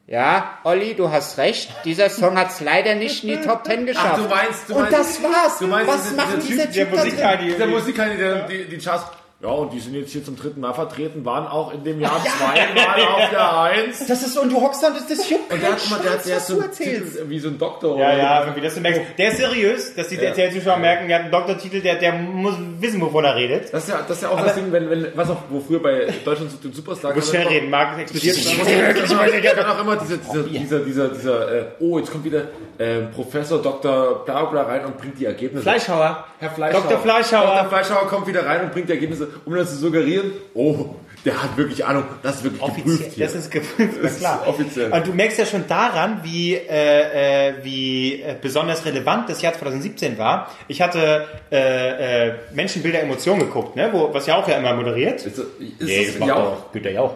Ja, 0.08 0.60
Olli, 0.64 0.94
du 0.94 1.10
hast 1.12 1.40
recht. 1.40 1.70
Dieser 1.84 2.10
Song 2.12 2.38
hat 2.38 2.50
es 2.52 2.62
leider 2.62 2.94
nicht 2.94 3.24
in 3.24 3.30
die 3.30 3.42
Top 3.48 3.64
Ten 3.64 3.88
geschafft. 3.88 4.08
Ach, 4.14 4.18
du 4.18 4.28
meinst- 4.30 4.70
du 4.70 4.76
Und 4.76 4.82
meinst- 4.92 5.00
das 5.00 5.24
war's. 5.24 5.58
du 5.58 5.68
meinst, 5.68 5.88
Was 5.92 6.04
dieser- 6.04 6.16
macht 6.16 6.36
dieser 6.48 6.66
dieser 6.68 6.72
Typ, 6.72 6.74
Typ, 6.74 6.92
da 6.96 7.02
drin? 7.02 7.12
Musiker, 7.12 7.38
Dieser 7.38 7.68
Musikkandidat, 7.68 8.50
die, 8.50 8.66
die 8.66 8.78
Charts. 8.78 9.06
Ja, 9.46 9.52
und 9.52 9.72
die 9.74 9.80
sind 9.80 9.94
jetzt 9.94 10.12
hier 10.12 10.24
zum 10.26 10.36
dritten 10.36 10.60
Mal 10.60 10.74
vertreten, 10.74 11.24
waren 11.24 11.46
auch 11.46 11.72
in 11.72 11.84
dem 11.84 12.00
Jahr 12.02 12.20
zweimal 12.20 13.00
auf 13.08 13.30
der 13.30 13.60
Eins. 13.60 14.08
Das 14.08 14.24
ist 14.24 14.34
so, 14.34 14.42
und 14.42 14.52
du 14.52 14.60
hockst 14.60 14.82
da 14.82 14.88
und 14.88 14.96
das, 14.96 15.06
das 15.08 15.30
juckt 15.30 15.54
Und 15.54 15.62
der 15.62 15.74
hat, 15.74 15.90
mal- 15.92 16.00
der 16.00 16.14
hat, 16.14 16.26
der 16.26 16.36
hat 16.38 16.46
so 16.48 16.60
einen. 16.60 16.72
Titel 16.72 17.30
wie 17.30 17.38
so 17.38 17.50
ein 17.50 17.60
Doktor. 17.60 17.96
Ja, 18.00 18.08
oder 18.08 18.18
ja, 18.18 18.56
wie 18.56 18.62
das 18.62 18.74
du 18.74 18.82
merkst. 18.82 19.02
Der 19.20 19.30
ist 19.30 19.38
seriös, 19.38 19.94
dass 19.94 20.08
die 20.08 20.16
Ja. 20.16 20.24
RTL-Zuschauer 20.24 20.78
merken, 20.78 21.08
der 21.08 21.18
hat 21.18 21.24
einen 21.26 21.32
Doktortitel, 21.32 21.80
der, 21.80 21.96
der 21.96 22.14
muss 22.14 22.56
wissen, 22.80 23.00
wovon 23.02 23.24
er 23.24 23.36
redet. 23.36 23.72
Das 23.72 23.84
ist 23.84 23.90
ja, 23.90 24.00
das 24.08 24.18
ist 24.18 24.24
ja 24.24 24.30
auch 24.30 24.42
das 24.42 24.56
Ding, 24.56 24.72
wenn, 24.72 24.90
wenn, 24.90 25.08
was 25.14 25.30
auch, 25.30 25.38
wo 25.50 25.60
früher 25.60 25.80
bei 25.84 26.08
Deutschland 26.26 26.50
sucht 26.50 26.64
den 26.64 26.74
Superstar 26.74 27.12
Du 27.12 27.18
musst 27.18 27.30
schnell 27.30 27.46
reden, 27.48 27.70
Marc 27.70 28.00
explodiert. 28.00 28.38
dann 29.58 29.66
auch 29.68 29.80
immer 29.80 29.96
dieser, 29.98 30.18
dieser, 30.18 30.44
dieser, 30.44 30.80
dieser, 30.80 31.08
dieser 31.10 31.54
äh, 31.54 31.66
oh, 31.80 32.00
jetzt 32.00 32.12
kommt 32.12 32.24
wieder 32.26 32.46
äh, 32.80 33.02
Professor 33.14 33.62
Dr. 33.62 34.26
Bla 34.26 34.46
bla 34.46 34.64
rein 34.64 34.86
und 34.86 34.98
bringt 34.98 35.20
die 35.20 35.26
Ergebnisse. 35.26 35.62
Fleischhauer. 35.62 36.26
Herr 36.40 36.50
Fleischhauer. 36.50 36.82
Dr. 36.84 37.00
Fleischhauer. 37.00 37.56
Dr. 37.56 37.70
Fleischhauer 37.70 38.08
kommt 38.08 38.28
wieder 38.28 38.46
rein 38.46 38.62
und 38.62 38.72
bringt 38.74 38.90
die 38.90 38.94
Ergebnisse, 38.94 39.28
um 39.46 39.56
dann 39.56 39.68
zu 39.68 39.76
suggerieren, 39.76 40.32
oh, 40.54 40.96
der 41.26 41.42
hat 41.42 41.58
wirklich 41.58 41.84
Ahnung, 41.86 42.04
das 42.22 42.36
ist 42.38 42.44
wirklich 42.44 42.62
geprüft 42.62 43.12
hier. 43.14 43.26
Das 43.26 43.34
ist 43.36 43.50
geprüft, 43.50 43.96
Das 44.04 44.12
ist 44.14 44.20
klar. 44.20 44.44
offiziell. 44.48 44.92
Und 44.92 45.08
du 45.08 45.12
merkst 45.14 45.40
ja 45.40 45.46
schon 45.48 45.68
daran, 45.68 46.20
wie, 46.24 46.54
äh, 46.54 47.50
äh, 47.50 47.54
wie 47.64 48.22
äh, 48.22 48.36
besonders 48.40 48.86
relevant 48.86 49.28
das 49.30 49.42
Jahr 49.42 49.54
2017 49.54 50.18
war. 50.20 50.52
Ich 50.68 50.82
hatte 50.84 51.26
äh, 51.52 52.28
äh, 52.28 52.34
Menschenbilder 52.54 53.02
Emotionen 53.02 53.40
geguckt, 53.40 53.76
ne? 53.76 53.90
Wo, 53.92 54.14
was 54.14 54.28
ja 54.28 54.36
auch 54.38 54.48
ja 54.48 54.58
immer 54.58 54.74
moderiert. 54.76 55.26
ist, 55.26 55.38
das- 55.40 55.46
ist 55.46 55.80
Nee, 55.82 56.04
das 56.06 56.12
das 56.14 56.20
macht 56.20 56.30
ja 56.30 56.36
auch? 56.36 56.72
Güter 56.72 56.92
Jauch. 56.92 57.16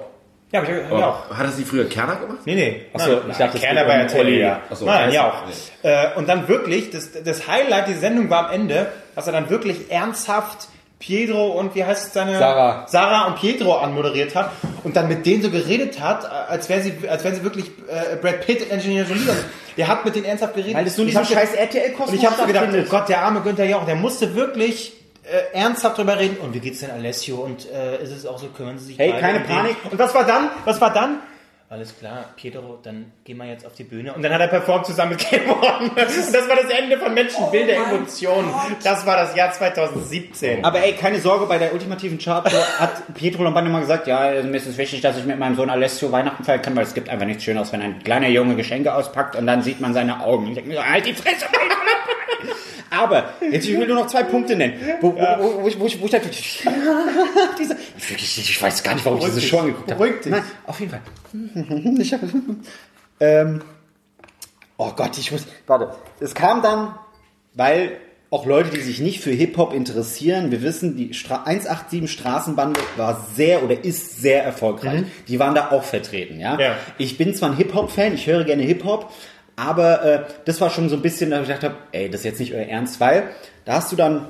Ja, 0.51 0.62
hab 0.62 0.67
ich, 0.67 0.73
hab 0.84 0.91
Oh, 0.91 0.95
auch. 0.95 1.29
Hat 1.29 1.45
das 1.45 1.58
die 1.58 1.63
früher 1.63 1.88
Kerner 1.88 2.15
gemacht? 2.15 2.39
Nee, 2.45 2.55
nee. 2.55 2.82
Ach 2.95 2.99
so, 3.01 3.12
Nein, 3.12 3.21
ich 3.29 3.38
dachte, 3.38 3.60
Kerner 3.60 3.84
bei 3.86 4.12
Olli. 4.19 4.39
ja. 4.39 4.62
Ach 4.71 4.75
so, 4.75 4.86
Nein, 4.88 5.12
ja 5.12 5.29
auch. 5.29 5.45
nicht. 5.45 5.71
Äh, 5.84 6.08
und 6.17 6.27
dann 6.27 6.47
wirklich, 6.47 6.89
das, 6.89 7.10
das 7.23 7.47
Highlight 7.47 7.88
dieser 7.88 7.99
Sendung 7.99 8.32
war 8.32 8.47
am 8.47 8.53
Ende, 8.55 8.88
dass 9.13 9.27
er 9.27 9.34
dann 9.34 9.51
wirklich 9.51 9.91
ernsthaft 9.91 10.67
Pietro 10.99 11.47
und 11.51 11.75
wie 11.75 11.83
heißt 11.85 12.13
seine 12.13 12.38
Sarah. 12.38 12.85
Sarah 12.88 13.27
und 13.27 13.38
Pietro 13.39 13.77
anmoderiert 13.77 14.35
hat 14.35 14.51
und 14.83 14.95
dann 14.97 15.07
mit 15.07 15.25
denen 15.25 15.41
so 15.41 15.49
geredet 15.49 15.99
hat, 16.01 16.29
als 16.29 16.67
wären 16.67 16.83
sie 16.83 17.07
als 17.07 17.23
wären 17.23 17.35
sie 17.35 17.43
wirklich 17.43 17.67
äh, 17.88 18.17
Brad 18.17 18.45
Pitt, 18.45 18.69
Engineer 18.69 19.05
Jolie. 19.05 19.29
Also, 19.29 19.41
Der 19.77 19.88
hat 19.88 20.03
mit 20.03 20.15
denen 20.15 20.25
ernsthaft 20.25 20.55
geredet. 20.55 20.75
Weil 20.75 20.85
es 20.88 20.97
nur 20.97 21.07
Ich 21.07 21.15
diesen 21.15 21.33
scheiß 21.33 21.53
RTL-Kosmos 21.53 22.09
Und 22.09 22.15
ich 22.15 22.25
habe 22.25 22.35
so 22.35 22.45
gedacht, 22.45 22.67
oh. 22.73 22.89
Gott, 22.89 23.07
der 23.07 23.21
arme 23.21 23.39
Günther 23.41 23.65
Jauch, 23.65 23.85
der 23.85 23.95
musste 23.95 24.35
wirklich 24.35 24.93
äh, 25.23 25.57
ernsthaft 25.57 25.97
drüber 25.97 26.19
reden. 26.19 26.38
Und 26.38 26.53
wie 26.53 26.59
geht's 26.59 26.79
denn 26.81 26.91
Alessio? 26.91 27.38
Und 27.38 27.71
äh, 27.71 28.03
ist 28.03 28.12
es 28.12 28.25
auch 28.25 28.38
so, 28.38 28.47
kümmern 28.47 28.77
Sie 28.77 28.85
sich 28.88 28.97
Hey, 28.99 29.12
beide 29.12 29.21
keine? 29.21 29.39
Panik. 29.41 29.77
Und 29.89 29.97
was 29.97 30.13
war 30.13 30.25
dann? 30.25 30.49
Was 30.65 30.81
war 30.81 30.91
dann? 30.93 31.19
Alles 31.71 31.95
klar, 31.95 32.25
Pietro, 32.36 32.79
dann 32.82 33.12
gehen 33.23 33.38
wir 33.38 33.45
jetzt 33.45 33.63
auf 33.63 33.73
die 33.75 33.84
Bühne. 33.84 34.12
Und 34.13 34.23
dann 34.23 34.34
hat 34.34 34.41
er 34.41 34.47
performt 34.47 34.88
zusammen 34.88 35.12
mit 35.12 35.19
Cameron. 35.29 35.89
Und 35.89 35.95
das 35.95 36.34
war 36.49 36.55
das 36.55 36.71
Ende 36.71 36.97
von 36.97 37.13
Menschenbilder, 37.13 37.73
Emotionen. 37.73 38.51
Das 38.84 39.05
war 39.05 39.17
das 39.17 39.36
Jahr 39.36 39.51
2017. 39.51 40.65
Aber 40.65 40.84
ey, 40.84 40.93
keine 40.93 41.19
Sorge, 41.19 41.45
bei 41.45 41.60
der 41.60 41.71
ultimativen 41.71 42.17
Chart 42.17 42.51
hat 42.79 43.13
Pietro 43.13 43.43
Lombardi 43.43 43.69
mal 43.69 43.82
gesagt, 43.82 44.08
ja, 44.08 44.41
mir 44.41 44.58
ist 44.58 44.65
es 44.65 44.79
wichtig, 44.79 45.01
dass 45.01 45.15
ich 45.19 45.25
mit 45.25 45.38
meinem 45.38 45.55
Sohn 45.55 45.69
Alessio 45.69 46.12
Weihnachten 46.12 46.43
feiern 46.43 46.63
kann, 46.63 46.75
weil 46.75 46.86
es 46.86 46.95
gibt 46.95 47.08
einfach 47.08 47.27
nichts 47.27 47.43
Schöneres, 47.43 47.71
wenn 47.71 47.84
ein 47.84 48.01
kleiner 48.03 48.29
Junge 48.29 48.55
Geschenke 48.55 48.91
auspackt 48.91 49.36
und 49.36 49.45
dann 49.45 49.62
sieht 49.62 49.79
man 49.79 49.93
seine 49.93 50.21
Augen. 50.21 50.47
Ich 50.47 50.55
denke 50.55 50.69
mir 50.69 50.77
so, 50.77 50.84
halt 50.84 51.05
die 51.05 51.13
Fresse! 51.13 51.45
Aber, 52.89 53.34
jetzt 53.52 53.67
ich 53.67 53.78
will 53.78 53.88
nur 53.88 53.97
noch 53.97 54.08
zwei 54.08 54.23
Punkte 54.23 54.56
nennen, 54.56 54.80
wo, 55.02 55.13
wo, 55.13 55.17
wo, 55.17 55.63
wo, 55.63 55.67
ich, 55.67 55.80
wo, 55.80 55.86
ich, 55.86 55.99
wo 55.99 56.06
ich 56.06 56.12
da 56.12 56.23
wirklich, 56.23 56.67
diese, 57.60 57.78
ich, 57.97 58.39
ich 58.39 58.62
weiß 58.62 58.84
gar 58.84 58.93
nicht, 58.93 59.06
warum 59.06 59.19
ich 59.19 59.25
diese 59.25 59.41
Show 59.41 59.60
angeguckt 59.60 59.91
habe. 59.91 60.04
Beruhig 60.04 60.21
dich. 60.21 60.32
Nein, 60.32 60.43
auf 60.65 60.80
jeden 60.80 60.91
Fall. 60.91 61.02
Ich 61.99 62.13
hab, 62.13 62.21
ähm, 63.19 63.62
oh 64.78 64.91
Gott, 64.95 65.17
ich 65.17 65.32
muss, 65.32 65.45
warte. 65.67 65.95
Es 66.19 66.34
kam 66.34 66.62
dann, 66.62 66.95
weil 67.54 67.97
auch 68.32 68.45
Leute, 68.45 68.69
die 68.69 68.82
sich 68.82 68.99
nicht 68.99 69.21
für 69.21 69.32
Hip-Hop 69.32 69.73
interessieren, 69.73 70.52
wir 70.52 70.62
wissen, 70.62 70.95
die 70.95 71.13
Stra 71.13 71.43
187 71.45 72.12
Straßenbande 72.12 72.80
war 72.95 73.25
sehr 73.36 73.63
oder 73.63 73.84
ist 73.84 74.21
sehr 74.21 74.43
erfolgreich. 74.43 75.04
Die 75.28 75.39
waren 75.39 75.56
da 75.56 75.71
auch 75.71 75.84
vertreten, 75.84 76.39
ja. 76.39 76.60
Ja. 76.60 76.75
Ich 76.99 77.17
bin 77.17 77.34
zwar 77.34 77.49
ein 77.49 77.58
Hip-Hop-Fan, 77.58 78.13
ich 78.13 78.28
höre 78.28 78.43
gerne 78.43 78.63
Hip-Hop, 78.63 79.12
aber 79.59 80.03
äh, 80.03 80.23
das 80.45 80.61
war 80.61 80.69
schon 80.69 80.89
so 80.89 80.95
ein 80.95 81.01
bisschen, 81.01 81.31
da 81.31 81.41
ich 81.41 81.47
gedacht 81.47 81.63
habe, 81.63 81.75
ey, 81.91 82.09
das 82.09 82.21
ist 82.21 82.25
jetzt 82.25 82.39
nicht 82.39 82.53
euer 82.53 82.65
Ernst, 82.65 82.99
weil 82.99 83.23
da 83.65 83.73
hast 83.73 83.91
du 83.91 83.95
dann, 83.95 84.27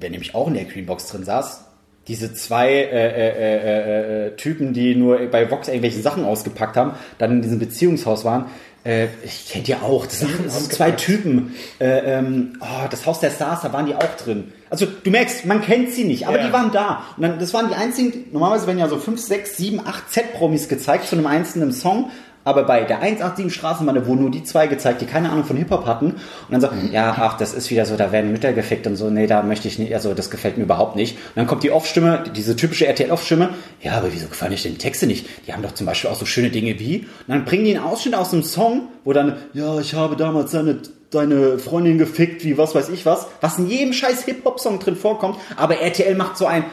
wer 0.00 0.10
nämlich 0.10 0.34
auch 0.34 0.48
in 0.48 0.54
der 0.54 0.64
Greenbox 0.64 1.08
drin 1.08 1.24
saß, 1.24 1.64
diese 2.08 2.34
zwei 2.34 2.68
äh, 2.70 2.82
äh, 2.82 3.28
äh, 3.30 4.26
äh, 4.26 4.36
Typen, 4.36 4.72
die 4.74 4.94
nur 4.94 5.18
bei 5.26 5.50
Vox 5.50 5.68
irgendwelche 5.68 6.00
Sachen 6.00 6.24
ausgepackt 6.24 6.76
haben, 6.76 6.92
dann 7.18 7.32
in 7.32 7.42
diesem 7.42 7.58
Beziehungshaus 7.58 8.24
waren. 8.24 8.46
Äh, 8.84 9.06
ich 9.24 9.48
kennt 9.50 9.68
ihr 9.70 9.82
auch, 9.82 10.04
das 10.04 10.20
sind 10.20 10.50
so 10.50 10.68
zwei 10.68 10.90
Typen. 10.90 11.54
Äh, 11.80 12.18
ähm, 12.18 12.58
oh, 12.60 12.86
das 12.90 13.06
Haus 13.06 13.20
der 13.20 13.30
Stars, 13.30 13.62
da 13.62 13.72
waren 13.72 13.86
die 13.86 13.94
auch 13.94 14.16
drin. 14.16 14.52
Also 14.68 14.86
du 14.86 15.10
merkst, 15.10 15.46
man 15.46 15.62
kennt 15.62 15.92
sie 15.92 16.04
nicht, 16.04 16.26
aber 16.26 16.38
Ja. 16.38 16.46
die 16.46 16.52
waren 16.52 16.70
da. 16.72 17.04
Und 17.16 17.22
dann, 17.22 17.38
das 17.38 17.54
waren 17.54 17.68
die 17.68 17.74
einzigen, 17.74 18.26
normalerweise 18.32 18.66
werden 18.66 18.78
ja 18.78 18.88
so 18.88 18.98
fünf, 18.98 19.20
sechs, 19.20 19.56
sieben, 19.56 19.80
acht 19.86 20.10
Z-Promis 20.12 20.68
gezeigt 20.68 21.06
zu 21.06 21.16
einem 21.16 21.26
einzelnen 21.26 21.72
Song. 21.72 22.10
Aber 22.44 22.64
bei 22.64 22.82
der 22.82 23.00
187 23.00 23.52
Straßenbahn 23.52 24.06
wurde 24.06 24.22
nur 24.22 24.30
die 24.30 24.44
zwei 24.44 24.66
gezeigt, 24.66 25.00
die 25.00 25.06
keine 25.06 25.30
Ahnung 25.30 25.44
von 25.44 25.56
Hip-Hop 25.56 25.86
hatten. 25.86 26.06
Und 26.06 26.18
dann 26.50 26.60
so, 26.60 26.68
ja, 26.92 27.14
ach, 27.18 27.36
das 27.36 27.54
ist 27.54 27.70
wieder 27.70 27.86
so, 27.86 27.96
da 27.96 28.12
werden 28.12 28.32
Mütter 28.32 28.52
gefickt 28.52 28.86
und 28.86 28.96
so, 28.96 29.10
nee, 29.10 29.26
da 29.26 29.42
möchte 29.42 29.68
ich 29.68 29.78
nicht, 29.78 29.94
also 29.94 30.14
das 30.14 30.30
gefällt 30.30 30.58
mir 30.58 30.64
überhaupt 30.64 30.96
nicht. 30.96 31.16
Und 31.16 31.36
dann 31.36 31.46
kommt 31.46 31.62
die 31.62 31.70
Off-Stimme, 31.70 32.24
diese 32.34 32.56
typische 32.56 32.86
RTL-Off-Stimme, 32.86 33.50
ja, 33.80 33.92
aber 33.92 34.12
wieso 34.12 34.28
gefallen 34.28 34.52
euch 34.52 34.62
denn 34.62 34.72
die 34.72 34.78
Texte 34.78 35.06
nicht? 35.06 35.26
Die 35.46 35.52
haben 35.52 35.62
doch 35.62 35.72
zum 35.72 35.86
Beispiel 35.86 36.10
auch 36.10 36.16
so 36.16 36.26
schöne 36.26 36.50
Dinge 36.50 36.78
wie, 36.78 37.00
und 37.00 37.06
dann 37.28 37.44
bringen 37.44 37.64
die 37.64 37.76
einen 37.76 37.84
Ausschnitt 37.84 38.14
aus 38.14 38.32
einem 38.32 38.42
Song, 38.42 38.88
wo 39.04 39.12
dann, 39.12 39.36
ja, 39.52 39.78
ich 39.78 39.94
habe 39.94 40.16
damals 40.16 40.52
deine, 40.52 40.78
deine 41.18 41.58
Freundin 41.58 41.98
gefickt, 41.98 42.44
wie 42.44 42.58
was 42.58 42.74
weiß 42.74 42.88
ich 42.90 43.06
was, 43.06 43.26
was 43.40 43.58
in 43.58 43.68
jedem 43.68 43.92
scheiß 43.92 44.24
Hip-Hop-Song 44.24 44.78
drin 44.78 44.96
vorkommt, 44.96 45.38
aber 45.56 45.78
RTL 45.78 46.14
macht 46.14 46.36
so 46.36 46.46
ein, 46.46 46.64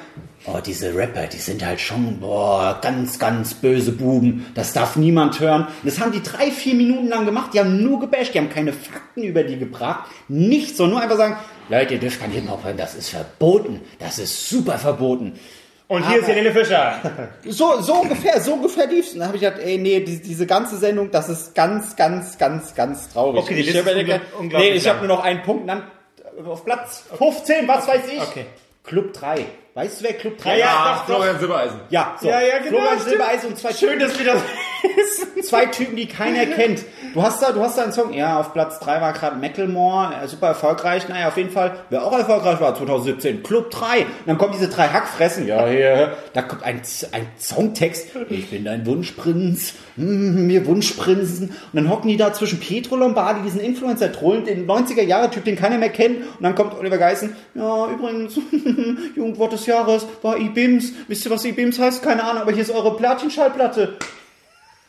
Oh, 0.48 0.58
diese 0.66 0.96
Rapper, 0.96 1.28
die 1.28 1.38
sind 1.38 1.64
halt 1.64 1.80
schon, 1.80 2.20
boah, 2.20 2.80
ganz, 2.82 3.20
ganz 3.20 3.54
böse 3.54 3.92
Buben. 3.92 4.48
Das 4.56 4.74
darf 4.74 4.96
niemand 4.96 5.40
hören. 5.40 5.68
Das 5.84 6.00
haben 6.00 6.12
die 6.12 6.24
drei, 6.24 6.50
vier 6.50 6.74
Minuten 6.74 7.10
lang 7.10 7.26
gemacht. 7.26 7.54
Die 7.54 7.60
haben 7.60 7.84
nur 7.84 8.00
gebasht. 8.00 8.34
Die 8.34 8.40
haben 8.40 8.50
keine 8.50 8.74
Fakten 8.74 9.22
über 9.22 9.44
die 9.44 9.60
gebracht. 9.60 10.10
Nichts, 10.30 10.78
sondern 10.78 10.96
nur 10.96 11.04
einfach 11.04 11.18
sagen, 11.18 11.36
Leute, 11.70 11.94
ihr 11.94 12.00
dürft 12.00 12.20
kein 12.20 12.32
Hip-Hop 12.32 12.64
hören. 12.64 12.76
Das 12.76 12.96
ist 12.96 13.10
verboten. 13.10 13.82
Das 14.00 14.18
ist 14.18 14.50
super 14.50 14.80
verboten. 14.80 15.34
Und 15.92 16.08
hier 16.10 16.20
ist 16.20 16.28
Helene 16.28 16.52
Fischer. 16.54 17.00
So, 17.46 17.82
so 17.82 17.96
ungefähr, 17.96 18.40
so 18.40 18.54
ungefähr 18.54 18.88
lief's. 18.88 19.12
Und 19.14 19.20
dann 19.20 19.28
habe 19.28 19.38
ich 19.38 19.44
gedacht, 19.44 19.60
ey, 19.62 19.78
nee, 19.78 20.00
die, 20.00 20.22
diese 20.22 20.48
ganze 20.48 20.78
Sendung, 20.78 21.12
das 21.12 21.28
ist 21.28 21.54
ganz, 21.54 21.96
ganz, 21.98 22.38
ganz, 22.38 22.74
ganz 22.76 23.10
traurig. 23.10 23.42
Okay, 23.44 23.56
die 23.56 23.60
ich 23.62 23.66
Liste 23.74 23.80
ist 23.80 23.86
überlege- 23.88 24.14
ungl- 24.16 24.40
unglaublich 24.40 24.70
Nee, 24.72 24.76
ich 24.78 24.88
habe 24.88 25.00
nur 25.00 25.08
noch 25.18 25.24
einen 25.24 25.42
Punkt. 25.44 25.68
Dann 25.70 25.84
auf 26.46 26.64
Platz 26.64 27.04
15, 27.18 27.68
was 27.68 27.88
weiß 27.88 28.02
ich? 28.10 28.22
Okay. 28.22 28.46
Club 28.86 29.12
3. 29.14 29.46
Weißt 29.74 30.00
du, 30.00 30.06
wer 30.06 30.14
Club 30.14 30.38
3 30.38 30.52
Ja, 30.52 30.58
ja, 30.58 30.66
ist? 30.94 31.00
doch, 31.02 31.08
doch. 31.08 31.16
Florian 31.16 31.40
Silbereisen. 31.40 31.80
Ja, 31.90 32.16
so. 32.22 32.28
Ja, 32.30 32.42
ja, 32.42 32.58
genau, 32.60 32.70
Florian 32.70 32.88
stimmt. 32.96 33.10
Silbereisen 33.10 33.50
und 33.50 33.58
zwei 33.60 33.74
Schön, 33.74 34.00
dass 34.00 34.18
wir 34.18 34.26
das 34.26 34.42
zwei 35.44 35.66
Typen, 35.68 35.96
die 35.96 36.08
keiner 36.08 36.46
kennt. 36.46 36.84
Du 37.14 37.22
hast 37.22 37.42
da, 37.42 37.52
du 37.52 37.62
hast 37.62 37.78
da 37.78 37.84
einen 37.84 37.92
Song, 37.92 38.14
ja, 38.14 38.40
auf 38.40 38.54
Platz 38.54 38.80
3 38.80 39.02
war 39.02 39.14
gerade 39.14 39.36
Macklemore, 39.38 40.14
äh, 40.24 40.28
super 40.28 40.48
erfolgreich. 40.48 41.10
Naja, 41.10 41.28
auf 41.28 41.38
jeden 41.38 41.50
Fall, 41.50 41.78
wer 41.90 42.06
auch 42.06 42.18
erfolgreich 42.18 42.60
war, 42.62 42.76
2017, 42.76 43.44
Club 43.44 43.70
3. 43.70 44.00
Und 44.00 44.08
dann 44.26 44.38
kommen 44.38 44.54
diese 44.54 44.70
drei 44.70 44.88
Hackfressen, 44.88 45.46
ja, 45.48 45.68
hier, 45.68 46.14
da 46.34 46.42
kommt 46.42 46.64
ein, 46.64 46.82
ein 47.12 47.28
Songtext, 47.38 48.08
ich 48.30 48.50
bin 48.50 48.64
dein 48.64 48.86
Wunschprinz, 48.86 49.74
mm, 49.98 50.48
mir 50.48 50.66
Wunschprinzen. 50.66 51.50
Und 51.50 51.56
dann 51.74 51.90
hocken 51.90 52.08
die 52.08 52.18
da 52.18 52.34
zwischen 52.34 52.60
Pietro 52.60 52.96
Lombardi, 52.96 53.42
diesen 53.42 53.60
Influencer-Trollen, 53.60 54.46
den 54.46 54.66
90er-Jahre-Typ, 54.66 55.44
den 55.44 55.58
keiner 55.58 55.78
mehr 55.78 55.90
kennt. 55.90 56.20
Und 56.20 56.44
dann 56.44 56.56
kommt 56.56 56.78
Oliver 56.78 56.98
Geissen, 56.98 57.36
ja, 57.56 57.88
übrigens, 57.88 58.36
Jugendwort 59.16 59.54
des 59.54 59.66
Jahres 59.66 60.08
war 60.22 60.38
IBIMS. 60.38 60.94
Wisst 61.08 61.26
ihr, 61.26 61.32
was 61.32 61.44
IBIMS 61.44 61.80
heißt? 61.80 62.04
Keine 62.04 62.24
Ahnung, 62.24 62.44
aber 62.44 62.52
hier 62.52 62.62
ist 62.62 62.72
eure 62.72 62.96
Platin-Schallplatte. 62.96 63.98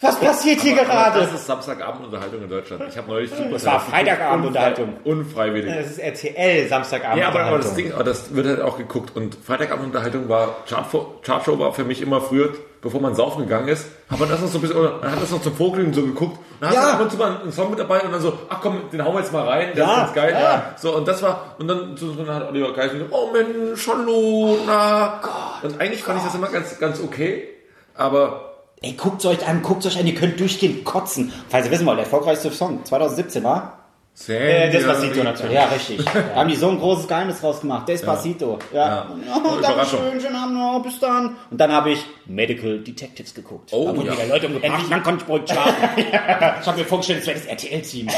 Was 0.02 0.18
passiert 0.20 0.60
hier 0.60 0.72
Aber 0.78 0.84
gerade? 0.84 1.20
Das 1.20 1.32
ist 1.32 1.46
Samstagabendunterhaltung 1.46 2.42
in 2.42 2.48
Deutschland. 2.48 2.82
Ich 2.88 2.96
habe 2.98 3.08
neulich 3.08 3.30
super 3.30 3.50
Das 3.52 3.64
war 3.64 3.80
Freitagabendunterhaltung. 3.80 4.96
Unfreiwillig. 5.04 5.72
Das 5.74 5.86
ist 5.86 5.98
RTL 5.98 6.68
Samstagabend. 6.68 7.18
Ja, 7.20 7.28
aber, 7.28 7.44
aber 7.44 7.58
das 7.58 7.74
Ding, 7.74 7.92
aber 7.92 8.04
das 8.04 8.34
wird 8.34 8.46
halt 8.46 8.60
auch 8.60 8.76
geguckt. 8.78 9.14
Und 9.16 9.36
Freitagabendunterhaltung 9.36 10.28
war, 10.28 10.56
Chartshow, 10.68 11.14
Chartshow 11.22 11.58
war 11.58 11.72
für 11.72 11.84
mich 11.84 12.02
immer 12.02 12.20
früher, 12.20 12.50
bevor 12.82 13.00
man 13.00 13.14
saufen 13.14 13.44
gegangen 13.44 13.68
ist, 13.68 13.86
man 14.10 14.28
das 14.28 14.40
noch 14.40 14.48
so 14.48 14.58
ein 14.58 14.60
bisschen, 14.62 14.82
man 14.82 15.10
hat 15.12 15.22
das 15.22 15.30
noch 15.30 15.40
zum 15.40 15.54
Vogeln 15.54 15.92
so 15.94 16.02
geguckt. 16.02 16.36
Und 16.36 16.42
dann 16.60 16.70
hast 16.70 16.74
Ja. 16.76 16.82
du 16.82 16.92
ab 16.94 17.00
und 17.02 17.10
zu 17.12 17.16
mal 17.16 17.40
einen 17.40 17.52
Song 17.52 17.70
mit 17.70 17.78
dabei 17.78 18.00
und 18.02 18.10
dann 18.12 18.20
so, 18.20 18.36
ach 18.48 18.58
komm, 18.60 18.90
den 18.92 19.04
hauen 19.04 19.14
wir 19.14 19.20
jetzt 19.20 19.32
mal 19.32 19.46
rein, 19.48 19.68
der 19.76 19.84
Ja, 19.84 19.90
ist 19.92 19.98
ganz 19.98 20.14
geil. 20.14 20.36
ja. 20.40 20.74
So, 20.76 20.96
und 20.96 21.06
das 21.06 21.22
war, 21.22 21.54
und 21.58 21.68
dann, 21.68 21.96
so, 21.96 22.12
dann 22.12 22.34
hat 22.34 22.48
Oliver 22.48 22.72
Geist 22.72 22.92
gesagt, 22.94 23.10
oh 23.12 23.30
Mensch, 23.32 23.86
hallo, 23.88 24.58
na. 24.66 25.20
Und 25.62 25.80
eigentlich 25.80 26.02
fand 26.02 26.18
ich 26.18 26.24
das 26.24 26.34
immer 26.34 26.48
ganz, 26.48 26.76
ganz 26.80 27.00
okay, 27.00 27.48
aber 27.94 28.51
Ey, 28.84 28.94
guckt 28.94 29.24
euch 29.24 29.46
an, 29.46 29.62
guckt 29.62 29.86
euch 29.86 29.96
an, 29.96 30.08
ihr 30.08 30.14
könnt 30.16 30.40
durchgehend 30.40 30.84
kotzen. 30.84 31.32
Falls 31.48 31.66
ihr 31.66 31.72
wissen 31.72 31.86
wollt, 31.86 31.98
der 31.98 32.04
erfolgreichste 32.04 32.50
Song 32.50 32.84
2017 32.84 33.44
war? 33.44 33.81
Äh, 34.28 34.70
Despacito 34.70 35.24
natürlich. 35.24 35.52
Ja, 35.54 35.64
richtig. 35.64 36.04
Da 36.12 36.34
haben 36.36 36.48
die 36.48 36.56
so 36.56 36.68
ein 36.68 36.78
großes 36.78 37.08
Geheimnis 37.08 37.42
rausgemacht. 37.42 37.88
Despacito. 37.88 38.58
Ja. 38.72 38.78
Ja. 38.78 39.06
Oh, 39.34 39.58
Überraschung. 39.58 40.00
Dankeschön, 40.00 40.20
schönen 40.20 40.36
Abend 40.36 40.54
noch, 40.54 40.82
bis 40.82 40.98
dann. 41.00 41.36
Und 41.50 41.58
dann 41.58 41.72
habe 41.72 41.90
ich 41.92 42.04
Medical 42.26 42.78
Detectives 42.78 43.34
geguckt. 43.34 43.70
Oh, 43.72 43.86
da 43.86 43.96
wurden 43.96 44.06
ja. 44.06 44.12
wieder 44.12 44.26
Leute 44.26 44.46
umgebracht. 44.48 44.84
Dann 44.90 45.02
konnte 45.02 45.22
ich 45.22 45.26
beruhigt 45.26 45.48
schlafen. 45.50 45.74
Ich 45.96 46.66
habe 46.66 46.78
mir 46.78 46.84
vorgestellt, 46.84 47.20
es 47.20 47.26
wäre 47.26 47.38
das 47.38 47.46
RTL-Team. 47.46 48.08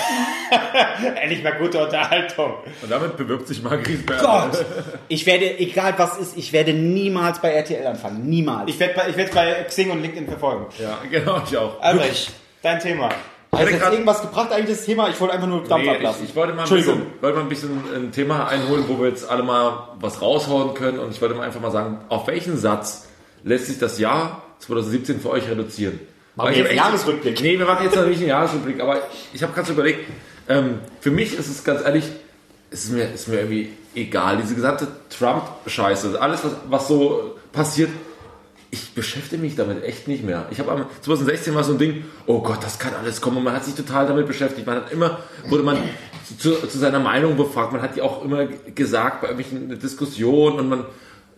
Endlich 1.22 1.42
mal 1.44 1.52
gute 1.52 1.84
Unterhaltung. 1.84 2.54
und 2.82 2.90
damit 2.90 3.16
bewirbt 3.16 3.46
sich 3.46 3.62
Margrit 3.62 4.04
Berger. 4.04 4.50
Gott! 4.50 4.64
Ich 5.08 5.24
werde, 5.26 5.58
egal 5.58 5.94
was 5.96 6.18
ist, 6.18 6.36
ich 6.36 6.52
werde 6.52 6.72
niemals 6.72 7.40
bei 7.40 7.50
RTL 7.52 7.86
anfangen. 7.86 8.28
Niemals. 8.28 8.68
Ich 8.68 8.80
werde 8.80 9.00
ich 9.08 9.16
werd 9.16 9.32
bei 9.32 9.64
Xing 9.64 9.90
und 9.90 10.02
LinkedIn 10.02 10.26
verfolgen. 10.26 10.66
Ja, 10.78 10.98
genau, 11.08 11.40
ich 11.46 11.56
auch. 11.56 11.80
Albrecht, 11.80 12.32
dein 12.62 12.80
Thema. 12.80 13.10
Hat 13.58 13.70
jetzt 13.70 13.80
grad- 13.80 13.92
irgendwas 13.92 14.20
gebracht 14.22 14.52
eigentlich 14.52 14.76
das 14.76 14.84
Thema? 14.86 15.08
Ich 15.08 15.20
wollte 15.20 15.34
einfach 15.34 15.46
nur 15.48 15.64
Dampf 15.64 15.84
Nee, 15.84 15.90
ablassen. 15.90 16.24
ich, 16.24 16.30
ich 16.30 16.36
wollte 16.36 16.54
mal, 16.54 16.64
ein 16.64 16.68
bisschen, 16.68 17.02
wollte 17.20 17.36
mal 17.36 17.42
ein 17.42 17.48
bisschen 17.48 17.70
ein 17.94 18.12
Thema 18.12 18.46
einholen, 18.48 18.84
wo 18.88 18.98
wir 19.00 19.08
jetzt 19.08 19.28
alle 19.28 19.42
mal 19.42 19.88
was 20.00 20.20
raushauen 20.22 20.74
können. 20.74 20.98
Und 20.98 21.10
ich 21.10 21.20
wollte 21.20 21.34
mal 21.34 21.44
einfach 21.44 21.60
mal 21.60 21.70
sagen, 21.70 21.98
auf 22.08 22.26
welchen 22.26 22.56
Satz 22.58 23.08
lässt 23.42 23.66
sich 23.66 23.78
das 23.78 23.98
Jahr 23.98 24.42
2017 24.60 25.20
für 25.20 25.30
euch 25.30 25.48
reduzieren? 25.48 26.00
Machen 26.36 26.46
Weil 26.48 26.54
wir 26.54 26.58
jetzt 26.62 26.68
einen 26.70 26.78
Jahresrückblick? 26.78 27.40
Nee, 27.40 27.58
wir 27.58 27.66
machen 27.66 27.84
jetzt 27.84 27.96
natürlich 27.96 28.18
einen 28.18 28.28
Jahresrückblick, 28.28 28.80
aber 28.80 28.98
ich 29.32 29.42
habe 29.42 29.52
gerade 29.52 29.66
so 29.68 29.72
überlegt, 29.74 30.08
ähm, 30.48 30.80
für 31.00 31.10
mich 31.10 31.38
ist 31.38 31.48
es 31.48 31.62
ganz 31.62 31.82
ehrlich, 31.84 32.04
es 32.70 32.84
ist 32.86 32.92
mir, 32.92 33.04
ist 33.12 33.28
mir 33.28 33.36
irgendwie 33.36 33.70
egal, 33.94 34.38
diese 34.38 34.54
gesamte 34.56 34.88
Trump-Scheiße, 35.16 36.20
alles, 36.20 36.42
was, 36.44 36.52
was 36.68 36.88
so 36.88 37.36
passiert, 37.52 37.90
ich 38.74 38.92
beschäftige 38.94 39.40
mich 39.40 39.54
damit 39.56 39.82
echt 39.84 40.08
nicht 40.08 40.24
mehr. 40.24 40.46
Ich 40.50 40.58
habe 40.58 40.70
am 40.72 40.86
2016 41.00 41.54
war 41.54 41.64
so 41.64 41.72
ein 41.72 41.78
Ding, 41.78 42.04
oh 42.26 42.40
Gott, 42.40 42.58
das 42.62 42.78
kann 42.78 42.92
alles 42.94 43.20
kommen. 43.20 43.36
Und 43.38 43.44
man 43.44 43.54
hat 43.54 43.64
sich 43.64 43.74
total 43.74 44.06
damit 44.06 44.26
beschäftigt. 44.26 44.66
Man 44.66 44.76
hat 44.76 44.92
immer, 44.92 45.18
wurde 45.48 45.62
man 45.62 45.78
zu, 46.38 46.54
zu 46.54 46.78
seiner 46.78 46.98
Meinung 47.00 47.36
befragt. 47.36 47.72
Man 47.72 47.82
hat 47.82 47.96
die 47.96 48.02
auch 48.02 48.24
immer 48.24 48.46
gesagt 48.46 49.20
bei 49.22 49.28
irgendwelchen 49.28 49.78
Diskussionen 49.78 50.58
und 50.58 50.68
man, 50.68 50.84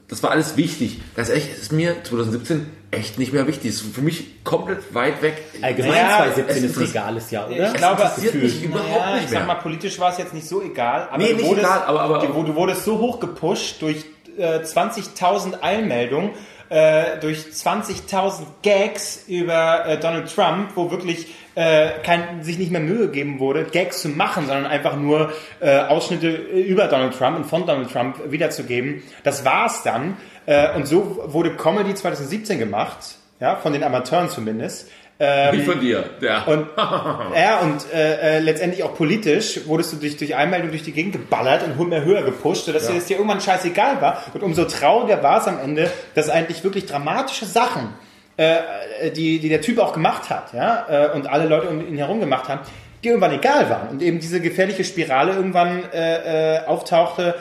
das 0.09 0.23
war 0.23 0.31
alles 0.31 0.57
wichtig. 0.57 1.01
Ganz 1.17 1.29
ehrlich, 1.29 1.49
es 1.53 1.63
ist 1.63 1.73
mir 1.73 1.97
2017 2.05 2.65
echt 2.93 3.19
nicht 3.19 3.33
mehr 3.33 3.47
wichtig. 3.49 3.71
Es 3.71 3.83
ist 3.83 3.95
für 3.95 4.03
mich 4.03 4.43
komplett 4.45 4.95
weit 4.95 5.21
weg. 5.21 5.43
Allgemein 5.61 5.93
Ja, 5.95 6.19
2017 6.19 6.57
es 6.57 6.71
ist 6.71 6.79
ein 6.79 6.85
egales 6.85 7.31
Jahr, 7.33 7.51
oder? 7.51 7.67
Ich 7.67 7.75
glaube, 7.75 8.03
interessiert 8.03 8.35
mich 8.37 8.63
überhaupt 8.63 8.89
naja, 8.89 9.15
nicht 9.17 9.25
ich 9.25 9.31
mehr. 9.33 9.41
sag 9.41 9.47
mal, 9.49 9.55
politisch 9.57 9.99
war 9.99 10.13
es 10.13 10.19
jetzt 10.19 10.33
nicht 10.33 10.47
so 10.49 10.63
egal. 10.63 11.09
Aber 11.11 11.19
Nee, 11.19 11.31
du 11.31 11.37
nicht 11.37 11.47
wurdest, 11.47 11.67
egal, 11.67 11.83
aber- 11.87 12.01
aber- 12.01 12.19
du, 12.27 12.43
du 12.45 12.55
wurdest 12.55 12.85
so 12.85 12.99
hoch 12.99 13.19
gepusht 13.21 13.83
durch 13.83 14.05
äh, 14.39 14.61
20.000 14.61 15.63
Eilmeldungen, 15.63 16.31
äh, 16.69 17.19
durch 17.21 17.39
20.000 17.39 18.43
Gags 18.63 19.25
über 19.29 19.87
äh, 19.87 19.99
Donald 19.99 20.35
Trump, 20.35 20.71
wo 20.75 20.91
wirklich 20.91 21.29
äh, 21.55 21.91
kein, 22.03 22.43
sich 22.43 22.59
nicht 22.59 22.71
mehr 22.71 22.81
Mühe 22.81 23.07
gegeben 23.07 23.39
wurde, 23.39 23.65
Gags 23.65 24.03
zu 24.03 24.09
machen, 24.09 24.47
sondern 24.47 24.67
einfach 24.67 24.97
nur 24.97 25.33
äh, 25.61 25.79
Ausschnitte 25.79 26.29
über 26.29 26.87
Donald 26.87 27.17
Trump 27.17 27.37
und 27.37 27.45
von 27.45 27.67
Donald 27.67 27.91
Trump 27.91 28.31
wiederzugeben. 28.31 29.03
Das 29.23 29.45
war's 29.45 29.83
dann. 29.83 30.17
Äh, 30.47 30.75
und 30.75 30.87
so 30.87 31.23
wurde 31.27 31.57
Comedy 31.57 31.95
2017 31.95 32.59
gemacht, 32.59 32.99
ja, 33.41 33.57
von 33.57 33.73
den 33.73 33.83
Amateuren 33.83 34.29
zumindest. 34.29 34.91
Ähm, 35.19 35.59
Wie 35.59 35.63
von 35.63 35.81
dir. 35.81 36.05
Der. 36.21 36.47
und, 36.47 36.67
ja, 36.77 37.61
und 37.61 37.91
äh, 37.93 38.37
äh, 38.37 38.39
letztendlich 38.41 38.83
auch 38.83 38.95
politisch 38.95 39.61
wurdest 39.67 39.95
du 39.95 39.97
durch, 39.97 40.19
durch 40.19 40.35
Einmeldung 40.35 40.71
durch 40.71 40.83
die 40.83 40.93
Gegend 40.93 41.13
geballert 41.13 41.63
und 41.65 41.81
immer 41.81 42.05
höher 42.05 42.23
gepusht, 42.23 42.67
sodass 42.67 42.87
dir 42.87 42.95
das 42.95 43.07
dir 43.07 43.17
irgendwann 43.17 43.41
scheißegal 43.41 44.03
war. 44.03 44.23
Und 44.35 44.43
umso 44.43 44.67
trauriger 44.67 45.23
war 45.23 45.41
es 45.41 45.49
am 45.49 45.59
Ende, 45.59 45.91
dass 46.15 46.29
eigentlich 46.29 46.63
wirklich 46.65 46.85
dramatische 46.85 47.47
Sachen, 47.47 47.95
äh, 48.37 49.11
die, 49.13 49.39
die 49.39 49.49
der 49.49 49.63
Typ 49.63 49.79
auch 49.79 49.95
gemacht 49.95 50.29
hat, 50.29 50.53
ja, 50.53 50.85
äh, 50.89 51.17
und 51.17 51.27
alle 51.29 51.47
Leute 51.47 51.69
um 51.69 51.81
ihn 51.81 51.97
herum 51.97 52.21
gemacht 52.21 52.51
haben, 52.51 52.61
die 53.03 53.09
irgendwann 53.09 53.33
egal 53.33 53.71
waren. 53.71 53.89
Und 53.89 54.03
eben 54.03 54.21
diese 54.21 54.43
gefährliche 54.43 54.85
Spirale 54.85 55.33
irgendwann 55.33 55.83
äh, 55.93 56.57
äh, 56.57 56.67
auftauchte, 56.67 57.35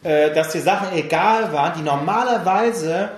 dass 0.00 0.52
dir 0.52 0.60
Sachen 0.60 0.96
egal 0.96 1.52
waren, 1.52 1.72
die 1.76 1.82
normalerweise 1.82 3.08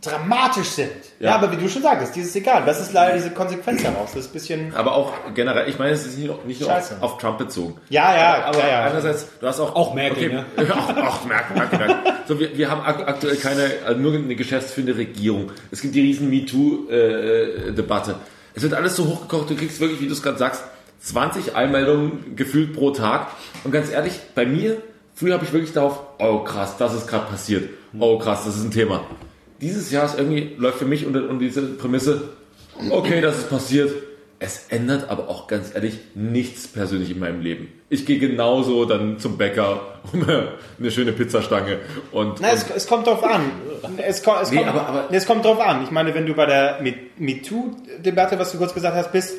dramatisch 0.00 0.68
sind. 0.68 0.90
Ja. 1.18 1.30
Ja. 1.30 1.34
aber 1.36 1.52
wie 1.52 1.56
du 1.56 1.68
schon 1.68 1.82
sagtest, 1.82 2.16
dieses 2.16 2.34
egal. 2.36 2.64
Das 2.64 2.80
ist 2.80 2.92
leider 2.92 3.14
diese 3.14 3.30
Konsequenz 3.30 3.82
daraus. 3.82 4.12
Das 4.12 4.24
ist 4.24 4.30
ein 4.30 4.32
bisschen. 4.32 4.74
aber 4.74 4.94
auch 4.94 5.12
generell, 5.34 5.68
ich 5.68 5.78
meine, 5.78 5.92
es 5.92 6.06
ist 6.06 6.18
nicht 6.18 6.46
nicht 6.46 6.60
nur 6.60 6.72
auf, 6.72 7.02
auf 7.02 7.18
Trump 7.18 7.38
bezogen. 7.38 7.76
Ja, 7.88 8.14
ja, 8.16 8.44
aber 8.44 8.58
ja, 8.60 8.68
ja. 8.68 8.84
andererseits, 8.84 9.26
du 9.40 9.46
hast 9.46 9.60
auch... 9.60 9.74
Auch 9.74 9.94
Merkel, 9.94 10.30
ne? 10.30 10.44
Auch, 10.70 10.96
auch 10.96 11.24
Merkel, 11.24 11.56
Merkel, 11.56 11.78
Merkel. 11.78 12.12
So, 12.26 12.38
wir, 12.38 12.56
wir 12.56 12.70
haben 12.70 12.80
ak 12.80 13.08
aktuell 13.08 13.36
keine, 13.36 13.70
also 13.84 14.00
nur 14.00 14.14
eine 14.14 14.34
geschäftsführende 14.36 14.96
Regierung. 14.96 15.50
Es 15.70 15.80
gibt 15.80 15.94
die 15.94 16.00
riesen 16.00 16.30
MeToo-Debatte. 16.30 18.16
es 18.54 18.62
wird 18.62 18.74
alles 18.74 18.96
so 18.96 19.06
hochgekocht, 19.06 19.50
du 19.50 19.56
kriegst 19.56 19.80
wirklich, 19.80 20.00
wie 20.00 20.06
du 20.06 20.12
es 20.12 20.22
gerade 20.22 20.38
sagst, 20.38 20.64
20 21.00 21.56
Einmeldungen 21.56 22.36
gefühlt 22.36 22.74
pro 22.74 22.90
Tag. 22.90 23.28
Und 23.64 23.72
ganz 23.72 23.90
ehrlich, 23.90 24.12
bei 24.34 24.46
mir, 24.46 24.76
früher 25.14 25.34
habe 25.34 25.44
ich 25.44 25.52
wirklich 25.52 25.72
darauf, 25.72 26.00
oh 26.18 26.40
krass, 26.40 26.76
das 26.78 26.94
ist 26.94 27.08
gerade 27.08 27.26
passiert. 27.30 27.70
Oh 27.98 28.18
krass, 28.18 28.44
das 28.44 28.56
ist 28.56 28.64
ein 28.64 28.70
Thema. 28.70 29.04
Dieses 29.60 29.90
Jahr 29.90 30.04
ist 30.06 30.18
irgendwie, 30.18 30.54
läuft 30.56 30.78
für 30.78 30.84
mich 30.86 31.06
unter, 31.06 31.20
unter 31.28 31.38
diese 31.44 31.62
Prämisse, 31.62 32.30
okay, 32.90 33.20
das 33.20 33.38
ist 33.38 33.50
passiert. 33.50 33.92
es 34.42 34.66
ändert 34.70 35.10
aber 35.10 35.28
auch 35.28 35.48
ganz 35.48 35.74
ehrlich 35.74 35.98
nichts 36.14 36.66
persönlich 36.66 37.10
in 37.10 37.18
meinem 37.18 37.42
Leben. 37.42 37.68
Ich 37.90 38.06
gehe 38.06 38.18
genauso 38.18 38.86
dann 38.86 39.18
zum 39.18 39.36
Bäcker 39.36 39.98
um 40.14 40.22
eine 40.22 40.90
schöne 40.90 41.12
Pizzastange 41.12 41.78
und, 42.12 42.40
Na, 42.40 42.52
es, 42.52 42.64
es 42.74 42.86
kommt 42.86 43.06
drauf 43.06 43.22
an. 43.22 43.42
Es, 43.98 44.22
kommt, 44.22 44.42
es, 44.42 44.50
Nee, 44.50 44.58
kommt, 44.58 44.68
aber- 44.70 44.86
aber- 44.86 45.08
es 45.12 45.26
kommt 45.26 45.44
drauf 45.44 45.60
an. 45.60 45.82
Ich 45.84 45.90
meine, 45.90 46.14
wenn 46.14 46.24
du 46.24 46.32
bei 46.34 46.46
der 46.46 46.78
Me- 46.82 46.94
MeToo-Debatte, 47.18 48.38
was 48.38 48.52
du 48.52 48.58
kurz 48.58 48.72
gesagt 48.72 48.96
hast, 48.96 49.12
bist, 49.12 49.34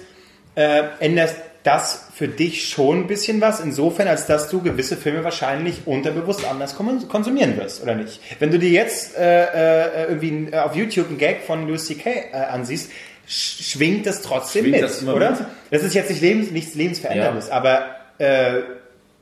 äh, 0.56 0.84
ändert 1.00 1.34
das 1.64 2.08
für 2.14 2.28
dich 2.28 2.68
schon 2.70 3.02
ein 3.02 3.08
bisschen 3.08 3.42
was, 3.42 3.60
insofern, 3.60 4.08
als 4.08 4.26
dass 4.26 4.50
du 4.50 4.62
gewisse 4.62 4.98
Filme 4.98 5.24
wahrscheinlich 5.24 5.86
unterbewusst 5.86 6.46
anders 6.46 6.76
konsumieren 6.76 7.58
wirst, 7.58 7.84
oder 7.84 7.96
nicht? 7.96 8.20
Wenn 8.40 8.52
du 8.52 8.58
dir 8.58 8.70
jetzt 8.70 9.18
äh, 9.18 9.44
äh, 9.44 10.08
irgendwie 10.10 10.52
äh, 10.52 10.58
auf 10.58 10.76
YouTube 10.76 11.10
einen 11.10 11.18
Gag 11.18 11.44
von 11.44 11.68
Louis 11.68 11.86
C.K. 11.86 12.10
Äh, 12.10 12.36
ansiehst, 12.36 12.92
sch 13.28 13.72
schwingt 13.72 14.08
das 14.08 14.22
trotzdem 14.22 14.66
Schwingt 14.66 14.82
mit, 14.82 14.84
das 14.84 15.08
oder? 15.08 15.32
mit? 15.32 15.40
Das 15.70 15.84
ist 15.84 15.94
jetzt 15.94 16.10
nicht 16.10 16.22
lebens 16.22 16.52
nichts 16.52 16.76
Lebensveränderndes, 16.76 17.50
aber 17.50 17.96
äh, 18.18 18.62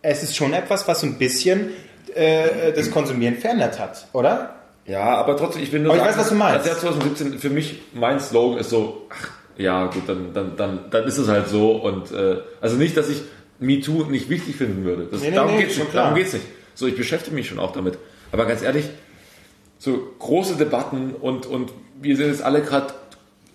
es 0.02 0.24
ist 0.24 0.36
schon 0.36 0.54
etwas, 0.54 0.88
was 0.88 1.02
so 1.02 1.08
ein 1.08 1.18
bisschen 1.18 1.72
das 2.76 2.90
Konsumieren 2.90 3.38
verändert 3.38 3.78
hat, 3.78 4.08
oder? 4.14 4.56
Ja, 4.90 5.04
aber 5.18 5.38
trotzdem, 5.38 5.62
ich 5.62 5.72
bin 5.72 5.84
nur 5.84 5.94
Aber 5.94 6.02
ich 6.02 6.08
weiß, 6.08 6.18
was 6.18 6.30
du 6.30 6.36
meinst. 6.36 6.58
Als 6.58 6.66
Jahr 6.66 6.94
2017, 6.94 7.38
für 7.38 7.52
mich, 7.52 7.80
mein 7.94 8.20
Slogan 8.20 8.58
ist 8.58 8.72
so, 8.72 9.08
ach, 9.12 9.30
ja, 9.60 9.86
gut, 9.88 10.03
dann, 10.07 10.34
dann, 10.34 10.55
dann, 10.57 10.80
dann 10.89 11.03
ist 11.05 11.18
es 11.20 11.28
halt 11.28 11.47
so. 11.47 11.74
Und 11.74 12.12
äh, 12.12 12.38
also 12.62 12.78
nicht, 12.78 12.97
dass 12.97 13.10
ich 13.10 13.22
MeToo 13.60 14.05
nicht 14.05 14.30
wichtig 14.30 14.55
finden 14.55 14.84
würde. 14.86 15.07
Das, 15.12 15.22
Nee, 15.22 15.30
nee, 15.30 15.36
darum 15.36 15.51
nee, 15.55 15.62
geht's 15.62 15.74
schon 15.76 15.84
nicht. 15.84 15.91
klar. 15.91 16.05
Darum 16.05 16.18
geht's 16.18 16.34
nicht. 16.34 16.45
So, 16.74 16.88
ich 16.88 16.95
beschäftige 16.95 17.36
mich 17.36 17.47
schon 17.47 17.60
auch 17.60 17.74
damit. 17.74 17.97
Aber 18.32 18.45
ganz 18.45 18.62
ehrlich, 18.64 18.86
so 19.78 19.99
große 20.20 20.55
Debatten 20.55 21.14
und, 21.20 21.45
und 21.45 21.72
wir 22.01 22.16
sind 22.16 22.28
jetzt 22.28 22.41
alle 22.41 22.62
gerade. 22.62 22.93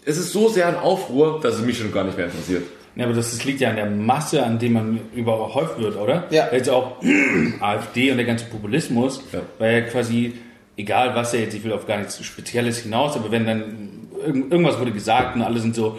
Es 0.04 0.18
ist 0.18 0.32
so 0.32 0.48
sehr 0.48 0.68
ein 0.68 0.76
Aufruhr, 0.76 1.40
dass 1.42 1.54
es 1.56 1.62
mich 1.62 1.78
schon 1.78 1.90
gar 1.92 2.04
nicht 2.04 2.16
mehr 2.18 2.26
interessiert. 2.26 2.64
Ja, 2.96 3.06
aber 3.06 3.14
das, 3.14 3.30
das 3.32 3.44
liegt 3.44 3.60
ja 3.60 3.70
an 3.70 3.76
der 3.76 3.86
Masse, 3.90 4.44
an 4.44 4.58
dem 4.58 4.74
man 4.74 5.00
überhäuft 5.14 5.80
wird, 5.80 5.96
oder? 5.96 6.24
Ja. 6.30 6.48
Jetzt 6.52 6.68
auch 6.70 7.02
AfD 7.60 8.10
und 8.10 8.18
der 8.18 8.26
ganze 8.26 8.44
Populismus, 8.44 9.20
Ja. 9.32 9.40
weil 9.58 9.72
ja 9.72 9.80
quasi, 9.80 10.34
egal 10.76 11.14
was 11.14 11.34
er 11.34 11.40
jetzt, 11.40 11.54
ich 11.54 11.64
will 11.64 11.72
auf 11.72 11.86
gar 11.86 11.96
nichts 11.98 12.22
Spezielles 12.24 12.78
hinaus, 12.80 13.16
aber 13.16 13.30
wenn 13.32 13.46
dann 13.46 14.03
irgendwas 14.24 14.78
wurde 14.78 14.92
gesagt 14.92 15.36
und 15.36 15.42
alle 15.42 15.60
sind 15.60 15.74
so, 15.74 15.96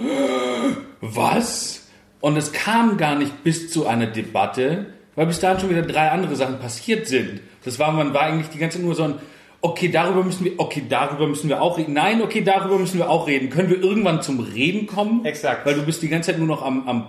was? 1.01 1.87
Und 2.21 2.37
es 2.37 2.51
kam 2.51 2.97
gar 2.97 3.15
nicht 3.15 3.43
bis 3.43 3.71
zu 3.71 3.85
einer 3.85 4.07
Debatte, 4.07 4.87
weil 5.15 5.27
bis 5.27 5.39
dahin 5.39 5.59
schon 5.59 5.69
wieder 5.69 5.83
drei 5.83 6.09
andere 6.11 6.35
Sachen 6.35 6.59
passiert 6.59 7.07
sind. 7.07 7.41
Das 7.63 7.79
war, 7.79 7.91
man 7.91 8.13
war 8.13 8.21
eigentlich 8.23 8.49
die 8.49 8.57
ganze 8.57 8.77
Zeit 8.77 8.85
nur 8.85 8.95
so 8.95 9.03
ein, 9.03 9.15
okay, 9.61 9.89
darüber 9.89 10.23
müssen 10.23 10.45
wir, 10.45 10.53
okay, 10.57 10.83
darüber 10.87 11.27
müssen 11.27 11.49
wir 11.49 11.61
auch 11.61 11.77
reden. 11.77 11.93
Nein, 11.93 12.21
okay, 12.21 12.41
darüber 12.41 12.77
müssen 12.77 12.97
wir 12.99 13.09
auch 13.09 13.27
reden. 13.27 13.49
Können 13.49 13.69
wir 13.69 13.81
irgendwann 13.81 14.21
zum 14.21 14.39
Reden 14.39 14.87
kommen? 14.87 15.25
Exakt. 15.25 15.65
Weil 15.65 15.75
du 15.75 15.83
bist 15.83 16.01
die 16.01 16.09
ganze 16.09 16.31
Zeit 16.31 16.39
nur 16.39 16.47
noch 16.47 16.63
am, 16.63 16.87
am 16.87 17.07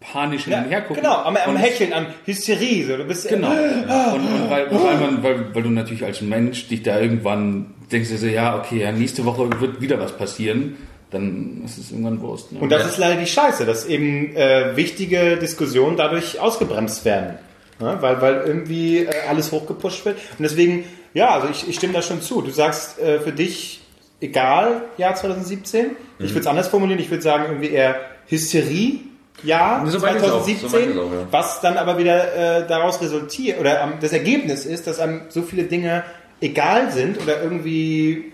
panisch 0.00 0.44
hin 0.44 0.52
Ja, 0.52 0.62
und 0.62 0.68
her 0.68 0.80
gucken. 0.82 1.02
genau, 1.02 1.14
am, 1.22 1.36
am 1.36 1.56
Hecheln, 1.56 1.92
am 1.92 2.06
Hysterie. 2.24 2.84
So. 2.84 2.96
Du 2.96 3.04
bist 3.04 3.28
Genau. 3.28 3.50
Und, 3.50 4.20
und 4.20 4.50
weil, 4.50 4.70
weil, 4.70 4.98
man, 4.98 5.22
weil, 5.22 5.54
weil 5.54 5.62
du 5.62 5.70
natürlich 5.70 6.04
als 6.04 6.20
Mensch 6.20 6.66
dich 6.68 6.82
da 6.82 6.98
irgendwann 7.00 7.74
denkst, 7.92 8.10
du 8.10 8.18
so, 8.18 8.26
ja, 8.26 8.58
okay, 8.58 8.80
ja, 8.80 8.92
nächste 8.92 9.24
Woche 9.24 9.48
wird 9.60 9.80
wieder 9.80 9.98
was 9.98 10.16
passieren, 10.16 10.76
dann 11.10 11.62
ist 11.64 11.78
es 11.78 11.90
irgendwann 11.90 12.20
Wurst. 12.20 12.52
Ne? 12.52 12.60
Und 12.60 12.70
das 12.70 12.86
ist 12.86 12.98
leider 12.98 13.20
die 13.20 13.26
Scheiße, 13.26 13.66
dass 13.66 13.86
eben 13.86 14.34
äh, 14.34 14.76
wichtige 14.76 15.36
Diskussionen 15.36 15.96
dadurch 15.96 16.40
ausgebremst 16.40 17.04
werden. 17.04 17.38
Ne? 17.78 17.98
Weil, 18.00 18.20
weil 18.20 18.42
irgendwie 18.46 19.00
äh, 19.00 19.10
alles 19.28 19.52
hochgepusht 19.52 20.04
wird. 20.04 20.16
Und 20.16 20.42
deswegen, 20.42 20.84
ja, 21.14 21.30
also 21.30 21.48
ich, 21.48 21.68
ich 21.68 21.76
stimme 21.76 21.92
da 21.92 22.02
schon 22.02 22.22
zu. 22.22 22.40
Du 22.40 22.50
sagst 22.50 22.98
äh, 22.98 23.20
für 23.20 23.32
dich, 23.32 23.82
egal, 24.20 24.82
Jahr 24.96 25.14
2017. 25.14 25.90
Ich 26.18 26.30
würde 26.30 26.40
es 26.40 26.46
anders 26.46 26.68
formulieren. 26.68 27.00
Ich 27.00 27.10
würde 27.10 27.22
sagen, 27.22 27.44
irgendwie 27.48 27.70
eher 27.70 28.00
Hysterie. 28.26 29.00
Ja, 29.42 29.84
So 29.86 29.98
meine 29.98 30.18
ich's 30.18 30.24
auch. 30.24 30.46
So 30.46 30.52
2017, 30.52 30.98
auch, 30.98 31.12
ja. 31.12 31.26
was 31.30 31.60
dann 31.60 31.76
aber 31.76 31.98
wieder 31.98 32.60
äh, 32.60 32.66
daraus 32.66 33.00
resultiert, 33.00 33.58
oder 33.58 33.82
ähm, 33.82 33.94
das 34.00 34.12
Ergebnis 34.12 34.64
ist, 34.66 34.86
dass 34.86 35.00
einem 35.00 35.22
so 35.30 35.42
viele 35.42 35.64
Dinge 35.64 36.04
egal 36.42 36.90
sind 36.92 37.20
oder 37.22 37.42
irgendwie 37.42 38.32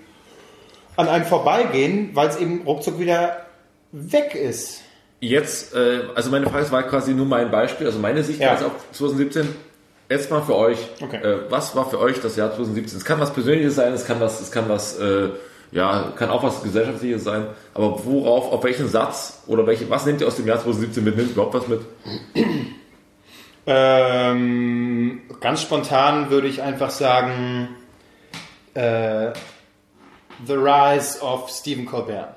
an 0.96 1.08
einem 1.08 1.24
vorbeigehen, 1.24 2.10
weil 2.14 2.28
es 2.28 2.36
eben 2.38 2.62
ruckzuck 2.66 2.98
wieder 2.98 3.46
weg 3.92 4.34
ist. 4.34 4.82
Jetzt, 5.20 5.74
äh, 5.74 6.00
also 6.14 6.30
meine 6.30 6.46
Frage 6.48 6.70
war 6.70 6.82
quasi 6.84 7.12
nur 7.12 7.26
mein 7.26 7.50
Beispiel, 7.50 7.86
also 7.86 7.98
meine 7.98 8.22
Sichtweise 8.22 8.64
Ja. 8.64 8.68
auf 8.68 8.74
2017. 8.92 9.48
Jetzt 10.10 10.30
mal 10.30 10.42
für 10.42 10.56
euch, 10.56 10.78
Okay. 11.02 11.16
äh, 11.18 11.38
was 11.50 11.76
war 11.76 11.88
für 11.90 11.98
euch 12.00 12.20
das 12.20 12.36
Jahr 12.36 12.48
2017? 12.54 12.98
Es 12.98 13.04
kann 13.04 13.20
was 13.20 13.32
Persönliches 13.32 13.74
sein, 13.74 13.92
es 13.92 14.06
kann 14.06 14.20
was, 14.20 14.40
es 14.40 14.50
kann 14.50 14.68
was, 14.68 14.98
äh, 14.98 15.28
ja, 15.70 16.12
kann 16.16 16.30
auch 16.30 16.42
was 16.42 16.62
Gesellschaftliches 16.62 17.24
sein. 17.24 17.46
Aber 17.74 18.04
worauf, 18.06 18.50
auf 18.52 18.64
welchen 18.64 18.88
Satz 18.88 19.42
oder 19.46 19.66
welche, 19.66 19.90
was 19.90 20.06
nehmt 20.06 20.20
ihr 20.22 20.26
aus 20.26 20.36
dem 20.36 20.46
Jahr 20.46 20.58
2017 20.58 21.04
mit? 21.04 21.16
Nehmt 21.16 21.28
ihr 21.28 21.34
überhaupt 21.34 21.54
was 21.54 21.68
mit? 21.68 21.80
Ähm, 23.88 25.20
ganz 25.40 25.60
spontan 25.62 26.30
würde 26.30 26.46
ich 26.48 26.62
einfach 26.62 26.90
sagen, 26.90 27.68
äh, 28.78 29.32
The 30.46 30.54
Rise 30.54 31.20
of 31.20 31.50
Stephen 31.50 31.84
Colbert. 31.86 32.28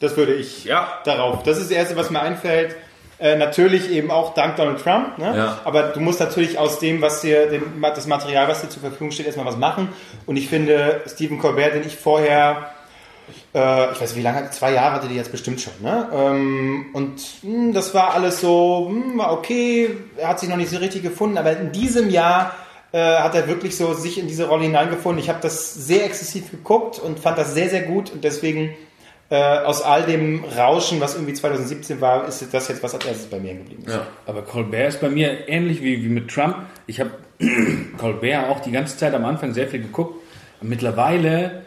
Das 0.00 0.16
würde 0.16 0.34
ich 0.34 0.64
Ja. 0.64 1.00
darauf. 1.04 1.42
Das 1.42 1.58
ist 1.58 1.70
das 1.70 1.76
Erste, 1.76 1.96
was 1.96 2.10
mir 2.10 2.20
einfällt. 2.20 2.76
Äh, 3.18 3.36
natürlich 3.36 3.90
eben 3.90 4.10
auch 4.10 4.32
dank 4.32 4.56
Donald 4.56 4.80
Trump. 4.82 5.18
Ne? 5.18 5.36
Ja. 5.36 5.58
Aber 5.64 5.82
du 5.88 6.00
musst 6.00 6.20
natürlich 6.20 6.56
aus 6.58 6.78
dem, 6.78 7.02
was 7.02 7.20
dir, 7.20 7.50
dem, 7.50 7.82
das 7.82 8.06
Material, 8.06 8.48
was 8.48 8.62
dir 8.62 8.70
zur 8.70 8.80
Verfügung 8.80 9.10
steht, 9.10 9.26
erstmal 9.26 9.44
was 9.44 9.58
machen. 9.58 9.88
Und 10.24 10.36
ich 10.36 10.48
finde, 10.48 11.02
Stephen 11.06 11.38
Colbert, 11.38 11.74
den 11.74 11.86
ich 11.86 11.96
vorher 11.96 12.70
äh, 13.54 13.92
ich 13.92 14.00
weiß 14.00 14.10
nicht, 14.10 14.16
wie 14.16 14.22
lange, 14.22 14.50
zwei 14.50 14.72
Jahre 14.72 14.94
hatte 14.96 15.08
die 15.08 15.14
jetzt 15.14 15.30
bestimmt 15.30 15.60
schon, 15.60 15.72
ne? 15.82 16.08
Ähm, 16.12 16.86
und 16.94 17.20
mh, 17.42 17.72
das 17.74 17.94
war 17.94 18.14
alles 18.14 18.40
so, 18.40 18.88
mh, 18.90 19.18
war 19.18 19.32
okay, 19.32 19.90
er 20.16 20.28
hat 20.28 20.40
sich 20.40 20.48
noch 20.48 20.56
nicht 20.56 20.70
so 20.70 20.78
richtig 20.78 21.02
gefunden, 21.02 21.38
aber 21.38 21.52
in 21.56 21.70
diesem 21.70 22.10
Jahr 22.10 22.54
äh, 22.92 22.98
hat 22.98 23.34
er 23.34 23.46
wirklich 23.48 23.76
so 23.76 23.94
sich 23.94 24.18
in 24.18 24.26
diese 24.26 24.48
Rolle 24.48 24.64
hineingefunden. 24.64 25.22
Ich 25.22 25.28
habe 25.28 25.40
das 25.40 25.74
sehr 25.74 26.04
exzessiv 26.04 26.50
geguckt 26.50 26.98
und 26.98 27.20
fand 27.20 27.38
das 27.38 27.54
sehr, 27.54 27.68
sehr 27.68 27.82
gut 27.82 28.10
und 28.10 28.24
deswegen 28.24 28.74
äh, 29.30 29.36
aus 29.36 29.82
all 29.82 30.02
dem 30.02 30.44
Rauschen, 30.44 31.00
was 31.00 31.14
irgendwie 31.14 31.34
2017 31.34 32.00
war, 32.00 32.26
ist 32.26 32.44
das 32.52 32.66
jetzt 32.68 32.82
was 32.82 32.94
als 32.94 33.04
erstes 33.04 33.26
bei 33.26 33.38
mir 33.38 33.54
geblieben. 33.54 33.84
ist. 33.86 33.94
Ja. 33.94 34.06
Aber 34.26 34.42
Colbert 34.42 34.88
ist 34.88 35.00
bei 35.00 35.08
mir 35.08 35.48
ähnlich 35.48 35.82
wie, 35.82 36.02
wie 36.02 36.08
mit 36.08 36.28
Trump. 36.28 36.56
Ich 36.88 36.98
habe 36.98 37.12
Colbert 37.98 38.48
auch 38.48 38.60
die 38.60 38.72
ganze 38.72 38.96
Zeit 38.96 39.14
am 39.14 39.24
Anfang 39.24 39.54
sehr 39.54 39.68
viel 39.68 39.82
geguckt. 39.82 40.16
Mittlerweile 40.60 41.62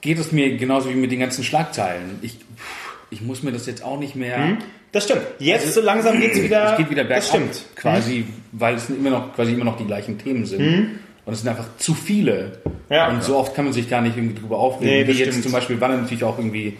geht 0.00 0.18
es 0.18 0.32
mir 0.32 0.56
genauso 0.56 0.90
wie 0.90 0.94
mit 0.94 1.12
den 1.12 1.20
ganzen 1.20 1.44
Schlagzeilen. 1.44 2.18
Ich, 2.20 2.40
ich 3.10 3.22
muss 3.22 3.44
mir 3.44 3.52
das 3.52 3.66
jetzt 3.66 3.84
auch 3.84 3.98
nicht 3.98 4.16
mehr. 4.16 4.58
Das 4.92 5.04
stimmt. 5.04 5.22
Jetzt 5.38 5.72
so 5.72 5.80
langsam 5.80 6.20
geht's 6.20 6.40
wieder. 6.40 6.72
Es 6.72 6.76
geht 6.78 6.90
wieder 6.90 7.04
bergab, 7.04 7.18
Das 7.18 7.28
stimmt. 7.28 7.64
quasi, 7.76 8.24
weil 8.52 8.74
es 8.76 8.90
immer 8.90 9.10
noch, 9.10 9.34
quasi 9.34 9.52
immer 9.52 9.64
noch 9.64 9.76
die 9.78 9.86
gleichen 9.86 10.18
Themen 10.18 10.44
sind. 10.46 10.60
Und 11.24 11.32
es 11.32 11.40
sind 11.40 11.48
einfach 11.48 11.66
zu 11.78 11.94
viele. 11.94 12.60
Mhm. 12.64 12.70
Ja. 12.94 13.08
und 13.08 13.22
so 13.24 13.36
oft 13.38 13.54
kann 13.54 13.64
man 13.64 13.72
sich 13.72 13.88
gar 13.88 14.02
nicht 14.02 14.16
irgendwie 14.18 14.38
drüber 14.38 14.58
aufregen. 14.58 14.92
Nee, 14.92 15.06
wie 15.06 15.12
jetzt 15.18 15.28
stimmt. 15.30 15.44
zum 15.44 15.52
Beispiel, 15.52 15.80
wann 15.80 15.92
er 15.92 15.96
natürlich 15.98 16.24
auch 16.24 16.36
irgendwie 16.36 16.76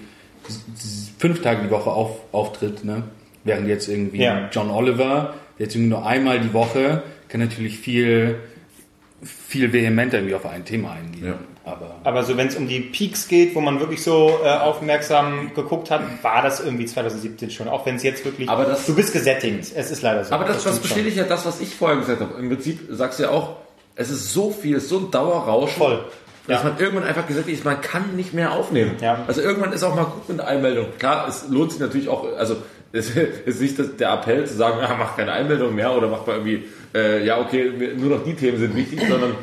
fünf 1.18 1.40
Tage 1.40 1.62
die 1.64 1.70
Woche 1.70 1.90
auf, 1.90 2.18
auftritt, 2.32 2.84
ne? 2.84 3.04
Während 3.44 3.66
jetzt 3.68 3.88
irgendwie 3.88 4.18
Ja. 4.22 4.48
John 4.52 4.70
Oliver, 4.70 5.34
der 5.58 5.66
jetzt 5.66 5.74
irgendwie 5.74 5.90
nur 5.90 6.04
einmal 6.06 6.38
die 6.40 6.52
Woche, 6.52 7.02
kann 7.28 7.40
natürlich 7.40 7.78
viel, 7.78 8.36
viel 9.22 9.72
vehementer 9.72 10.18
irgendwie 10.18 10.34
auf 10.34 10.44
ein 10.46 10.64
Thema 10.66 10.92
eingehen. 10.92 11.24
Ja. 11.26 11.34
Aber 11.64 11.94
Aber 12.04 12.24
so, 12.24 12.36
wenn 12.36 12.48
es 12.48 12.56
um 12.56 12.66
die 12.66 12.80
Peaks 12.80 13.28
geht, 13.28 13.54
wo 13.54 13.60
man 13.60 13.78
wirklich 13.78 14.02
so 14.02 14.38
äh, 14.44 14.48
aufmerksam 14.48 15.52
geguckt 15.54 15.90
hat, 15.90 16.02
war 16.22 16.42
das 16.42 16.60
irgendwie 16.60 16.86
2017 16.86 17.50
schon. 17.50 17.68
Auch 17.68 17.86
wenn 17.86 17.96
es 17.96 18.02
jetzt 18.02 18.24
wirklich. 18.24 18.48
Aber 18.48 18.64
das- 18.64 18.86
du 18.86 18.94
bist 18.94 19.12
gesättigt. 19.12 19.72
Es 19.74 19.90
ist 19.90 20.02
leider 20.02 20.24
so. 20.24 20.34
Aber 20.34 20.44
das, 20.44 20.64
das 20.64 20.74
schon. 20.74 20.82
bestätigt 20.82 21.16
ja 21.16 21.24
das, 21.24 21.46
was 21.46 21.60
ich 21.60 21.74
vorher 21.74 21.98
gesagt 21.98 22.20
habe. 22.20 22.38
Im 22.40 22.48
Prinzip 22.48 22.80
sagst 22.90 23.18
du 23.18 23.24
ja 23.24 23.30
auch, 23.30 23.56
es 23.94 24.10
ist 24.10 24.32
so 24.32 24.50
viel, 24.50 24.76
es 24.76 24.84
ist 24.84 24.88
so 24.90 24.98
ein 24.98 25.10
Dauerrauschen. 25.10 25.76
Voll. 25.78 26.04
Dass 26.48 26.62
Ja. 26.64 26.68
man 26.70 26.78
irgendwann 26.80 27.04
einfach 27.04 27.26
gesagt 27.28 27.48
ist, 27.48 27.64
man 27.64 27.80
kann 27.80 28.16
nicht 28.16 28.34
mehr 28.34 28.52
aufnehmen. 28.52 28.96
Ja. 29.00 29.20
Also 29.28 29.40
irgendwann 29.42 29.72
ist 29.72 29.84
auch 29.84 29.94
mal 29.94 30.04
gut 30.06 30.28
mit 30.28 30.40
einer 30.40 30.48
Einmeldung. 30.48 30.86
Klar, 30.98 31.28
es 31.28 31.44
lohnt 31.48 31.70
sich 31.70 31.80
natürlich 31.80 32.08
auch, 32.08 32.26
also 32.36 32.56
es 32.92 33.10
ist 33.10 33.60
nicht 33.60 33.78
das, 33.78 33.94
der 33.96 34.10
Appell 34.12 34.44
zu 34.46 34.54
sagen, 34.54 34.78
ja, 34.80 34.92
mach 34.98 35.16
keine 35.16 35.30
Einmeldung 35.32 35.74
mehr 35.76 35.92
oder 35.96 36.08
mach 36.08 36.26
mal 36.26 36.32
irgendwie, 36.38 36.64
äh, 36.94 37.24
ja 37.24 37.40
okay, 37.40 37.70
nur 37.96 38.18
noch 38.18 38.24
die 38.24 38.34
Themen 38.34 38.58
sind 38.58 38.74
wichtig, 38.76 39.00
sondern 39.08 39.36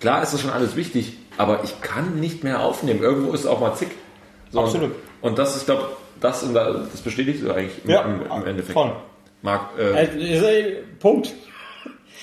klar 0.00 0.22
ist 0.22 0.32
das 0.32 0.40
schon 0.40 0.50
alles 0.50 0.74
wichtig, 0.76 1.18
aber 1.38 1.64
ich 1.64 1.80
kann 1.80 2.20
nicht 2.20 2.44
mehr 2.44 2.60
aufnehmen. 2.60 3.02
Irgendwo 3.02 3.32
ist 3.32 3.40
es 3.40 3.46
auch 3.46 3.60
mal 3.60 3.74
zick. 3.74 3.90
So, 4.50 4.60
Absolut. 4.60 4.90
Und, 5.20 5.30
und 5.30 5.38
das, 5.38 5.56
ich 5.56 5.64
glaube, 5.64 5.88
das, 6.20 6.44
das 6.52 7.00
bestätigt 7.02 7.42
du 7.42 7.52
eigentlich 7.52 7.84
im, 7.84 7.90
Ja, 7.90 8.02
im, 8.02 8.22
im 8.22 8.46
Endeffekt. 8.46 8.72
voll. 8.72 8.92
Marc, 9.42 9.78
äh, 9.78 10.04
Äh, 10.04 10.76
Punkt. 10.98 11.34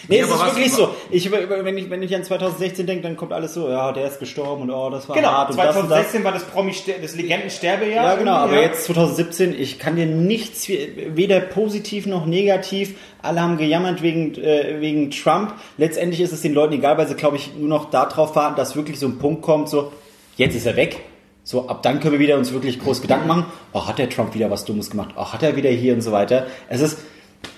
Nee, 0.08 0.18
Nee, 0.18 0.22
es 0.22 0.30
ist 0.30 0.46
wirklich 0.46 0.72
so. 0.72 0.90
Ich, 1.12 1.32
wenn, 1.32 1.78
ich, 1.78 1.90
wenn 1.90 2.04
ich 2.04 2.16
an 2.16 2.24
2016 2.24 2.86
denke, 2.86 3.04
dann 3.04 3.18
kommt 3.18 3.34
alles 3.34 3.54
so, 3.54 3.70
ja, 3.70 3.92
der 3.92 4.08
ist 4.08 4.20
gestorben 4.20 4.64
und 4.64 4.72
oh, 4.72 4.90
das 4.90 5.08
war 5.08 5.16
Genau, 5.16 5.30
hart 5.30 5.50
das 5.50 5.58
und 5.58 5.64
das. 5.64 5.74
2016 5.74 6.24
war 6.24 6.32
das 6.32 6.44
Promi 6.46 6.74
das 7.02 7.16
Legendensterbejahr. 7.16 8.06
Ja, 8.06 8.16
genau, 8.16 8.34
aber 8.34 8.56
ja. 8.56 8.62
jetzt 8.62 8.86
2017, 8.86 9.60
ich 9.60 9.80
kann 9.80 9.96
dir 9.96 10.06
nichts, 10.06 10.68
weder 10.68 11.40
positiv 11.40 12.06
noch 12.06 12.26
negativ. 12.26 12.96
Alle 13.22 13.42
haben 13.42 13.58
gejammert 13.58 14.02
wegen, 14.02 14.36
äh, 14.36 14.80
wegen 14.80 15.12
Trump. 15.12 15.54
Letztendlich 15.78 16.22
ist 16.22 16.34
es 16.34 16.42
den 16.42 16.54
Leuten 16.54 16.74
egal, 16.74 16.98
weil 16.98 17.08
sie, 17.08 17.16
glaube 17.16 17.38
ich, 17.38 17.52
nur 17.56 17.70
noch 17.70 17.90
darauf 17.90 18.36
warten, 18.36 18.56
dass 18.56 18.76
wirklich 18.76 19.00
so 19.00 19.08
ein 19.08 19.18
Punkt 19.18 19.42
kommt, 19.42 19.70
so, 19.70 19.92
jetzt 20.38 20.56
ist 20.56 20.66
er 20.66 20.76
weg. 20.76 21.00
So, 21.46 21.68
ab 21.68 21.84
dann 21.84 22.00
können 22.00 22.14
wir 22.14 22.20
wieder 22.20 22.38
uns 22.38 22.54
wirklich 22.54 22.80
groß 22.80 23.02
Gedanken 23.02 23.28
machen. 23.28 23.46
Oh, 23.74 23.86
hat 23.86 24.00
der 24.00 24.10
Trump 24.10 24.34
wieder 24.34 24.50
was 24.50 24.64
Dummes 24.64 24.90
gemacht? 24.90 25.10
Oh, 25.18 25.26
hat 25.26 25.44
er 25.44 25.56
wieder 25.58 25.70
hier 25.70 25.94
und 25.94 26.02
so 26.02 26.14
weiter? 26.14 26.48
Es 26.70 26.80
ist, 26.80 27.00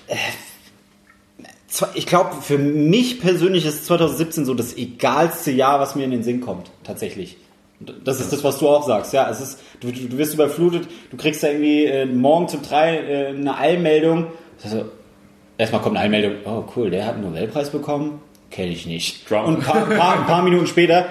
äh, 0.08 0.16
ich 1.94 2.06
glaube, 2.06 2.36
für 2.42 2.58
mich 2.58 3.20
persönlich 3.20 3.66
ist 3.66 3.86
2017 3.86 4.44
so 4.44 4.54
das 4.54 4.76
egalste 4.76 5.50
Jahr, 5.50 5.80
was 5.80 5.94
mir 5.94 6.04
in 6.04 6.10
den 6.10 6.22
Sinn 6.22 6.40
kommt, 6.40 6.70
tatsächlich. 6.84 7.36
Das 8.04 8.20
ist 8.20 8.32
das, 8.32 8.42
was 8.42 8.58
du 8.58 8.68
auch 8.68 8.86
sagst, 8.86 9.12
ja. 9.12 9.28
Es 9.28 9.40
ist, 9.40 9.60
du, 9.80 9.92
du 9.92 10.08
du 10.08 10.18
wirst 10.18 10.32
überflutet, 10.34 10.88
du 11.10 11.16
kriegst 11.16 11.42
da 11.42 11.48
irgendwie 11.48 11.84
äh, 11.84 12.06
morgen 12.06 12.48
zum 12.48 12.62
drei 12.62 12.96
äh, 12.96 13.26
eine 13.28 13.58
Eilmeldung. 13.58 14.28
Also, 14.62 14.86
erstmal 15.58 15.82
kommt 15.82 15.96
eine 15.96 16.04
Eilmeldung, 16.04 16.36
oh 16.46 16.64
cool, 16.74 16.90
der 16.90 17.04
hat 17.04 17.14
einen 17.14 17.24
Nobelpreis 17.24 17.70
bekommen, 17.70 18.22
kenne 18.50 18.72
ich 18.72 18.86
nicht. 18.86 19.26
Trump. 19.28 19.48
Und 19.48 19.56
ein 19.56 19.62
paar, 19.62 19.90
ein, 19.90 19.98
paar, 19.98 20.18
ein 20.20 20.26
paar 20.26 20.42
Minuten 20.42 20.66
später, 20.66 21.06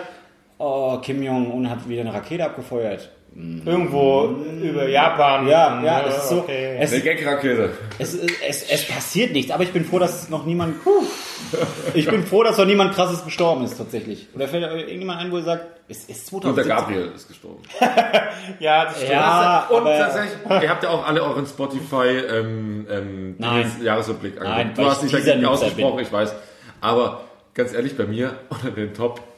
oh, 0.57 0.97
Kim 1.03 1.21
Jong-un 1.21 1.69
hat 1.69 1.87
wieder 1.87 2.01
eine 2.01 2.13
Rakete 2.13 2.43
abgefeuert. 2.43 3.11
Irgendwo 3.35 4.29
über 4.61 4.87
Japan. 4.87 5.45
Ja, 5.45 5.83
ja, 5.83 6.03
das 6.03 6.23
ist 6.23 6.29
so. 6.29 6.37
Okay. 6.39 6.77
Es, 6.79 6.93
Eine 6.93 7.01
Gag-Rakete. 7.01 7.69
es, 7.99 8.13
es, 8.15 8.63
es 8.69 8.87
passiert 8.87 9.33
nichts, 9.33 9.51
aber 9.51 9.63
ich 9.63 9.73
bin 9.73 9.83
froh, 9.83 9.99
dass 9.99 10.29
noch 10.29 10.45
niemand. 10.45 10.77
Ich 11.93 12.07
bin 12.09 12.25
froh, 12.25 12.43
dass 12.43 12.57
noch 12.57 12.65
niemand 12.65 12.95
krasses 12.95 13.25
gestorben 13.25 13.65
ist, 13.65 13.77
tatsächlich. 13.77 14.27
Oder 14.33 14.47
fällt 14.47 14.63
euch 14.63 14.83
irgendjemand 14.83 15.19
ein, 15.19 15.31
wo 15.31 15.37
ihr 15.37 15.43
sagt, 15.43 15.65
es 15.89 16.05
ist 16.05 16.31
Und 16.31 16.45
der 16.45 16.53
2017. 16.63 16.67
Gabriel 16.77 17.11
ist 17.13 17.27
gestorben. 17.27 17.61
ja, 18.59 18.85
das 18.85 18.95
stimmt. 18.95 19.11
Ja, 19.11 19.67
Und 19.69 19.81
aber, 19.81 19.97
tatsächlich, 19.97 20.31
ihr 20.63 20.69
habt 20.69 20.83
ja 20.83 20.89
auch 20.89 21.05
alle 21.05 21.21
euren 21.21 21.45
Spotify 21.45 22.07
ähm, 22.07 22.87
ähm, 22.89 23.35
Nein. 23.37 23.69
Jahresrückblick 23.83 24.35
Nein, 24.39 24.47
angeguckt. 24.47 24.77
Du 24.77 24.85
hast 24.85 25.03
ich 25.03 25.11
dich 25.11 25.25
dagegen 25.25 25.45
ausgesprochen, 25.45 25.97
bin. 25.97 26.05
ich 26.05 26.11
weiß. 26.11 26.33
Aber 26.79 27.25
ganz 27.53 27.73
ehrlich, 27.73 27.97
bei 27.97 28.05
mir 28.05 28.35
unter 28.49 28.71
den 28.71 28.93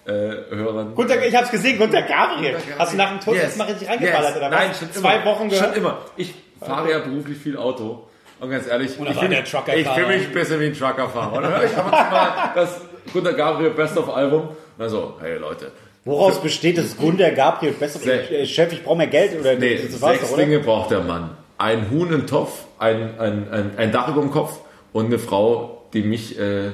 Top-Hörern. 0.08 0.96
Gunter, 0.96 1.26
ich 1.26 1.36
hab's 1.36 1.52
gesehen, 1.52 1.78
Gunter 1.78 2.02
Gabriel. 2.02 2.56
Hast 2.80 2.94
du 2.94 2.98
nach 2.98 3.10
dem 3.12 3.20
Tod 3.20 3.36
Yes. 3.36 3.44
jetzt 3.44 3.58
mal 3.58 3.66
richtig 3.66 3.90
reingeballert, 3.90 4.30
Yes. 4.30 4.38
oder 4.38 4.52
was? 4.52 4.58
Nein, 4.60 4.72
schon 4.80 4.92
Zwei 4.94 5.16
immer. 5.18 5.26
Wochen 5.26 5.50
gehört. 5.50 5.66
Schon 5.66 5.76
immer. 5.76 5.98
Ich 6.16 6.34
fahre 6.60 6.92
ja 6.92 7.00
beruflich 7.00 7.38
viel 7.38 7.58
Auto. 7.58 8.08
Und 8.40 8.52
ganz 8.52 8.68
ehrlich, 8.68 8.92
da 8.98 9.04
ich 9.10 9.18
fühle 9.18 9.30
der 9.30 9.42
mich, 9.42 9.50
fühle 9.50 10.08
mich 10.08 10.32
bisschen 10.34 10.60
wie 10.60 10.66
ein 10.68 10.74
Truckerfahrer. 10.74 11.34
Und 11.38 11.44
dann 11.44 11.52
höre 11.54 11.64
ich 11.66 11.76
ab 11.76 11.92
mal 11.92 12.52
das 12.56 12.82
Gunter 13.12 13.34
Gabriel 13.34 13.72
Best 13.72 13.98
of 13.98 14.10
Album. 14.10 14.42
Und 14.50 14.56
dann 14.78 14.90
so, 14.90 15.16
hey 15.20 15.38
Leute, 15.38 15.72
woraus 16.06 16.40
besteht 16.42 16.78
das 16.78 16.96
Gunter 16.96 17.32
Gabriel 17.32 17.74
besser? 17.74 18.00
Sehr- 18.00 18.32
Äh, 18.32 18.46
Chef, 18.46 18.72
ich 18.72 18.84
brauche 18.84 18.98
mehr 18.98 19.08
Geld 19.08 19.40
oder 19.40 19.56
Nee, 19.56 19.80
das 19.92 20.00
war's 20.02 20.20
sechs 20.20 20.32
oder? 20.32 20.44
Dinge 20.44 20.60
braucht 20.60 20.92
der 20.92 21.02
Mann. 21.02 21.32
Ein 21.58 21.90
Huhn 21.90 22.14
im 22.14 22.28
Topf, 22.28 22.66
ein, 22.78 23.20
ein, 23.20 23.52
ein, 23.52 23.72
ein 23.78 23.92
Dach 23.92 24.08
über 24.10 24.22
dem 24.22 24.30
Kopf 24.30 24.60
und 24.94 25.08
eine 25.08 25.18
Frau, 25.18 25.86
die 25.94 26.04
mich, 26.04 26.38
äh, 26.38 26.70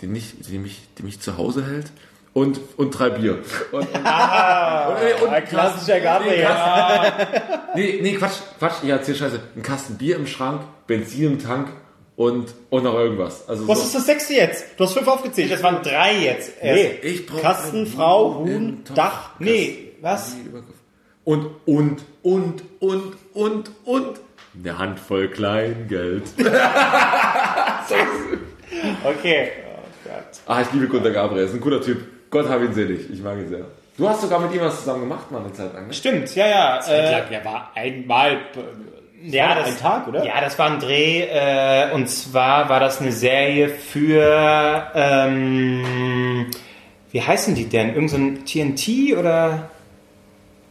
die, 0.00 0.06
nicht, 0.06 0.48
die, 0.48 0.56
mich, 0.58 0.80
die 0.96 1.02
mich 1.02 1.20
zu 1.20 1.36
Hause 1.36 1.66
hält. 1.66 1.86
Und, 2.34 2.60
und 2.78 2.90
drei 2.90 3.10
Bier. 3.10 3.38
Und, 3.72 3.80
und, 3.80 3.86
und, 3.94 5.22
und, 5.22 5.28
Ein 5.28 5.44
klassischer 5.44 6.00
Gabriel. 6.00 6.46
nee, 7.74 7.98
nee, 8.00 8.12
Quatsch, 8.14 8.38
Quatsch, 8.58 8.76
ich 8.82 8.88
erzähl 8.88 9.14
Scheiße. 9.14 9.38
Ein 9.54 9.62
Kasten 9.62 9.98
Bier 9.98 10.16
im 10.16 10.26
Schrank, 10.26 10.62
Benzin 10.86 11.32
im 11.32 11.38
Tank 11.38 11.68
und, 12.16 12.54
und 12.70 12.84
noch 12.84 12.94
irgendwas. 12.94 13.46
Also 13.48 13.68
Was 13.68 13.80
so. 13.80 13.84
ist 13.84 13.94
das 13.96 14.06
sechste 14.06 14.32
jetzt? 14.34 14.64
Du 14.78 14.84
hast 14.84 14.94
fünf 14.94 15.08
aufgezählt. 15.08 15.52
Das 15.52 15.62
waren 15.62 15.82
drei 15.82 16.14
jetzt. 16.20 16.52
erst. 16.60 16.82
Nee, 17.02 17.08
Ich 17.08 17.26
brauch 17.26 17.42
Kasten, 17.42 17.86
Frau, 17.86 18.38
Huhn. 18.38 18.82
Dach. 18.94 19.32
Nee, 19.38 19.92
was? 20.00 20.34
Und, 21.24 21.50
und, 21.66 22.02
und, 22.22 22.62
und, 22.80 23.12
und, 23.34 23.70
und 23.84 24.20
eine 24.58 24.78
Handvoll 24.78 25.28
Kleingeld. 25.28 26.24
Okay. 29.04 29.50
Ah, 30.46 30.62
ich 30.62 30.72
liebe 30.72 30.88
Gunter 30.88 31.10
Gabriel, 31.10 31.44
ist 31.44 31.54
ein 31.54 31.60
cooler 31.60 31.80
Typ. 31.80 31.98
Gott 32.32 32.48
hab 32.48 32.62
ihn 32.62 32.72
selig, 32.72 33.10
ich 33.12 33.22
mag 33.22 33.36
ihn 33.36 33.48
sehr. 33.48 33.60
Du 33.98 34.08
hast 34.08 34.22
sogar 34.22 34.40
mit 34.40 34.54
ihm 34.54 34.62
was 34.62 34.80
zusammen 34.80 35.02
gemacht, 35.02 35.30
mal 35.30 35.40
eine 35.40 35.52
Zeit 35.52 35.74
lang. 35.74 35.86
Ne? 35.86 35.92
Stimmt, 35.92 36.34
ja, 36.34 36.46
ja. 36.48 36.78
Äh, 36.78 37.28
Der 37.30 37.44
war 37.44 37.70
einmal. 37.74 38.38
ja, 39.22 39.50
war 39.50 39.54
das, 39.56 39.68
ein 39.68 39.78
Tag, 39.78 40.08
oder? 40.08 40.24
Ja, 40.24 40.40
das 40.40 40.58
war 40.58 40.70
ein 40.70 40.80
Dreh. 40.80 41.24
Äh, 41.26 41.92
und 41.92 42.08
zwar 42.08 42.70
war 42.70 42.80
das 42.80 43.02
eine 43.02 43.12
Serie 43.12 43.68
für, 43.68 44.90
ähm, 44.94 46.46
wie 47.10 47.20
heißen 47.20 47.54
die 47.54 47.66
denn? 47.68 47.94
Irgend 47.94 48.10
so 48.10 48.16
ein 48.16 48.46
TNT 48.46 49.14
oder 49.18 49.68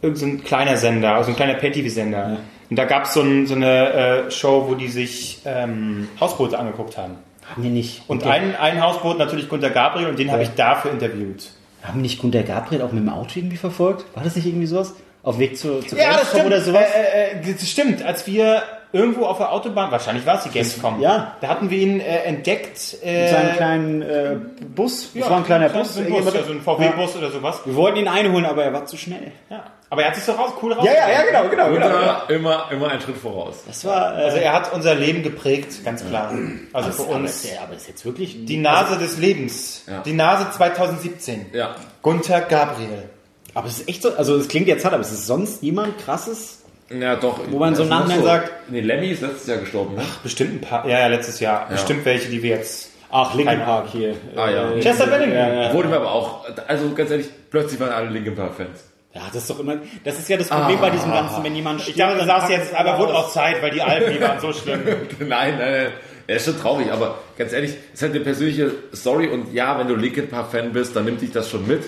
irgend 0.02 0.18
so 0.18 0.26
ein 0.26 0.42
kleiner 0.42 0.76
Sender, 0.76 1.14
also 1.14 1.30
ein 1.30 1.36
kleiner 1.36 1.54
Pay-TV-Sender. 1.54 2.38
Und 2.68 2.76
da 2.76 2.86
gab 2.86 3.06
so 3.06 3.22
es 3.22 3.48
so 3.48 3.54
eine 3.54 3.92
äh, 3.92 4.30
Show, 4.32 4.66
wo 4.68 4.74
die 4.74 4.88
sich 4.88 5.42
ähm, 5.44 6.08
Hausboote 6.20 6.58
angeguckt 6.58 6.98
haben. 6.98 7.18
Haben 7.50 7.62
die 7.62 7.68
nicht. 7.70 8.02
Und 8.08 8.24
ein, 8.24 8.56
ein 8.56 8.82
Hausboot 8.82 9.18
natürlich 9.18 9.48
Gunter 9.48 9.70
Gabriel 9.70 10.08
und 10.08 10.18
den 10.18 10.30
habe 10.30 10.42
ich 10.42 10.50
dafür 10.50 10.90
interviewt. 10.90 11.50
Haben 11.82 12.00
nicht 12.00 12.20
Gunter 12.20 12.42
Gabriel 12.42 12.82
auch 12.82 12.92
mit 12.92 13.02
dem 13.02 13.08
Auto 13.08 13.30
irgendwie 13.36 13.56
verfolgt? 13.56 14.04
War 14.14 14.22
das 14.22 14.36
nicht 14.36 14.46
irgendwie 14.46 14.66
sowas? 14.66 14.94
Auf 15.24 15.38
Weg 15.38 15.56
zur, 15.58 15.86
zur 15.86 15.98
Ja, 15.98 16.16
das 16.18 16.30
stimmt. 16.30 16.46
oder 16.46 16.60
sowas? 16.60 16.84
Äh, 16.94 17.40
äh, 17.40 17.52
das 17.52 17.68
stimmt. 17.68 18.02
Als 18.02 18.26
wir 18.26 18.62
irgendwo 18.92 19.26
auf 19.26 19.38
der 19.38 19.52
Autobahn, 19.52 19.90
wahrscheinlich 19.90 20.24
war 20.26 20.36
es 20.38 20.44
die 20.44 20.50
Gamescom, 20.50 21.00
ja. 21.00 21.36
da 21.40 21.48
hatten 21.48 21.70
wir 21.70 21.78
ihn 21.78 22.00
äh, 22.00 22.18
entdeckt. 22.24 22.96
Äh, 23.02 23.22
Mit 23.22 23.30
seinem 23.30 23.56
kleinen 23.56 24.02
äh, 24.02 24.36
Bus. 24.74 25.10
Das 25.14 25.24
ja, 25.24 25.30
war 25.30 25.38
ein 25.38 25.44
kleiner 25.44 25.68
Bus. 25.68 25.96
ein 25.96 26.04
Bus, 26.08 26.18
Jemand- 26.18 26.36
also 26.36 26.52
ein 26.52 26.60
VW-Bus 26.60 27.16
oder 27.16 27.30
sowas. 27.30 27.60
Wir 27.64 27.74
wollten 27.74 27.98
ihn 27.98 28.08
einholen, 28.08 28.44
aber 28.44 28.64
er 28.64 28.72
war 28.72 28.86
zu 28.86 28.96
schnell. 28.96 29.32
Ja. 29.50 29.64
Aber 29.90 30.02
er 30.02 30.08
hat 30.08 30.14
sich 30.14 30.24
so 30.24 30.32
raus, 30.32 30.52
cool 30.62 30.72
raus. 30.72 30.88
genau, 31.26 31.48
genau, 31.50 31.68
Gunter 31.68 32.24
immer, 32.30 32.64
immer 32.70 32.88
einen 32.88 33.00
Schritt 33.02 33.18
voraus. 33.18 33.62
Das 33.66 33.84
war. 33.84 34.18
Äh, 34.18 34.22
Also 34.24 34.36
er 34.38 34.52
hat 34.54 34.72
unser 34.72 34.94
Leben 34.94 35.22
geprägt, 35.22 35.84
ganz 35.84 36.02
klar. 36.02 36.32
Also 36.72 36.92
für 36.92 37.02
aber, 37.02 37.16
uns 37.16 37.30
ist 37.42 37.50
der, 37.52 37.62
aber 37.62 37.74
ist 37.74 37.88
jetzt 37.88 38.04
wirklich 38.06 38.46
die 38.46 38.56
Nase 38.56 38.98
des 38.98 39.18
Lebens. 39.18 39.82
Ja. 39.86 40.00
Die 40.00 40.14
Nase 40.14 40.50
2017. 40.50 41.46
Ja. 41.52 41.76
Gunther 42.00 42.40
Gabriel. 42.40 43.10
Aber 43.54 43.66
es 43.68 43.80
ist 43.80 43.88
echt 43.90 44.02
so, 44.02 44.14
also 44.16 44.36
es 44.36 44.48
klingt 44.48 44.66
jetzt 44.66 44.82
hart, 44.84 44.94
aber 44.94 45.02
es 45.02 45.12
ist 45.12 45.26
sonst 45.26 45.62
niemand 45.62 45.98
krasses. 45.98 46.61
Ja, 47.00 47.16
doch. 47.16 47.40
Wo 47.50 47.58
man 47.58 47.74
so 47.74 47.82
Also 47.82 47.92
im 47.94 47.98
Nachhinein 48.00 48.18
noch 48.18 48.24
sagt- 48.26 48.50
Nee, 48.70 48.80
Lemmy 48.80 49.08
ist 49.08 49.22
letztes 49.22 49.46
Jahr 49.46 49.58
gestorben, 49.58 49.94
ne? 49.96 50.02
Bestimmt 50.22 50.54
ein 50.54 50.60
paar, 50.60 50.88
ja, 50.88 51.00
ja, 51.00 51.06
letztes 51.08 51.40
Jahr. 51.40 51.68
Bestimmt 51.68 52.04
welche, 52.04 52.28
die 52.28 52.42
wir 52.42 52.50
jetzt. 52.56 52.90
Ach, 53.10 53.34
Linkin 53.34 53.60
Park 53.60 53.88
hier. 53.92 54.14
Ah, 54.36 54.48
ja. 54.48 54.70
Äh, 54.72 54.80
Chester 54.80 55.06
Bennington. 55.06 55.36
Ja, 55.36 55.52
ja. 55.64 55.74
Wurde 55.74 55.88
mir 55.88 55.96
aber 55.96 56.10
auch, 56.12 56.46
also 56.66 56.90
ganz 56.94 57.10
ehrlich, 57.10 57.26
plötzlich 57.50 57.78
waren 57.78 57.90
alle 57.90 58.08
Linkin 58.08 58.34
Park 58.34 58.54
Fans. 58.54 58.84
ja, 59.14 59.20
das 59.32 59.42
ist 59.42 59.50
doch 59.50 59.60
immer, 59.60 59.76
das 60.04 60.18
ist 60.18 60.28
ja 60.30 60.38
das 60.38 60.48
Problem 60.48 60.80
bei 60.80 60.88
diesem 60.90 61.10
Ganzen, 61.12 61.44
wenn 61.44 61.54
jemand 61.54 61.86
Ich 61.86 61.94
dachte, 61.94 62.14
du 62.14 62.18
dann 62.20 62.28
sagst 62.28 62.48
jetzt, 62.50 62.74
aber 62.74 62.98
wurde 62.98 63.14
auch 63.14 63.30
Zeit, 63.30 63.60
weil 63.62 63.70
die 63.70 63.82
Alben, 63.82 64.12
die 64.14 64.20
waren 64.20 64.40
so 64.40 64.52
schlimm. 64.54 64.80
nein, 65.20 65.28
nein, 65.58 65.58
nein. 65.58 65.86
Er 66.26 66.36
ist 66.36 66.44
schon 66.46 66.58
traurig, 66.58 66.90
aber 66.90 67.18
ganz 67.36 67.52
ehrlich, 67.52 67.72
es 67.92 67.94
ist 67.94 68.02
halt 68.02 68.12
eine 68.14 68.20
persönliche 68.24 68.70
Story 68.94 69.26
und 69.28 69.52
ja, 69.52 69.78
wenn 69.78 69.88
du 69.88 69.94
Linkin 69.96 70.28
Park 70.28 70.52
Fan 70.52 70.72
bist, 70.72 70.96
dann 70.96 71.04
nimmt 71.04 71.20
dich 71.20 71.32
das 71.32 71.50
schon 71.50 71.66
mit. 71.66 71.82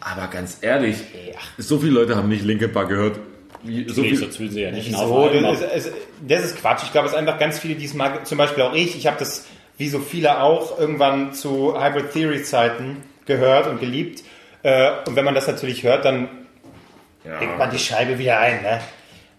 Aber 0.00 0.28
ganz 0.28 0.58
ehrlich, 0.62 0.96
so 1.58 1.78
viele 1.78 1.92
Leute 1.92 2.16
haben 2.16 2.28
nicht 2.28 2.44
Linkin 2.44 2.72
Park 2.72 2.88
gehört. 2.88 3.18
Wie, 3.62 3.88
so 3.88 4.02
Nee, 4.02 4.08
viel, 4.10 4.18
sonst 4.18 4.40
will 4.40 4.50
sie 4.50 4.62
ja 4.62 4.70
nicht 4.70 4.92
So, 4.92 5.28
das, 5.28 5.60
ist, 5.60 5.92
das 6.26 6.44
ist 6.44 6.56
Quatsch. 6.58 6.82
Ich 6.84 6.92
glaube, 6.92 7.06
es 7.06 7.12
ist 7.12 7.18
einfach 7.18 7.38
ganz 7.38 7.58
viele, 7.58 7.74
die 7.74 7.84
es 7.84 7.94
mal, 7.94 8.24
zum 8.24 8.38
Beispiel 8.38 8.62
auch 8.64 8.74
ich, 8.74 8.96
ich 8.96 9.06
habe 9.06 9.16
das, 9.18 9.46
wie 9.78 9.88
so 9.88 10.00
viele 10.00 10.40
auch, 10.42 10.78
irgendwann 10.78 11.32
zu 11.32 11.80
Hybrid 11.80 12.12
Theory 12.12 12.42
Zeiten 12.42 13.02
gehört 13.26 13.66
und 13.68 13.80
geliebt. 13.80 14.24
Äh, 14.62 14.90
Und 15.06 15.16
wenn 15.16 15.24
man 15.24 15.34
das 15.34 15.46
natürlich 15.46 15.82
hört, 15.82 16.04
dann 16.04 16.28
legt 17.40 17.58
man 17.58 17.70
die 17.70 17.78
Scheibe 17.78 18.18
wieder 18.18 18.38
ein. 18.38 18.62
Ne? 18.62 18.80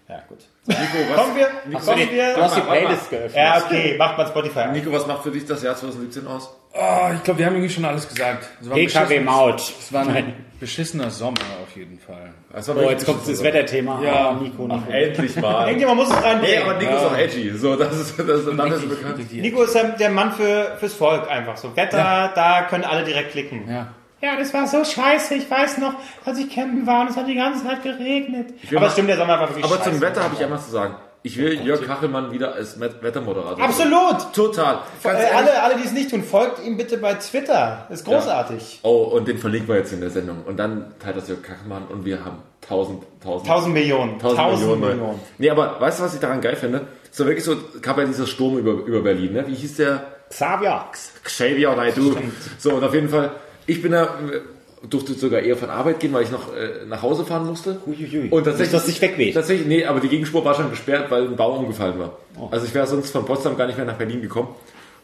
Ja, 0.08 0.22
gut. 0.28 0.38
Nico, 0.66 0.80
was, 1.10 1.16
Kommen 1.20 1.36
wir, 1.36 1.48
Nico, 1.66 1.80
kommen 1.84 2.10
wir. 2.10 2.34
Du 2.34 2.42
hast 2.42 2.56
die 2.56 2.60
Playlist 2.62 3.10
geöffnet. 3.10 3.34
Ja, 3.36 3.62
okay, 3.64 3.96
macht 3.98 4.16
man 4.16 4.26
Spotify. 4.26 4.68
Nico, 4.72 4.90
was 4.92 5.06
macht 5.06 5.22
für 5.22 5.30
dich 5.30 5.44
das 5.44 5.62
Jahr 5.62 5.76
2017 5.76 6.26
aus? 6.26 6.54
Oh, 6.72 7.10
ich 7.14 7.22
glaube, 7.22 7.38
wir 7.38 7.46
haben 7.46 7.54
irgendwie 7.54 7.72
schon 7.72 7.84
alles 7.84 8.08
gesagt. 8.08 8.48
PKW 8.72 9.20
Maut. 9.20 9.60
Es 9.60 9.92
war 9.92 10.08
ein 10.08 10.34
beschissener 10.58 11.10
Sommer 11.10 11.36
auf 11.62 11.76
jeden 11.76 11.98
Fall. 11.98 12.30
Das 12.52 12.68
Oh, 12.68 12.80
jetzt 12.90 13.04
kommt 13.04 13.28
das. 13.28 13.42
Wetterthema. 13.42 14.02
Ja. 14.02 14.30
Ah, 14.30 14.32
Nico, 14.40 14.66
Nico. 14.66 14.90
Endlich 14.90 15.36
mal. 15.36 15.66
Irgendjemand 15.68 15.98
muss 15.98 16.08
es 16.08 16.16
Nee, 16.16 16.26
reinbringen. 16.26 16.62
aber 16.62 16.78
Nico 16.78 16.96
ist 16.96 17.04
auch 17.04 17.16
edgy. 17.18 17.50
So, 17.50 17.76
das 17.76 17.92
ist, 18.00 18.18
das 18.18 18.26
ist, 18.26 18.46
dann 18.58 18.72
ist 18.72 18.88
bekannt. 18.88 19.32
Nico 19.32 19.62
ist 19.62 19.74
der, 19.74 20.10
Mann 20.10 20.32
für, 20.32 20.76
fürs 20.80 20.94
Volk 20.94 21.30
einfach 21.30 21.56
so. 21.58 21.76
Wetter, 21.76 22.32
da 22.34 22.62
können 22.62 22.84
alle 22.84 23.04
direkt 23.04 23.32
klicken. 23.32 23.68
Ja. 23.70 23.88
Ja, 24.24 24.36
das 24.38 24.54
war 24.54 24.66
so 24.66 24.82
scheiße. 24.84 25.34
Ich 25.34 25.50
weiß 25.50 25.78
noch, 25.78 25.94
als 26.24 26.38
ich 26.38 26.48
campen 26.54 26.86
war 26.86 27.02
und 27.02 27.10
es 27.10 27.16
hat 27.16 27.28
die 27.28 27.34
ganze 27.34 27.62
Zeit 27.64 27.82
geregnet. 27.82 28.54
Aber 28.70 28.80
mal- 28.80 28.90
stimmt, 28.90 29.08
der 29.10 29.16
Sommer 29.18 29.38
war 29.38 29.48
wirklich 29.50 29.64
Aber 29.64 29.76
scheiße. 29.76 29.90
zum 29.90 30.00
Wetter 30.00 30.22
habe 30.22 30.34
ich 30.34 30.42
einmal 30.42 30.60
zu 30.60 30.70
sagen. 30.70 30.94
Ich 31.26 31.38
will 31.38 31.58
Jörg 31.64 31.82
Kachelmann 31.86 32.32
wieder 32.32 32.52
als 32.54 32.78
Wettermoderator. 32.78 33.64
Absolut! 33.64 34.32
Total. 34.34 34.80
Ganz 35.02 35.20
Äh, 35.20 35.26
alle, 35.34 35.62
alle, 35.62 35.76
die 35.76 35.84
es 35.84 35.92
nicht 35.92 36.10
tun, 36.10 36.22
folgt 36.22 36.62
ihm 36.64 36.76
bitte 36.76 36.98
bei 36.98 37.14
Twitter. 37.14 37.86
Ist 37.90 38.04
großartig. 38.04 38.80
Oh, 38.82 39.04
und 39.04 39.26
den 39.26 39.38
verlinken 39.38 39.68
wir 39.68 39.76
jetzt 39.76 39.92
in 39.94 40.00
der 40.00 40.10
Sendung. 40.10 40.42
Und 40.46 40.58
dann 40.58 40.92
teilt 41.02 41.16
das 41.16 41.28
Jörg 41.28 41.42
Kachelmann 41.42 41.86
und 41.88 42.04
wir 42.04 42.22
haben 42.24 42.38
tausend, 42.60 43.04
tausend, 43.22 43.48
Tausend 43.48 43.72
Millionen. 43.72 44.18
tausend 44.18 44.38
Millionen. 44.38 44.80
Millionen. 44.80 44.98
Millionen. 44.98 45.20
Nee, 45.38 45.48
aber 45.50 45.80
weißt 45.80 46.00
du, 46.00 46.04
was 46.04 46.14
ich 46.14 46.20
daran 46.20 46.42
geil 46.42 46.56
finde? 46.56 46.88
So 47.10 47.24
wirklich 47.24 47.44
so, 47.44 47.56
gab 47.80 47.96
ja 47.96 48.04
dieser 48.04 48.26
Sturm 48.26 48.58
über, 48.58 48.72
über 48.84 49.00
Berlin, 49.00 49.32
ne? 49.32 49.44
Wie 49.46 49.54
hieß 49.54 49.76
der? 49.76 50.02
Xavier. 50.28 50.84
Xavier 51.22 51.74
Naidoo. 51.76 52.16
So, 52.58 52.72
und 52.74 52.84
auf 52.84 52.92
jeden 52.92 53.08
Fall, 53.08 53.30
ich 53.66 53.82
bin 53.82 53.92
da, 53.92 54.18
durfte 54.88 55.14
sogar 55.14 55.40
eher 55.40 55.56
von 55.56 55.70
Arbeit 55.70 56.00
gehen, 56.00 56.12
weil 56.12 56.24
ich 56.24 56.30
noch 56.30 56.54
äh, 56.54 56.84
nach 56.86 57.02
Hause 57.02 57.24
fahren 57.24 57.46
musste. 57.46 57.78
Huiuiui. 57.86 58.28
Und 58.28 58.44
tatsächlich, 58.44 58.58
Nicht, 58.58 58.74
dass 58.74 58.86
dich 58.86 59.00
wegweht. 59.00 59.34
Tatsächlich, 59.34 59.66
nee, 59.66 59.84
aber 59.84 60.00
die 60.00 60.08
Gegenspur 60.08 60.44
war 60.44 60.54
schon 60.54 60.70
gesperrt, 60.70 61.10
weil 61.10 61.24
ein 61.24 61.36
Baum 61.36 61.58
umgefallen 61.60 61.98
war. 61.98 62.18
Oh. 62.38 62.48
Also 62.50 62.66
ich 62.66 62.74
wäre 62.74 62.86
sonst 62.86 63.10
von 63.10 63.24
Potsdam 63.24 63.56
gar 63.56 63.66
nicht 63.66 63.76
mehr 63.76 63.86
nach 63.86 63.96
Berlin 63.96 64.20
gekommen. 64.20 64.48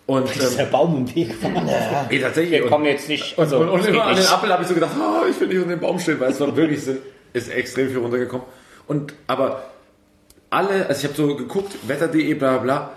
Und 0.06 0.34
Ist 0.34 0.58
der 0.58 0.66
ähm, 0.66 0.72
Baum 0.72 0.96
im 0.96 1.14
Weg? 1.14 1.34
nee, 2.10 2.18
tatsächlich. 2.18 2.58
Wir 2.58 2.64
und, 2.64 2.70
kommen 2.70 2.84
jetzt 2.86 3.08
nicht. 3.08 3.38
und, 3.38 3.44
Also, 3.44 3.58
und, 3.58 3.68
und 3.68 3.80
das 3.80 3.86
immer 3.86 4.04
an 4.04 4.16
den. 4.16 4.26
Apfel 4.26 4.52
habe 4.52 4.62
ich 4.62 4.68
so 4.68 4.74
gedacht, 4.74 4.92
oh, 4.98 5.26
ich 5.30 5.40
will 5.40 5.48
nicht 5.48 5.58
unter 5.58 5.70
dem 5.70 5.80
Baum 5.80 5.98
stehen, 5.98 6.18
weil 6.18 6.30
es 6.30 6.40
war 6.40 6.54
wirklich 6.56 6.80
ist 7.32 7.48
extrem 7.48 7.88
viel 7.88 7.98
runtergekommen. 7.98 8.44
Und 8.88 9.14
aber 9.28 9.70
alle, 10.50 10.86
also 10.88 10.98
ich 10.98 11.04
habe 11.04 11.14
so 11.14 11.36
geguckt, 11.36 11.76
wetter.de, 11.86 12.34
bla 12.34 12.58
bla 12.58 12.58
bla, 12.58 12.90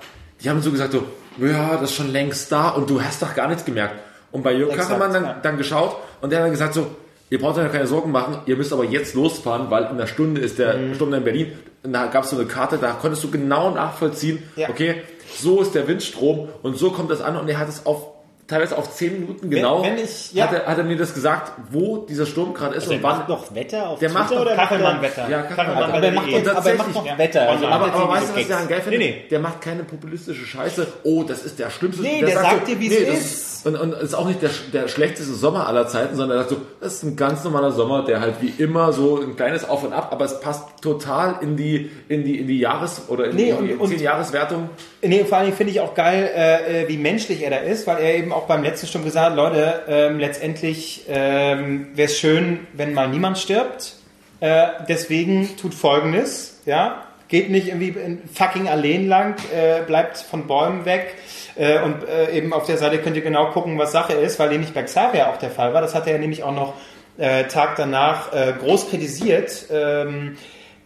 die 0.44 0.50
haben 0.50 0.62
so 0.62 0.72
gesagt 0.72 0.94
so, 0.94 1.04
ja, 1.38 1.78
das 1.78 1.92
ist 1.92 1.96
schon 1.96 2.12
längst 2.12 2.52
da 2.52 2.70
und 2.70 2.90
du 2.90 3.02
hast 3.02 3.22
doch 3.22 3.36
gar 3.36 3.48
nichts 3.48 3.64
gemerkt. 3.64 3.96
Und 4.34 4.44
bei 4.44 4.54
Exakt, 4.54 4.78
Kachelmann 4.80 5.14
dann, 5.14 5.24
ja. 5.24 5.36
dann 5.42 5.58
geschaut 5.58 5.96
und 6.22 6.30
der 6.32 6.40
hat 6.40 6.46
dann 6.46 6.52
gesagt 6.52 6.74
so, 6.74 6.88
ihr 7.30 7.40
braucht 7.40 7.58
euch 7.58 7.72
keine 7.72 7.88
Sorgen 7.88 8.12
machen, 8.12 8.40
ihr 8.48 8.58
müsst 8.58 8.74
aber 8.74 8.84
jetzt 8.84 9.14
losfahren, 9.16 9.70
weil 9.72 9.84
in 9.84 9.90
einer 9.92 10.08
Stunde 10.08 10.42
ist 10.42 10.60
der 10.60 10.76
Mhm. 10.76 10.96
Stunde 10.96 11.18
in 11.18 11.24
Berlin. 11.24 11.52
Und 11.84 11.94
da 11.94 12.08
gab 12.08 12.24
es 12.26 12.32
so 12.32 12.36
eine 12.38 12.46
Karte, 12.46 12.78
da 12.78 12.92
konntest 12.94 13.24
du 13.24 13.32
genau 13.32 13.70
nachvollziehen, 13.72 14.44
Ja. 14.56 14.70
okay, 14.70 15.02
so 15.40 15.62
ist 15.62 15.74
der 15.76 15.88
Windstrom 15.88 16.50
und 16.64 16.78
so 16.78 16.92
kommt 16.92 17.10
das 17.12 17.22
an 17.22 17.38
und 17.38 17.48
er 17.50 17.58
hat 17.60 17.70
es 17.70 17.86
auf 17.86 18.08
teilweise 18.46 18.78
auf 18.78 18.94
10 18.94 19.22
Minuten 19.22 19.50
genau, 19.50 19.84
wenn 19.84 19.98
ich- 19.98 20.34
ja. 20.34 20.44
hat, 20.46 20.54
er, 20.54 20.66
hat 20.66 20.78
er 20.78 20.84
mir 20.84 20.98
das 20.98 21.14
gesagt, 21.14 21.54
wo 21.72 22.00
dieser 22.10 22.26
Sturm 22.26 22.54
gerade 22.54 22.76
ist 22.76 22.90
Der 22.90 22.98
und 22.98 23.04
wann. 23.04 23.18
macht 23.20 23.30
noch 23.30 23.56
Wetter 23.56 23.90
auf 23.90 24.00
Der 24.00 24.12
macht 24.12 24.28
Twitter 24.28 24.36
noch 24.36 24.46
oder 24.46 24.56
macht 24.56 24.72
er- 24.72 24.78
Kachelmann-Wetter. 24.78 25.30
Ja, 25.30 25.42
Kachelmann. 25.44 25.84
Aber 25.92 26.04
er 26.04 26.12
macht, 26.12 26.28
jetzt, 26.28 26.50
aber 26.50 26.70
er 26.70 26.76
macht 26.76 26.94
noch. 26.94 27.18
Wetter. 27.18 27.50
Also 27.50 27.66
Aber- 27.68 27.86
Aber, 27.86 27.88
macht 28.06 28.10
weißt 28.18 28.30
du, 28.30 28.34
was 28.34 28.42
ich 28.42 28.48
daran 28.50 28.68
geil 28.68 28.82
finde? 28.82 28.98
Nee, 29.00 29.10
nee. 29.24 29.28
Der 29.32 29.40
macht 29.40 29.62
keine 29.62 29.84
populistische 29.84 30.46
Scheiße. 30.46 30.88
Oh, 31.04 31.24
das 31.24 31.44
ist 31.46 31.58
der 31.58 31.70
schlimmste. 31.70 32.04
Nee, 32.04 32.20
der 32.20 32.30
sagt 32.42 32.68
dir, 32.68 32.80
wie 32.80 32.94
es 32.94 33.06
das 33.08 33.18
ist. 33.18 33.53
Und, 33.66 33.76
und 33.76 33.94
ist 33.94 34.14
auch 34.14 34.28
nicht 34.28 34.42
der, 34.42 34.50
der 34.74 34.88
schlechteste 34.88 35.34
Sommer 35.34 35.68
aller 35.68 35.88
Zeiten, 35.88 36.16
sondern 36.16 36.38
er 36.38 36.42
sagt 36.44 36.50
so, 36.50 36.62
das 36.82 36.96
ist 36.96 37.04
ein 37.04 37.16
ganz 37.16 37.44
normaler 37.44 37.72
Sommer, 37.72 38.04
der 38.04 38.20
halt 38.20 38.36
wie 38.42 38.54
immer 38.62 38.92
so 38.92 39.22
ein 39.22 39.36
kleines 39.36 39.68
Auf 39.68 39.84
und 39.84 39.94
Ab, 39.94 40.10
aber 40.12 40.26
es 40.26 40.40
passt 40.42 40.82
total 40.82 41.36
in 41.42 41.56
die, 41.56 41.90
in 42.10 42.26
die, 42.26 42.40
in 42.40 42.48
die 42.48 42.60
Jahres- 42.60 43.04
oder 43.08 43.26
in 43.28 43.36
Nee, 43.36 43.54
die, 43.62 43.74
und- 43.74 43.90
10-Jahres-Wertung. 43.92 44.70
Nee, 45.02 45.24
vor 45.24 45.38
allen 45.38 45.46
Dingen 45.48 45.58
finde 45.58 45.72
ich 45.72 45.80
auch 45.80 45.94
geil, 45.96 46.30
äh, 46.36 46.84
äh, 46.84 46.88
wie 46.90 46.98
menschlich 46.98 47.42
er 47.44 47.52
da 47.52 47.58
ist, 47.58 47.88
weil 47.88 48.02
er 48.04 48.16
eben 48.16 48.34
auch 48.34 48.48
beim 48.48 48.64
letzten 48.64 48.88
Sturm 48.88 49.06
gesagt 49.06 49.32
hat, 49.32 49.36
Leute, 49.36 49.82
ähm, 49.88 50.20
letztendlich 50.20 51.06
ähm, 51.08 51.88
wäre 51.96 52.08
es 52.08 52.18
schön, 52.18 52.60
wenn 52.74 52.94
mal 52.94 53.08
niemand 53.08 53.38
stirbt. 53.38 53.96
Äh, 54.42 54.68
deswegen 54.90 55.56
tut 55.56 55.74
Folgendes, 55.74 56.60
ja, 56.66 57.03
geht 57.28 57.50
nicht 57.50 57.68
irgendwie 57.68 57.90
in 57.90 58.22
fucking 58.32 58.68
Alleen 58.68 59.08
lang, 59.08 59.36
äh, 59.54 59.82
bleibt 59.82 60.18
von 60.18 60.48
Bäumen 60.48 60.86
weg. 60.86 61.16
Äh, 61.56 61.82
und 61.82 62.08
äh, 62.08 62.32
eben 62.36 62.54
auf 62.54 62.66
der 62.66 62.78
Seite 62.78 63.00
könnt 63.00 63.16
ihr 63.16 63.22
genau 63.22 63.52
gucken, 63.52 63.78
was 63.78 63.92
Sache 63.92 64.14
ist, 64.14 64.40
weil 64.40 64.50
nämlich 64.50 64.74
bei 64.74 64.84
Xavier 64.84 65.30
auch 65.30 65.38
der 65.38 65.52
Fall 65.52 65.74
war. 65.74 65.82
Das 65.82 65.96
hat 65.96 66.08
er 66.08 66.18
nämlich 66.18 66.44
auch 66.44 66.54
noch 66.54 66.74
äh, 67.18 67.46
Tag 67.46 67.76
danach 67.76 68.34
äh, 68.34 68.54
groß 68.60 68.90
kritisiert, 68.90 69.68
ähm, 69.72 70.38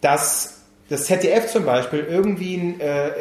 dass 0.01 0.65
das 0.89 1.05
ZDF 1.05 1.47
zum 1.47 1.65
Beispiel 1.65 2.05
irgendwie 2.09 2.55
ein 2.55 2.79
äh, 2.79 3.11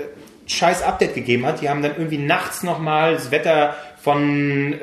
scheiß 0.46 0.82
Update 0.82 1.14
gegeben 1.14 1.46
hat. 1.46 1.60
Die 1.60 1.68
haben 1.68 1.82
dann 1.82 1.92
irgendwie 1.96 2.18
nachts 2.18 2.62
nochmal 2.62 3.14
das 3.14 3.30
Wetter 3.32 3.74
von 4.00 4.76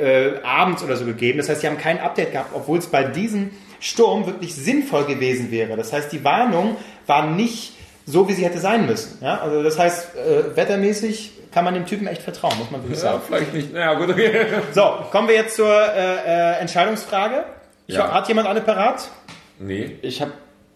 abends 0.44 0.84
oder 0.84 0.98
so 0.98 1.06
gegeben. 1.06 1.38
Das 1.38 1.48
heißt, 1.48 1.64
die 1.64 1.68
haben 1.68 1.78
kein 1.78 1.98
Update 2.02 2.34
gehabt, 2.34 2.50
obwohl 2.54 2.80
es 2.80 2.88
bei 2.88 3.06
diesem 3.06 3.52
Sturm 3.80 4.26
wirklich 4.26 4.54
sinnvoll 4.54 5.06
gewesen 5.06 5.50
wäre. 5.50 5.78
Das 5.78 5.94
heißt, 5.94 6.12
die 6.12 6.26
Warnung 6.26 6.76
war 7.08 7.28
nicht 7.28 7.72
so, 8.06 8.28
wie 8.28 8.34
sie 8.34 8.44
hätte 8.46 8.60
sein 8.60 8.86
müssen. 8.86 9.18
Ja? 9.24 9.40
Also 9.40 9.64
das 9.64 9.80
heißt, 9.80 10.16
äh, 10.16 10.56
wettermäßig 10.56 11.32
kann 11.52 11.64
man 11.66 11.74
dem 11.74 11.86
Typen 11.86 12.08
echt 12.08 12.22
vertrauen, 12.22 12.58
muss 12.58 12.72
man 12.72 12.82
wirklich 12.84 13.02
Ja, 13.02 13.12
sagen. 13.14 13.22
vielleicht 13.28 13.54
nicht. 13.54 13.74
Naja, 13.74 13.94
gut, 13.94 14.10
okay. 14.10 14.46
So, 14.74 15.06
kommen 15.12 15.28
wir 15.28 15.36
jetzt 15.36 15.56
zur 15.56 15.70
äh, 15.72 16.56
äh, 16.56 16.60
Entscheidungsfrage. 16.60 17.46
Ich, 17.88 17.96
Ja. 17.96 18.12
Hat 18.12 18.28
jemand 18.28 18.48
eine 18.48 18.62
parat? 18.62 19.08
Nee. 19.60 19.98
Ich 20.02 20.22
habe 20.22 20.32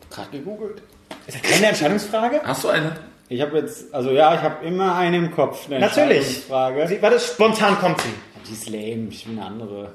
gerade 0.10 0.30
gegoogelt. 0.32 0.82
Ist 1.26 1.44
das 1.44 1.52
keine 1.52 1.68
Entscheidungsfrage? 1.68 2.42
Hast 2.44 2.64
du 2.64 2.70
eine? 2.70 2.94
Ich 3.30 3.42
habe 3.42 3.58
jetzt, 3.58 3.94
also 3.94 4.12
ja, 4.12 4.34
ich 4.36 4.42
habe 4.42 4.66
immer 4.66 4.96
einen 4.96 5.26
im 5.26 5.32
Kopf. 5.36 5.66
Eine 5.70 5.80
Natürlich. 5.82 6.44
Frage. 6.48 6.88
Sie, 6.88 7.02
warte, 7.02 7.20
spontan 7.20 7.78
kommt 7.80 8.00
sie. 8.02 8.10
Die 8.48 8.54
ist 8.54 8.70
lame, 8.70 9.08
ich 9.10 9.28
will 9.28 9.38
eine 9.38 9.46
andere. 9.46 9.92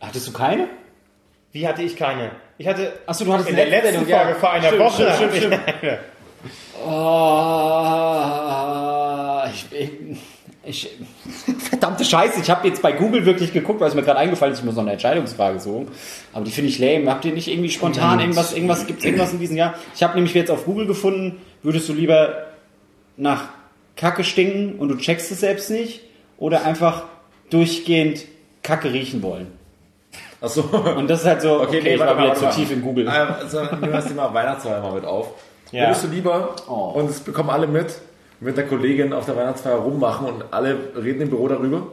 Hattest 0.00 0.28
du 0.28 0.32
keine? 0.32 0.68
Wie 1.52 1.68
hatte 1.68 1.82
ich 1.82 1.96
keine? 1.96 2.30
Ich 2.56 2.66
hatte 2.66 2.92
Achso, 3.06 3.24
du 3.26 3.32
hattest 3.34 3.50
in 3.50 3.56
der 3.56 3.66
letzte 3.66 3.88
letzten 3.88 4.06
Sendung, 4.06 4.10
ja. 4.10 4.24
Folge 4.24 4.38
vor 4.40 4.50
einer 4.52 4.68
Stimmt, 4.68 4.82
Woche. 4.84 5.12
stimmt, 5.14 5.34
stimmt, 5.36 5.60
eine. 5.82 5.98
Oh, 6.84 7.82
ich, 9.52 9.66
ich, 9.72 9.90
ich, 10.64 10.90
verdammte 11.58 12.04
Scheiße, 12.04 12.40
ich 12.40 12.50
habe 12.50 12.66
jetzt 12.68 12.82
bei 12.82 12.92
Google 12.92 13.24
wirklich 13.26 13.52
geguckt, 13.52 13.80
weil 13.80 13.88
es 13.88 13.94
mir 13.94 14.02
gerade 14.02 14.18
eingefallen 14.18 14.52
ist, 14.52 14.60
ich 14.60 14.64
muss 14.64 14.74
noch 14.74 14.82
eine 14.82 14.92
Entscheidungsfrage 14.92 15.60
suchen. 15.60 15.88
Aber 16.32 16.44
die 16.44 16.50
finde 16.50 16.70
ich 16.70 16.78
lame. 16.78 17.10
Habt 17.10 17.24
ihr 17.24 17.32
nicht 17.32 17.48
irgendwie 17.48 17.70
spontan 17.70 18.20
irgendwas, 18.20 18.52
irgendwas, 18.52 18.86
gibt 18.86 19.00
es 19.00 19.04
irgendwas 19.04 19.32
in 19.32 19.38
diesem 19.38 19.56
Jahr? 19.56 19.74
Ich 19.94 20.02
habe 20.02 20.14
nämlich 20.14 20.34
jetzt 20.34 20.50
auf 20.50 20.64
Google 20.64 20.86
gefunden, 20.86 21.40
würdest 21.62 21.88
du 21.88 21.92
lieber 21.92 22.46
nach 23.16 23.48
Kacke 23.96 24.24
stinken 24.24 24.78
und 24.78 24.88
du 24.88 24.96
checkst 24.96 25.30
es 25.30 25.40
selbst 25.40 25.70
nicht 25.70 26.00
oder 26.38 26.64
einfach 26.64 27.04
durchgehend 27.50 28.24
Kacke 28.62 28.92
riechen 28.92 29.22
wollen? 29.22 29.48
Achso. 30.40 30.62
Und 30.62 31.08
das 31.08 31.20
ist 31.20 31.26
halt 31.26 31.42
so, 31.42 31.60
okay, 31.60 31.78
ich 31.94 32.00
war 32.00 32.18
wieder 32.18 32.34
zu 32.34 32.50
tief 32.50 32.72
in 32.72 32.82
Google. 32.82 33.08
Also, 33.08 33.62
nehmen 33.62 33.82
wir 33.82 33.88
das 33.88 34.08
Thema 34.08 34.34
Weihnachtsfeier 34.34 34.80
mal 34.80 34.92
mit 34.92 35.04
auf. 35.04 35.34
Ja. 35.72 35.86
Würdest 35.88 36.04
du 36.04 36.08
lieber, 36.08 36.54
Oh. 36.68 36.92
und 36.94 37.08
das 37.10 37.20
bekommen 37.20 37.50
alle 37.50 37.66
mit, 37.66 37.94
mit 38.40 38.56
der 38.56 38.66
Kollegin 38.66 39.12
auf 39.12 39.24
der 39.26 39.36
Weihnachtsfeier 39.36 39.76
rummachen 39.76 40.26
und 40.28 40.44
alle 40.52 40.76
reden 40.96 41.22
im 41.22 41.30
Büro 41.30 41.48
darüber? 41.48 41.86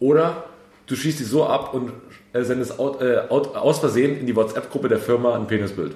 Oder 0.00 0.44
du 0.86 0.94
schießt 0.96 1.18
die 1.20 1.24
so 1.24 1.46
ab 1.46 1.74
und 1.74 1.92
äh, 2.32 2.42
sendest 2.42 2.78
out, 2.78 3.00
äh, 3.02 3.22
out, 3.28 3.56
aus 3.56 3.78
Versehen 3.80 4.18
in 4.20 4.26
die 4.26 4.36
WhatsApp-Gruppe 4.36 4.88
der 4.88 4.98
Firma 4.98 5.34
ein 5.34 5.46
Penisbild? 5.46 5.94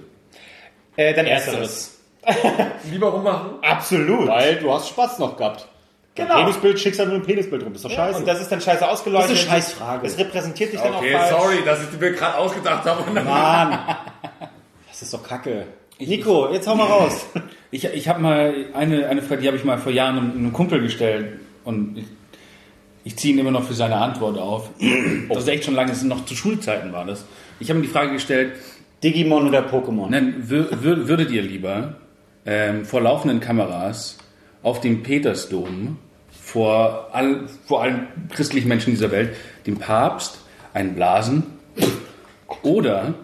Äh, 0.96 1.14
dann 1.14 1.26
ersteres. 1.26 1.98
Lieber 2.90 3.08
rummachen? 3.08 3.50
Absolut. 3.62 4.28
Weil 4.28 4.56
du 4.56 4.72
hast 4.72 4.88
Spaß 4.88 5.18
noch 5.20 5.36
gehabt. 5.36 5.66
Genau. 6.14 6.34
Ein 6.34 6.40
Penisbild 6.46 6.78
schickst 6.80 6.98
halt 6.98 7.08
nur 7.10 7.18
ein 7.18 7.22
Penisbild 7.24 7.62
rum. 7.64 7.72
Ist 7.74 7.84
doch 7.84 7.90
scheiße. 7.90 8.18
Und 8.18 8.26
das 8.28 8.40
ist 8.40 8.50
dann 8.50 8.60
scheiße 8.60 8.86
ausgeleuchtet. 8.86 9.30
Das 9.30 9.38
ist 9.42 9.48
eine 9.48 9.60
Scheißfrage. 9.62 10.06
Es 10.06 10.18
repräsentiert 10.18 10.72
dich 10.72 10.80
dann 10.80 10.94
Okay, 10.96 11.14
auch 11.14 11.20
falsch. 11.20 11.30
sorry, 11.42 11.56
dass 11.64 11.82
ich 11.82 11.88
die 11.90 11.96
mir 11.96 12.12
gerade 12.12 12.36
ausgedacht 12.36 12.84
habe. 12.84 13.04
Dann 13.14 13.24
Mann. 13.24 13.78
Das 14.88 15.02
ist 15.02 15.14
doch 15.14 15.22
kacke. 15.22 15.66
Nico, 16.00 16.52
jetzt 16.52 16.66
hau 16.66 16.74
mal 16.74 16.86
raus. 16.86 17.26
Ich, 17.72 17.84
ich 17.84 18.08
habe 18.08 18.20
mal 18.20 18.52
eine, 18.74 19.06
eine 19.06 19.22
Frage, 19.22 19.42
die 19.42 19.46
habe 19.46 19.56
ich 19.56 19.62
mal 19.62 19.78
vor 19.78 19.92
Jahren 19.92 20.18
einem, 20.18 20.30
einem 20.32 20.52
Kumpel 20.52 20.82
gestellt 20.82 21.38
und 21.62 21.98
ich, 21.98 22.04
ich 23.04 23.16
ziehe 23.16 23.32
ihn 23.32 23.38
immer 23.38 23.52
noch 23.52 23.62
für 23.62 23.74
seine 23.74 23.94
Antwort 23.94 24.36
auf. 24.38 24.70
Das 25.28 25.44
ist 25.44 25.48
echt 25.48 25.66
schon 25.66 25.76
lange, 25.76 25.92
es 25.92 25.98
ist 25.98 26.02
noch 26.02 26.24
zu 26.24 26.34
Schulzeiten 26.34 26.92
war 26.92 27.04
das. 27.04 27.24
Ich 27.60 27.70
habe 27.70 27.78
ihm 27.78 27.82
die 27.82 27.88
Frage 27.88 28.10
gestellt, 28.10 28.54
Digimon 29.04 29.46
oder 29.46 29.60
Pokémon? 29.60 30.08
nein, 30.10 30.34
wür, 30.48 30.82
wür, 30.82 31.06
würdet 31.06 31.30
ihr 31.30 31.42
lieber 31.42 31.94
ähm, 32.44 32.84
vor 32.84 33.00
laufenden 33.00 33.38
Kameras 33.38 34.18
auf 34.64 34.80
dem 34.80 35.04
Petersdom 35.04 35.96
vor, 36.30 37.10
all, 37.12 37.46
vor 37.66 37.82
allen 37.82 38.08
christlichen 38.30 38.66
Menschen 38.66 38.90
dieser 38.90 39.12
Welt 39.12 39.36
dem 39.64 39.76
Papst 39.76 40.40
einen 40.74 40.96
blasen 40.96 41.44
oder 42.62 43.14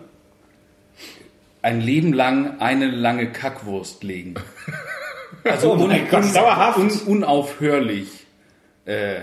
ein 1.66 1.80
Leben 1.80 2.12
lang 2.12 2.60
eine 2.60 2.86
lange 2.86 3.30
Kackwurst 3.32 4.02
legen? 4.04 4.34
Also 5.44 5.72
Oh 5.72 5.76
mein 5.76 6.08
Gott, 6.10 6.34
dauerhaft? 6.34 6.76
un, 6.78 6.90
unaufhörlich 7.06 8.26
äh, 8.84 9.16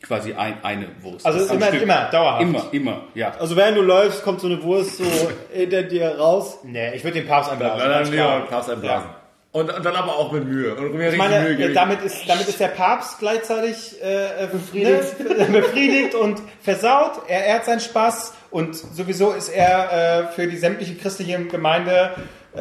quasi 0.00 0.32
ein, 0.32 0.54
eine 0.64 0.86
Wurst. 1.02 1.26
Also 1.26 1.50
Am 1.50 1.56
immer- 1.56 1.66
Stück. 1.66 1.82
immer, 1.82 2.04
dauerhaft. 2.10 2.42
Immer, 2.42 2.64
immer, 2.72 3.02
ja. 3.14 3.32
Also 3.38 3.56
während 3.56 3.76
du 3.76 3.82
läufst, 3.82 4.22
kommt 4.22 4.40
so 4.40 4.46
eine 4.46 4.62
Wurst 4.62 4.96
so 4.96 5.04
hinter 5.52 5.82
dir 5.82 6.16
raus. 6.18 6.60
Nee, 6.62 6.94
ich 6.94 7.04
würde 7.04 7.18
den 7.20 7.28
Papst 7.28 7.50
einblasen. 7.50 7.78
dann 7.78 7.90
ganz 7.90 8.08
lieber 8.10 8.22
klar. 8.22 8.46
Papst 8.46 8.70
einblasen. 8.70 9.10
Und, 9.52 9.72
und 9.72 9.84
dann 9.84 9.96
aber 9.96 10.16
auch 10.16 10.30
mit 10.30 10.44
Mühe. 10.44 10.74
Und 10.76 10.94
mir 10.94 11.10
Ich 11.10 11.18
meine, 11.18 11.48
äh, 11.48 11.72
damit 11.72 12.02
ist, 12.02 12.28
damit 12.28 12.46
ist 12.48 12.60
der 12.60 12.68
Papst 12.68 13.18
gleichzeitig 13.18 14.00
äh, 14.00 14.46
befriedigt. 14.46 15.18
Ne, 15.18 15.44
befriedigt 15.46 16.14
und 16.14 16.40
versaut. 16.62 17.22
Er, 17.26 17.46
er 17.46 17.54
hat 17.56 17.64
seinen 17.64 17.80
Spaß 17.80 18.32
und 18.52 18.76
sowieso 18.76 19.32
ist 19.32 19.48
er 19.48 20.28
äh, 20.28 20.32
für 20.32 20.46
die 20.46 20.56
sämtliche 20.56 20.94
christliche 20.94 21.44
Gemeinde 21.46 22.12
äh, 22.52 22.56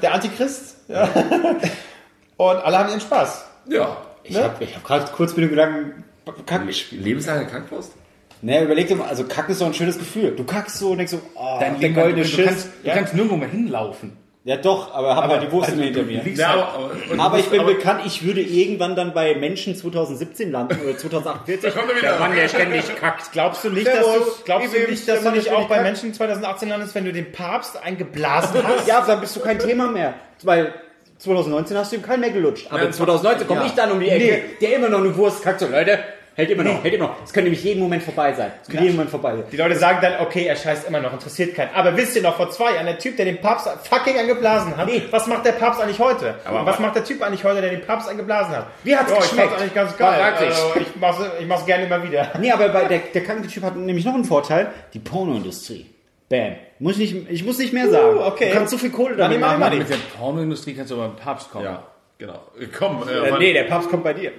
der 0.00 0.12
Antichrist. 0.12 0.76
Ja. 0.88 1.08
Und 2.36 2.56
alle 2.56 2.78
haben 2.78 2.88
ihren 2.88 3.00
Spaß. 3.00 3.44
Ja. 3.68 3.96
Ich 4.24 4.36
habe 4.36 4.64
ich 4.64 4.74
hab 4.74 4.82
gerade 4.82 5.12
kurz 5.12 5.36
mit 5.36 5.44
dem 5.44 5.50
Gedanken, 5.50 6.04
Kack. 6.46 6.62
Lebenslange 6.90 7.46
Krankwurst? 7.46 7.92
Ne, 8.42 8.62
überleg 8.62 8.88
dir 8.88 8.96
mal, 8.96 9.08
also 9.08 9.24
Kack 9.24 9.48
ist 9.48 9.58
so 9.58 9.66
ein 9.66 9.74
schönes 9.74 9.98
Gefühl. 9.98 10.32
Du 10.32 10.44
kackst 10.44 10.78
so 10.78 10.90
und 10.90 10.98
denkst 10.98 11.12
so, 11.12 11.20
oh, 11.34 11.58
Dein 11.60 11.78
der 11.80 11.90
du, 11.90 11.94
goldene 11.94 12.22
du, 12.22 12.28
Schiss. 12.28 12.46
kannst, 12.46 12.68
du 12.82 12.88
ja? 12.88 12.94
kannst 12.94 13.14
nirgendwo 13.14 13.36
mehr 13.36 13.48
hinlaufen. 13.48 14.16
Ja 14.44 14.56
doch, 14.58 14.94
aber 14.94 15.16
hab 15.16 15.26
mal 15.28 15.40
die 15.40 15.50
Wurst 15.50 15.70
immer 15.72 15.82
hinter 15.84 16.02
mir. 16.02 16.22
Ja, 16.34 16.52
aber, 16.52 16.90
aber, 17.12 17.22
Aber 17.22 17.38
ich 17.38 17.46
bin 17.48 17.62
musst- 17.62 17.76
bekannt, 17.78 18.02
ich 18.06 18.24
würde 18.24 18.40
irgendwann 18.42 18.94
dann 18.94 19.12
bei 19.14 19.34
Menschen 19.34 19.74
2017 19.74 20.52
landen 20.52 20.78
oder 20.86 20.96
2048. 20.96 21.74
kommt 21.74 21.90
er 21.90 21.96
wieder. 21.96 22.08
Der 22.10 22.18
Mann, 22.18 22.34
der 22.36 22.48
ständig 22.48 22.96
kackt. 22.96 23.32
Glaubst 23.32 23.64
du 23.64 23.70
nicht, 23.70 23.86
dass 23.86 24.00
du, 24.04 24.20
glaubst 24.44 24.74
du 24.74 24.78
nicht, 24.90 25.08
dass 25.08 25.22
du 25.22 25.30
nicht 25.30 25.50
auch 25.52 25.66
bei. 25.68 25.82
Menschen 25.82 26.12
2018 26.14 26.68
landest, 26.68 26.94
wenn 26.94 27.04
du 27.06 27.12
den 27.12 27.32
Papst 27.32 27.76
eingeblasen 27.82 28.62
hast? 28.66 28.86
Ja, 28.86 29.00
dann 29.06 29.20
bist 29.20 29.34
du 29.36 29.40
kein 29.40 29.58
Thema 29.58 29.88
mehr. 29.88 30.14
Weil 30.42 30.74
2019 31.18 31.76
hast 31.78 31.92
du 31.92 31.96
ihm 31.96 32.02
keinen 32.02 32.20
mehr 32.20 32.30
gelutscht. 32.30 32.66
Aber 32.70 32.82
Ja, 32.82 32.90
2019 32.90 33.46
komme 33.46 33.60
ja. 33.60 33.66
ich 33.66 33.72
dann 33.72 33.92
um 33.92 34.00
die 34.00 34.08
Ecke, 34.10 34.42
der 34.60 34.76
immer 34.76 34.88
noch 34.90 34.98
eine 34.98 35.16
Wurst 35.16 35.42
kackt. 35.42 35.60
So, 35.60 35.68
Leute, 35.68 35.98
hält 36.34 36.50
immer 36.50 36.64
noch, 36.64 36.82
hält 36.82 36.94
immer 36.94 37.08
noch. 37.08 37.16
Es 37.24 37.32
kann 37.32 37.44
nämlich 37.44 37.62
jeden 37.64 37.80
Moment 37.80 38.02
vorbei 38.02 38.32
sein. 38.32 38.52
Es 38.62 38.68
kann 38.68 38.82
jeden 38.82 38.96
Moment 38.96 39.10
vorbei 39.10 39.36
sein. 39.36 39.44
Die 39.50 39.56
Leute 39.56 39.76
sagen 39.76 39.98
dann, 40.02 40.20
okay, 40.20 40.46
er 40.46 40.56
scheißt 40.56 40.88
immer 40.88 41.00
noch, 41.00 41.12
interessiert 41.12 41.54
keinen. 41.54 41.74
Aber 41.74 41.96
wisst 41.96 42.16
ihr 42.16 42.22
noch, 42.22 42.36
vor 42.36 42.50
zwei 42.50 42.74
Jahren, 42.74 42.86
der 42.86 42.98
Typ, 42.98 43.16
der 43.16 43.24
den 43.24 43.40
Papst 43.40 43.68
fucking 43.88 44.18
angeblasen 44.18 44.76
hat, 44.76 44.88
was 45.10 45.26
macht 45.26 45.44
der 45.46 45.52
Papst 45.52 45.80
eigentlich 45.80 45.98
heute? 45.98 46.34
Und 46.50 46.66
was 46.66 46.78
macht 46.78 46.96
der 46.96 47.04
Typ 47.04 47.22
eigentlich 47.22 47.44
heute, 47.44 47.60
der 47.60 47.70
den 47.70 47.82
Papst 47.82 48.08
angeblasen 48.08 48.56
hat? 48.56 48.66
Wie 48.82 48.96
hat's 48.96 49.10
ja, 49.10 49.16
Ich 49.16 49.22
geschmeckt? 49.22 49.48
fand's 49.48 49.62
eigentlich 49.62 49.74
ganz 49.74 49.96
geil. 49.96 50.20
Also, 50.20 50.80
ich 50.80 50.86
mach's, 51.00 51.18
ich 51.40 51.46
mach's 51.46 51.66
gerne 51.66 51.84
immer 51.86 52.02
wieder. 52.02 52.32
Nee, 52.40 52.50
aber 52.50 52.68
bei 52.68 52.84
der, 52.84 52.98
der 52.98 53.22
kranke 53.22 53.48
Typ 53.48 53.62
hat 53.62 53.76
nämlich 53.76 54.04
noch 54.04 54.14
einen 54.14 54.24
Vorteil. 54.24 54.70
Die 54.92 54.98
Pornoindustrie. 54.98 55.86
Bam. 56.28 56.54
Muss 56.78 56.98
ich, 56.98 57.14
nicht, 57.14 57.30
ich 57.30 57.44
muss 57.44 57.58
nicht 57.58 57.72
mehr 57.72 57.88
sagen. 57.90 58.16
Uh, 58.16 58.22
okay. 58.22 58.48
Du 58.48 58.54
kannst 58.56 58.70
so 58.72 58.78
viel 58.78 58.90
Kohle 58.90 59.16
damit 59.16 59.40
machen. 59.40 59.78
Mit 59.78 59.88
der 59.88 59.96
Pornoindustrie 60.18 60.74
kannst 60.74 60.90
du 60.90 60.96
aber 60.96 61.08
mit 61.08 61.18
Papst 61.18 61.50
kommen. 61.50 61.64
Ja, 61.64 61.84
genau. 62.26 62.40
Komm, 62.78 63.08
äh, 63.08 63.28
Äh, 63.28 63.38
nee, 63.38 63.52
der 63.52 63.64
Papst 63.64 63.90
kommt 63.90 64.04
bei 64.04 64.12
dir. 64.14 64.32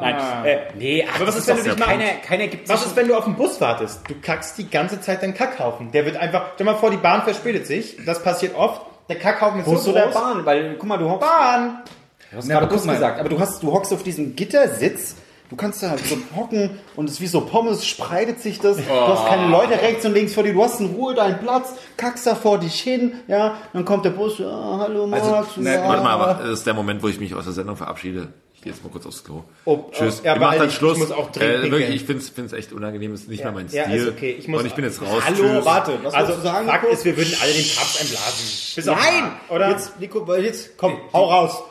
Nein. 0.00 0.44
Äh, 0.44 0.58
nee, 0.76 1.06
ach, 1.08 1.16
Aber 1.16 1.28
was 1.28 1.34
das 1.36 1.48
ist, 1.48 1.48
wenn 1.48 1.64
du 1.64 1.76
dich 1.76 1.86
keiner, 1.86 2.04
keiner 2.26 2.46
gibt 2.48 2.68
Was 2.68 2.86
ist, 2.86 2.96
wenn 2.96 3.08
du 3.08 3.16
auf 3.16 3.24
den 3.24 3.36
Bus 3.36 3.60
wartest? 3.60 4.00
Du 4.08 4.14
kackst 4.20 4.58
die 4.58 4.68
ganze 4.68 5.00
Zeit 5.00 5.22
deinen 5.22 5.34
Kackhaufen. 5.34 5.92
Der 5.92 6.04
wird 6.04 6.16
einfach, 6.16 6.52
stell 6.54 6.66
mal 6.66 6.74
vor, 6.76 6.90
die 6.90 6.96
Bahn 6.96 7.22
verspätet 7.22 7.66
sich. 7.66 7.96
Das 8.04 8.22
passiert 8.22 8.54
oft. 8.54 8.82
Der 9.08 9.18
Kackhaufen 9.18 9.60
ist 9.60 9.66
Wo 9.66 9.76
so 9.76 9.92
groß. 9.92 10.14
Bahn? 10.14 10.44
Weil, 10.46 10.76
guck 10.78 10.88
mal, 10.88 10.98
du 10.98 11.08
hockst. 11.08 11.28
Bahn! 11.28 11.82
Du 12.30 12.38
hast 12.38 12.46
Na, 12.48 12.54
gerade 12.60 12.72
Bus 12.72 12.86
gesagt, 12.86 13.20
aber 13.20 13.28
du 13.28 13.38
hast, 13.38 13.62
du 13.62 13.72
hockst 13.72 13.92
auf 13.92 14.02
diesem 14.02 14.34
Gittersitz. 14.36 15.16
Du 15.52 15.56
kannst 15.56 15.82
da 15.82 15.90
halt 15.90 16.00
so 16.06 16.16
hocken 16.34 16.70
und 16.96 17.04
es 17.10 17.16
ist 17.16 17.20
wie 17.20 17.26
so 17.26 17.42
Pommes, 17.42 17.84
spreitet 17.86 18.40
sich 18.40 18.58
das. 18.58 18.78
Du 18.78 18.88
hast 18.88 19.28
keine 19.28 19.48
Leute 19.50 19.72
rechts 19.74 20.02
und 20.06 20.14
links 20.14 20.32
vor 20.32 20.44
dir. 20.44 20.54
Du 20.54 20.64
hast 20.64 20.80
in 20.80 20.86
Ruhe 20.86 21.14
deinen 21.14 21.40
Platz, 21.40 21.74
kackst 21.98 22.26
da 22.26 22.34
vor 22.34 22.58
dich 22.58 22.80
hin. 22.80 23.12
Ja, 23.28 23.58
dann 23.74 23.84
kommt 23.84 24.06
der 24.06 24.10
Bus. 24.12 24.38
Ja, 24.38 24.78
hallo 24.78 25.06
Max. 25.06 25.22
Also, 25.26 25.60
ne, 25.60 25.74
ja. 25.74 25.86
Warte 25.86 26.02
mal, 26.02 26.12
aber 26.14 26.42
das 26.42 26.60
ist 26.60 26.66
der 26.66 26.72
Moment, 26.72 27.02
wo 27.02 27.08
ich 27.08 27.20
mich 27.20 27.34
aus 27.34 27.44
der 27.44 27.52
Sendung 27.52 27.76
verabschiede. 27.76 28.28
Ich 28.54 28.62
gehe 28.62 28.72
jetzt 28.72 28.82
mal 28.82 28.88
kurz 28.88 29.04
aufs 29.04 29.22
Klo. 29.24 29.44
Oh, 29.66 29.90
Tschüss. 29.92 30.20
oh, 30.22 30.24
ja, 30.26 30.34
ich 30.36 30.40
mach 30.40 30.54
dann 30.54 30.70
Schluss. 30.70 30.94
ich 30.94 31.00
muss 31.00 31.10
auch 31.12 31.30
dringend 31.32 31.64
äh, 31.66 31.70
wirklich, 31.70 31.90
ich 31.96 32.04
finde 32.04 32.46
es 32.46 32.52
echt 32.54 32.72
unangenehm. 32.72 33.12
ist 33.12 33.28
nicht 33.28 33.44
mehr 33.44 33.52
mein 33.52 33.68
Ja, 33.70 33.84
Stil. 33.84 33.96
ist 33.96 34.08
okay. 34.08 34.36
Ich 34.38 34.48
muss- 34.48 34.60
Und 34.60 34.66
ich 34.68 34.72
bin 34.74 34.86
jetzt 34.86 35.02
raus. 35.02 35.22
Hallo, 35.22 35.36
Tschüss. 35.36 35.64
warte. 35.66 35.98
Was 36.02 36.14
Also, 36.14 36.40
sagen? 36.40 36.66
Fakt 36.66 36.84
ist, 36.90 37.04
wir 37.04 37.14
würden 37.14 37.34
alle 37.42 37.52
den 37.52 37.66
Papst 37.76 38.00
einblasen. 38.00 38.46
Bis 38.74 38.86
Nein! 38.86 39.32
Oder? 39.50 39.68
Jetzt, 39.68 40.00
Nico, 40.00 40.34
jetzt, 40.36 40.78
komm, 40.78 40.96
hau 41.12 41.24
raus. 41.30 41.62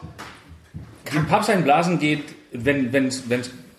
Die 1.12 1.18
Papst 1.28 1.50
einblasen 1.50 1.98
geht, 1.98 2.26
wenn 2.52 2.94
es 3.08 3.24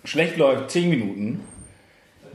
schlecht 0.03 0.37
läuft, 0.37 0.71
10 0.71 0.89
Minuten. 0.89 1.41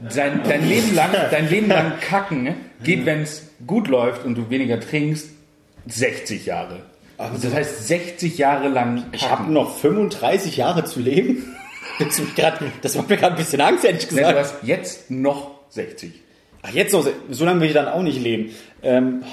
Sein, 0.07 0.41
dein, 0.47 0.67
Leben 0.67 0.95
lang, 0.95 1.11
dein 1.31 1.49
Leben 1.49 1.67
lang 1.67 1.99
kacken 1.99 2.55
geht, 2.83 3.05
wenn 3.05 3.21
es 3.23 3.49
gut 3.67 3.87
läuft 3.89 4.23
und 4.25 4.35
du 4.35 4.49
weniger 4.49 4.79
trinkst, 4.79 5.29
60 5.87 6.45
Jahre. 6.45 6.81
Also 7.17 7.37
das 7.47 7.53
heißt 7.53 7.87
60 7.87 8.37
Jahre 8.37 8.69
lang 8.69 9.03
Ich 9.11 9.23
habe 9.29 9.41
kacken. 9.41 9.53
noch 9.53 9.77
35 9.77 10.55
Jahre 10.57 10.85
zu 10.85 11.01
leben. 11.01 11.53
Das, 11.99 12.17
ist 12.17 12.33
grad, 12.37 12.61
das 12.81 12.95
macht 12.95 13.09
mir 13.09 13.17
gerade 13.17 13.35
ein 13.35 13.37
bisschen 13.39 13.59
Angst, 13.59 13.83
ehrlich 13.83 14.03
Nee, 14.03 14.21
du 14.21 14.27
gesagt. 14.27 14.37
hast 14.37 14.55
jetzt 14.63 15.11
noch 15.11 15.51
60. 15.69 16.13
Ach, 16.61 16.69
jetzt 16.71 16.93
noch, 16.93 17.05
so 17.29 17.43
lange 17.45 17.59
will 17.59 17.67
ich 17.67 17.73
dann 17.73 17.89
auch 17.89 18.01
nicht 18.01 18.21
leben. 18.21 18.51
Ähm, 18.81 19.23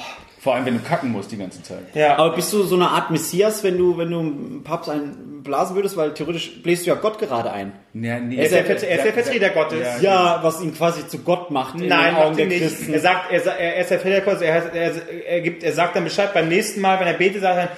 Vor 0.46 0.54
allem, 0.54 0.64
wenn 0.64 0.74
du 0.74 0.80
kacken 0.88 1.10
musst 1.10 1.32
die 1.32 1.36
ganze 1.38 1.60
Zeit. 1.60 1.80
ja. 1.94 2.16
aber 2.18 2.36
bist 2.36 2.52
du 2.52 2.62
so 2.62 2.76
eine 2.76 2.88
Art 2.88 3.10
Messias, 3.10 3.64
wenn 3.64 3.76
du, 3.76 3.98
wenn 3.98 4.12
du 4.12 4.20
einen 4.20 4.62
Papst 4.62 4.88
einblasen 4.88 5.74
würdest? 5.74 5.96
Weil 5.96 6.14
theoretisch 6.14 6.62
bläst 6.62 6.86
du 6.86 6.90
ja 6.90 6.94
Gott 6.96 7.18
gerade 7.18 7.50
ein. 7.50 7.72
Ja, 7.94 8.20
nee, 8.20 8.36
Er 8.36 8.44
ist 8.44 8.54
der, 8.54 8.64
Ver- 8.64 8.88
er 8.88 8.96
ist 8.98 9.04
der 9.06 9.12
Vertreter 9.12 9.50
Gottes. 9.50 10.00
Ja, 10.00 10.38
was 10.42 10.62
ihn 10.62 10.72
quasi 10.72 11.08
zu 11.08 11.18
Gott 11.18 11.50
macht 11.50 11.80
in 11.80 11.88
Nein, 11.88 12.14
den 12.14 12.22
Augen 12.22 12.36
der 12.36 12.44
ihn 12.44 12.50
nicht. 12.50 12.62
Christen. 12.62 12.92
Er 12.92 13.00
sagt, 13.00 13.32
er, 13.32 13.44
er 13.58 13.76
ist 13.80 13.90
der 13.90 13.98
Vertreter 13.98 14.24
Gottes. 14.24 14.42
Er, 14.42 14.72
er, 14.72 14.92
er, 15.26 15.40
gibt, 15.40 15.64
er 15.64 15.72
sagt 15.72 15.96
dann 15.96 16.04
Bescheid 16.04 16.32
beim 16.32 16.46
nächsten 16.48 16.80
Mal, 16.80 17.00
wenn 17.00 17.08
er 17.08 17.14
betet, 17.14 17.42
sagt 17.42 17.70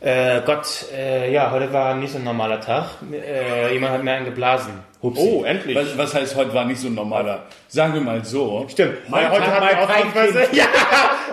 er, 0.00 0.36
äh, 0.38 0.42
Gott, 0.46 0.86
äh, 0.96 1.32
ja, 1.32 1.50
heute 1.50 1.72
war 1.72 1.94
nicht 1.96 2.12
so 2.12 2.18
ein 2.18 2.24
normaler 2.24 2.60
Tag. 2.60 2.86
Äh, 3.12 3.72
jemand 3.72 3.92
hat 3.94 4.04
mir 4.04 4.12
einen 4.12 4.24
geblasen. 4.26 4.72
Oh, 5.04 5.42
endlich. 5.44 5.76
Was, 5.76 5.98
was 5.98 6.14
heißt, 6.14 6.36
heute 6.36 6.54
war 6.54 6.64
nicht 6.64 6.80
so 6.80 6.86
ein 6.86 6.94
normaler? 6.94 7.42
Sagen 7.66 7.94
wir 7.94 8.00
mal 8.00 8.24
so. 8.24 8.64
Stimmt. 8.68 8.98
Heute 9.10 9.26
Tag, 9.42 9.60
hat 9.60 9.62
er 9.62 9.82
auch 9.82 10.14
was- 10.14 10.52
Ja, 10.56 10.64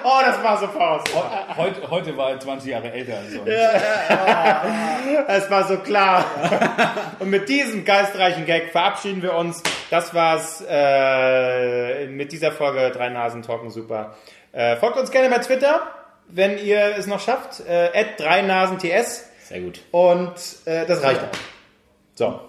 oh, 0.04 0.20
das 0.26 0.44
war 0.44 0.58
so 0.58 0.68
Faust. 0.68 1.08
Heute, 1.56 1.90
heute 1.92 2.18
war 2.18 2.32
er 2.32 2.40
20 2.40 2.72
Jahre 2.72 2.92
älter 2.92 3.18
als 3.18 3.32
sonst. 3.34 3.48
Es 5.28 5.50
war 5.52 5.68
so 5.68 5.78
klar. 5.78 6.26
Und 7.20 7.30
mit 7.30 7.48
diesem 7.50 7.86
geistreichen 7.86 8.46
Gag 8.48 8.72
verabschieden 8.72 9.22
wir 9.22 9.36
uns. 9.36 9.62
Das 9.92 10.14
war's 10.16 10.64
äh, 10.68 12.08
mit 12.08 12.32
dieser 12.32 12.52
Folge 12.52 12.90
Drei 12.92 13.10
Nasen 13.10 13.44
Talken 13.44 13.70
Super. 13.70 14.16
Äh, 14.52 14.78
folgt 14.78 14.98
uns 14.98 15.12
gerne 15.12 15.30
bei 15.30 15.38
Twitter, 15.40 15.82
wenn 16.28 16.58
ihr 16.58 16.96
es 16.98 17.06
noch 17.06 17.20
schafft. 17.20 17.60
Äh, 17.68 18.06
drei 18.18 18.42
Nasen 18.42 18.80
TS. 18.80 19.30
Sehr 19.44 19.60
gut. 19.62 19.80
Und 19.92 20.34
äh, 20.66 20.86
das 20.88 21.04
reicht 21.04 21.22
auch. 21.22 21.38
So. 22.16 22.40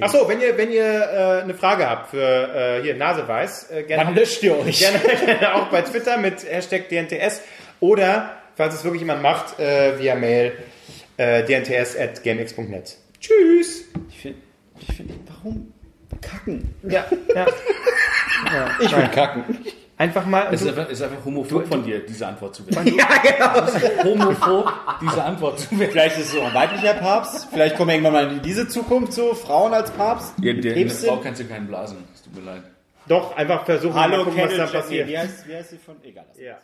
Ach 0.00 0.10
so, 0.10 0.28
wenn 0.28 0.40
ihr 0.40 0.56
wenn 0.58 0.72
ihr 0.72 0.84
äh, 0.84 1.42
eine 1.42 1.54
Frage 1.54 1.88
habt 1.88 2.10
für 2.10 2.18
äh, 2.18 2.82
hier 2.82 2.96
Naseweiß, 2.96 3.70
äh, 3.70 3.82
gerne 3.84 4.04
Dann 4.04 4.14
löscht 4.16 4.42
ihr 4.42 4.58
euch. 4.58 4.80
gerne, 4.80 4.98
gerne 5.24 5.54
auch 5.54 5.66
bei 5.68 5.82
Twitter 5.82 6.18
mit 6.18 6.44
Hashtag 6.44 6.88
DNTS 6.88 7.40
oder 7.78 8.32
falls 8.56 8.74
es 8.74 8.82
wirklich 8.84 9.02
jemand 9.02 9.22
macht 9.22 9.60
äh, 9.60 9.98
via 9.98 10.16
Mail 10.16 10.52
äh, 11.18 11.44
dnts@gmx.net. 11.44 12.96
Tschüss. 13.20 13.84
Ich 14.10 14.18
finde, 14.20 14.38
ich 14.80 14.94
find, 14.96 15.12
warum 15.28 15.72
kacken? 16.20 16.74
Ja, 16.82 17.04
ja. 17.34 17.46
Ich 18.80 18.94
will 18.94 19.08
kacken. 19.08 19.44
Einfach 19.98 20.26
mal. 20.26 20.52
Es 20.52 20.60
ist 20.60 20.68
einfach, 20.68 20.90
ist 20.90 21.02
einfach 21.02 21.24
homophob 21.24 21.66
von 21.66 21.82
dir, 21.82 22.04
diese 22.04 22.26
Antwort 22.26 22.54
zu 22.54 22.66
wählen. 22.66 22.94
Ja, 22.96 23.08
genau. 23.22 24.04
Homophob, 24.04 24.72
diese 25.00 25.24
Antwort 25.24 25.58
zu 25.58 25.70
wählen. 25.78 25.90
Vielleicht 25.90 26.18
ist 26.18 26.26
es 26.26 26.32
so 26.32 26.42
ein 26.42 26.52
weiblicher 26.52 26.94
Papst. 26.94 27.48
Vielleicht 27.50 27.76
kommen 27.76 27.88
wir 27.88 27.94
irgendwann 27.94 28.12
mal 28.12 28.32
in 28.32 28.42
diese 28.42 28.68
Zukunft 28.68 29.14
so 29.14 29.34
Frauen 29.34 29.72
als 29.72 29.90
Papst. 29.90 30.34
Ja, 30.42 30.52
der, 30.52 30.76
eine. 30.76 30.90
Frau 30.90 31.16
kannst 31.16 31.40
du 31.40 31.44
keinen 31.46 31.66
blasen. 31.66 32.04
Es 32.14 32.22
tut 32.22 32.34
mir 32.34 32.42
leid. 32.42 32.62
Doch, 33.08 33.36
einfach 33.36 33.64
versuchen, 33.64 33.94
Hallo, 33.94 34.18
mal 34.18 34.24
gucken, 34.24 34.42
was 34.42 34.56
da 34.56 34.66
passiert. 34.66 35.08
Wie 35.08 35.16
heißt, 35.16 35.48
wie 35.48 35.54
heißt 35.54 35.70
sie 35.70 35.78
von? 35.78 35.96
Egal. 36.02 36.26
Ja. 36.38 36.58